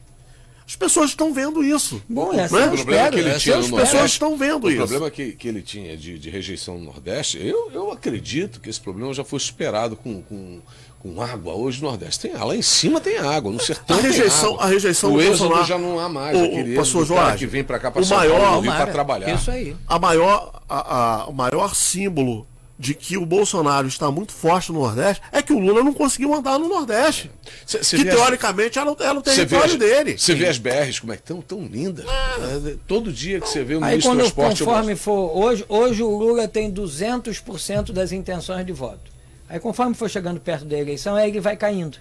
As 0.74 0.76
pessoas 0.76 1.12
estão 1.12 1.32
vendo 1.32 1.64
isso. 1.64 2.02
Bom, 2.10 2.34
né? 2.34 2.42
eu 2.42 2.46
O 2.46 2.50
problema 2.50 2.76
espero. 2.76 3.14
que 3.14 3.20
ele 3.20 3.30
essa 3.30 3.40
tinha 3.40 3.56
no. 3.58 3.62
As 3.62 3.70
pessoas 3.70 3.92
Nordeste, 3.94 4.16
estão 4.16 4.36
vendo 4.38 4.64
o 4.66 4.70
isso. 4.70 4.78
problema 4.78 5.12
que, 5.12 5.32
que 5.34 5.48
ele 5.48 5.62
tinha 5.62 5.96
de, 5.96 6.18
de 6.18 6.30
rejeição 6.32 6.80
no 6.80 6.86
Nordeste, 6.86 7.38
eu, 7.46 7.70
eu 7.72 7.92
acredito 7.92 8.60
que 8.60 8.72
esse 8.72 8.82
problema 8.82 9.14
já 9.14 9.24
foi 9.24 9.40
superado 9.40 9.96
com, 9.96 10.24
com, 10.24 10.60
com 11.00 11.22
água. 11.22 11.54
Hoje 11.54 11.80
no 11.80 11.90
Nordeste 11.90 12.22
tem 12.22 12.34
água, 12.34 12.46
lá 12.48 12.56
em 12.56 12.62
cima 12.64 13.00
tem 13.00 13.18
água, 13.20 13.52
no 13.52 13.60
sertão 13.60 13.98
A 13.98 14.02
rejeição, 14.02 14.40
tem 14.50 14.54
água. 14.56 14.66
a 14.66 14.68
rejeição 14.70 15.10
o 15.12 15.14
do 15.14 15.22
êxodo 15.22 15.38
Bolsonaro 15.50 15.66
já 15.68 15.78
não 15.78 16.00
há 16.00 16.10
mais. 16.10 16.36
O, 16.38 16.44
aquele 16.44 16.74
o 16.74 16.76
pastor 16.76 17.06
Jorge, 17.06 17.38
que 17.38 17.46
vem 17.46 17.64
para 17.64 17.78
cá 17.78 17.92
para 17.92 18.02
o 18.02 18.08
maior, 18.08 18.64
para 18.64 18.88
trabalhar. 18.88 19.32
Isso 19.36 19.52
aí. 19.52 19.76
a 19.88 20.00
maior, 20.00 20.60
a, 20.68 20.96
a- 21.22 21.26
o 21.28 21.34
maior 21.34 21.76
símbolo 21.76 22.48
de 22.78 22.94
que 22.96 23.18
o 23.18 23.26
Bolsonaro 23.26 23.88
está 23.88 24.10
muito 24.10 24.32
forte 24.34 24.72
no 24.72 24.80
Nordeste 24.82 25.22
é 25.32 25.42
que 25.42 25.54
o 25.54 25.60
Lula 25.60 25.84
não 25.84 25.94
conseguiu 25.94 26.34
andar 26.34 26.58
no 26.58 26.68
Nordeste. 26.68 27.30
Cê- 27.66 27.84
cê 27.84 27.98
que 27.98 28.04
vê 28.04 28.10
as- 28.10 28.16
teoricamente 28.18 28.80
era, 28.80 28.92
o- 28.92 28.98
era 29.00 29.18
o 29.18 29.22
território 29.22 29.74
as, 29.74 29.80
dele. 29.80 30.18
você 30.18 30.34
vê 30.34 30.48
as 30.48 30.58
BRs 30.58 31.00
como 31.00 31.14
é 31.14 31.16
que 31.16 31.22
estão 31.22 31.40
tão 31.42 31.64
lindas. 31.66 32.04
É, 32.06 32.76
Todo 32.88 33.14
dia 33.14 33.40
que 33.40 33.48
você 33.48 33.64
vê 33.64 33.76
o 33.76 33.84
Aí 33.84 33.92
ministro 33.92 34.12
do 34.12 34.18
quando 34.18 34.20
transporte. 34.22 34.62
eu 34.62 34.68
conforme 34.68 34.96
for, 34.96 35.38
hoje, 35.38 35.66
hoje 35.70 36.02
o 36.04 36.18
Lula 36.18 36.48
tem 36.48 36.72
200% 36.72 37.92
das 37.94 38.12
intenções 38.12 38.66
de 38.66 38.74
voto. 38.74 39.12
Aí 39.48 39.60
conforme 39.60 39.94
for 39.94 40.10
chegando 40.10 40.40
perto 40.40 40.66
da 40.66 40.78
eleição, 40.78 41.16
aí 41.16 41.30
ele 41.30 41.40
vai 41.40 41.56
caindo. 41.56 41.98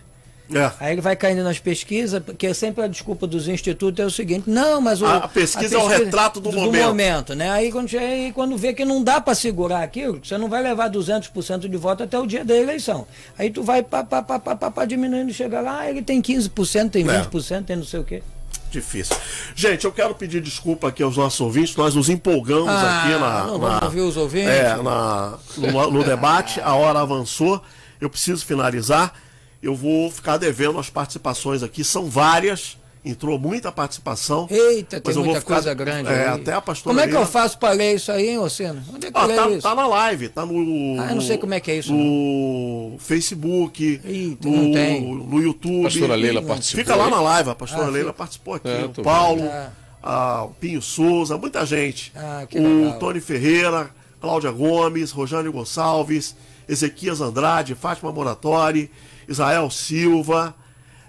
É. 0.54 0.70
Aí 0.80 0.92
ele 0.92 1.00
vai 1.00 1.16
caindo 1.16 1.42
nas 1.42 1.58
pesquisas, 1.58 2.22
porque 2.22 2.52
sempre 2.52 2.84
a 2.84 2.86
desculpa 2.86 3.26
dos 3.26 3.48
institutos 3.48 3.98
é 4.02 4.06
o 4.06 4.10
seguinte, 4.10 4.50
não, 4.50 4.80
mas 4.80 5.00
o, 5.00 5.06
A 5.06 5.26
pesquisa 5.28 5.76
é 5.76 5.78
o 5.78 5.86
retrato 5.86 6.40
do 6.40 6.52
momento. 6.52 7.34
né? 7.34 7.50
Aí 7.50 7.70
quando, 7.72 7.96
aí 7.96 8.32
quando 8.34 8.56
vê 8.56 8.72
que 8.74 8.84
não 8.84 9.02
dá 9.02 9.20
para 9.20 9.34
segurar 9.34 9.82
aquilo, 9.82 10.20
você 10.22 10.36
não 10.36 10.48
vai 10.48 10.62
levar 10.62 10.90
200% 10.90 11.68
de 11.68 11.76
voto 11.76 12.02
até 12.02 12.18
o 12.18 12.26
dia 12.26 12.44
da 12.44 12.54
eleição. 12.56 13.06
Aí 13.38 13.50
tu 13.50 13.62
vai 13.62 13.82
pá, 13.82 14.04
pá, 14.04 14.22
pá, 14.22 14.38
pá, 14.38 14.54
pá, 14.56 14.70
pá, 14.70 14.84
diminuindo, 14.84 15.32
chega 15.32 15.60
lá, 15.60 15.88
ele 15.88 16.02
tem 16.02 16.20
15%, 16.20 16.90
tem 16.90 17.08
É. 17.08 17.22
20%, 17.22 17.64
tem 17.64 17.76
não 17.76 17.84
sei 17.84 18.00
o 18.00 18.04
quê. 18.04 18.22
Difícil. 18.70 19.14
Gente, 19.54 19.84
eu 19.84 19.92
quero 19.92 20.14
pedir 20.14 20.40
desculpa 20.40 20.88
aqui 20.88 21.02
aos 21.02 21.16
nossos 21.16 21.38
ouvintes. 21.42 21.76
Nós 21.76 21.94
nos 21.94 22.08
empolgamos 22.08 22.68
Ah, 22.70 23.02
aqui 23.04 23.10
na, 23.18 23.44
não 23.44 23.58
na- 23.58 23.84
ouvir 23.84 24.00
os 24.00 24.16
ouvintes? 24.16 24.48
É, 24.50 24.76
na- 24.76 25.38
no, 25.58 25.90
no 25.90 26.02
debate. 26.04 26.58
A 26.60 26.74
hora 26.74 27.00
avançou. 27.00 27.62
Eu 28.00 28.08
preciso 28.08 28.44
finalizar. 28.46 29.14
Eu 29.62 29.74
vou 29.76 30.10
ficar 30.10 30.36
devendo 30.38 30.78
as 30.78 30.90
participações 30.90 31.62
aqui. 31.62 31.84
São 31.84 32.06
várias. 32.10 32.76
Entrou 33.04 33.36
muita 33.36 33.72
participação. 33.72 34.46
Eita, 34.48 35.00
tem 35.00 35.14
muita 35.16 35.40
ficar- 35.40 35.54
coisa 35.54 35.74
grande 35.74 36.08
É, 36.08 36.28
aí. 36.28 36.34
até 36.40 36.52
a 36.52 36.60
pastora 36.60 36.94
Como 36.94 37.00
é 37.04 37.08
que 37.10 37.16
eu 37.20 37.26
faço 37.26 37.58
para 37.58 37.72
ler 37.72 37.96
isso 37.96 38.12
aí, 38.12 38.28
hein, 38.28 38.38
Ocino? 38.38 38.80
Onde 38.94 39.08
é 39.08 39.10
que 39.10 39.18
Ah, 39.18 39.26
eu 39.26 39.34
tá, 39.36 39.50
isso? 39.50 39.62
tá 39.62 39.74
na 39.74 39.86
live, 39.88 40.28
tá 40.28 40.46
no. 40.46 41.00
Ah, 41.00 41.08
eu 41.10 41.14
não 41.16 41.20
sei 41.20 41.36
como 41.36 41.52
é 41.52 41.58
que 41.58 41.72
é 41.72 41.78
isso, 41.78 41.92
No 41.92 42.96
Facebook, 43.00 44.00
Eita, 44.04 44.48
no, 44.48 44.56
não 44.56 44.72
tem. 44.72 45.00
no 45.02 45.42
YouTube. 45.42 45.82
Pastora 45.82 46.14
Leila 46.14 46.40
Não. 46.40 46.48
participou 46.48 46.84
Fica 46.84 46.94
lá 46.94 47.10
na 47.10 47.20
live, 47.20 47.50
a 47.50 47.54
pastora 47.56 47.86
Ah, 47.86 47.90
Leila 47.90 48.10
fica. 48.10 48.18
participou 48.18 48.54
aqui. 48.54 48.68
É, 48.68 48.84
o 48.84 49.02
Paulo, 49.02 49.42
vendo. 49.42 49.70
a- 50.00 50.44
o 50.44 50.50
Pinho 50.50 50.80
Souza, 50.80 51.36
muita 51.36 51.66
gente. 51.66 52.12
Ah, 52.14 52.46
que 52.48 52.56
o 52.58 52.62
legal. 52.84 52.98
Tony 53.00 53.20
Ferreira, 53.20 53.90
Cláudia 54.20 54.52
Gomes, 54.52 55.10
Rojânio 55.10 55.50
Gonçalves, 55.52 56.36
Ezequias 56.68 57.20
Andrade, 57.20 57.74
Fátima 57.74 58.12
Moratori, 58.12 58.90
Israel 59.28 59.70
Silva, 59.70 60.54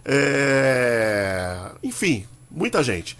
é, 0.05 1.71
enfim, 1.81 2.25
muita 2.49 2.83
gente. 2.83 3.17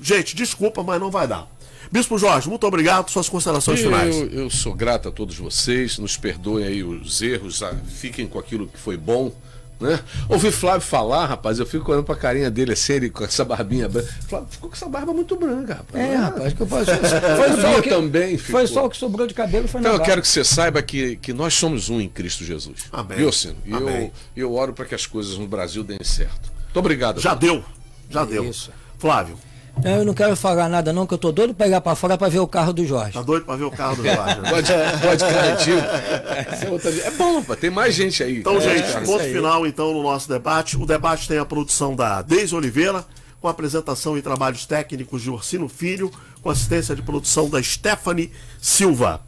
Gente, 0.00 0.34
desculpa, 0.34 0.82
mas 0.82 1.00
não 1.00 1.10
vai 1.10 1.26
dar. 1.28 1.48
Bispo 1.90 2.16
Jorge, 2.16 2.48
muito 2.48 2.66
obrigado. 2.66 3.10
Suas 3.10 3.28
considerações 3.28 3.80
finais. 3.80 4.16
Eu, 4.16 4.30
eu 4.30 4.50
sou 4.50 4.74
grato 4.74 5.08
a 5.08 5.12
todos 5.12 5.36
vocês, 5.36 5.98
nos 5.98 6.16
perdoem 6.16 6.64
aí 6.64 6.82
os 6.82 7.20
erros, 7.20 7.62
ah, 7.62 7.74
fiquem 7.86 8.26
com 8.26 8.38
aquilo 8.38 8.66
que 8.66 8.78
foi 8.78 8.96
bom. 8.96 9.32
Né? 9.82 10.00
Ouvi 10.28 10.50
Flávio 10.52 10.80
falar, 10.80 11.26
rapaz, 11.26 11.58
eu 11.58 11.66
fico 11.66 11.90
olhando 11.92 12.04
pra 12.04 12.14
carinha 12.16 12.50
dele 12.50 12.72
assim, 12.72 12.92
ele 12.94 13.10
com 13.10 13.24
essa 13.24 13.44
barbinha 13.44 13.88
branca. 13.88 14.08
Flávio 14.28 14.48
ficou 14.50 14.70
com 14.70 14.76
essa 14.76 14.88
barba 14.88 15.12
muito 15.12 15.36
branca, 15.36 15.74
rapaz. 15.74 16.04
É, 16.04 16.16
Ah, 16.16 16.20
rapaz, 16.26 16.52
que 16.52 16.60
eu 16.60 16.66
posso. 16.66 16.86
Foi 16.86 17.50
só, 17.60 17.78
o 17.78 17.82
que, 17.82 17.88
também 17.90 18.38
foi 18.38 18.66
ficou. 18.66 18.82
só 18.82 18.86
o 18.86 18.90
que 18.90 18.96
sobrou 18.96 19.26
de 19.26 19.34
cabelo, 19.34 19.66
foi 19.68 19.80
Então 19.80 19.90
na 19.92 19.96
eu 19.96 19.98
barba. 19.98 20.10
quero 20.10 20.22
que 20.22 20.28
você 20.28 20.44
saiba 20.44 20.80
que, 20.82 21.16
que 21.16 21.32
nós 21.32 21.54
somos 21.54 21.88
um 21.90 22.00
em 22.00 22.08
Cristo 22.08 22.44
Jesus. 22.44 22.84
Amém. 22.92 23.18
Viu, 23.18 23.32
Cino? 23.32 23.56
E 23.66 23.72
eu, 23.72 24.12
eu 24.36 24.54
oro 24.54 24.72
para 24.72 24.84
que 24.84 24.94
as 24.94 25.04
coisas 25.06 25.36
no 25.36 25.46
Brasil 25.48 25.82
deem 25.82 25.98
certo. 26.04 26.50
Muito 26.64 26.78
obrigado. 26.78 27.20
Já 27.20 27.34
deu. 27.34 27.62
Já 28.08 28.24
deu. 28.24 28.44
Isso. 28.48 28.70
Flávio, 28.98 29.36
Não, 29.82 29.90
eu 29.96 30.04
não 30.04 30.14
quero 30.14 30.36
falar 30.36 30.68
nada 30.68 30.92
não, 30.92 31.06
que 31.06 31.14
eu 31.14 31.18
tô 31.18 31.32
doido 31.32 31.54
pra 31.54 31.64
pegar 31.66 31.80
pra 31.80 31.94
fora 31.94 32.16
pra 32.18 32.28
ver 32.28 32.38
o 32.38 32.46
carro 32.46 32.72
do 32.72 32.84
Jorge. 32.86 33.12
tá 33.14 33.22
doido 33.22 33.44
pra 33.44 33.56
ver 33.56 33.64
o 33.64 33.70
carro 33.70 33.96
do 33.96 34.02
Jorge? 34.06 34.40
né? 34.40 34.50
Pode, 34.50 34.72
pode 35.00 35.24
garantir. 35.32 35.72
É 35.72 37.06
É 37.06 37.10
bom, 37.12 37.42
pá, 37.42 37.56
tem 37.56 37.70
mais 37.70 37.94
gente 37.94 38.22
aí. 38.22 38.38
Então, 38.38 38.56
É, 38.56 38.60
gente, 38.60 38.92
cara. 38.92 39.04
ponto 39.04 39.24
final 39.24 39.66
então 39.66 39.92
no 39.92 40.02
nosso 40.02 40.28
debate. 40.28 40.76
O 40.76 40.86
debate 40.86 41.26
tem 41.26 41.38
a 41.38 41.44
produção 41.44 41.96
da 41.96 42.22
Deise 42.22 42.54
Oliveira, 42.54 43.04
com 43.40 43.48
apresentação 43.48 44.16
e 44.16 44.22
trabalhos 44.22 44.66
técnicos 44.66 45.20
de 45.22 45.30
Ursino 45.30 45.68
Filho, 45.68 46.12
com 46.40 46.50
assistência 46.50 46.94
de 46.94 47.02
produção 47.02 47.48
da 47.50 47.60
Stephanie 47.62 48.30
Silva. 48.60 49.20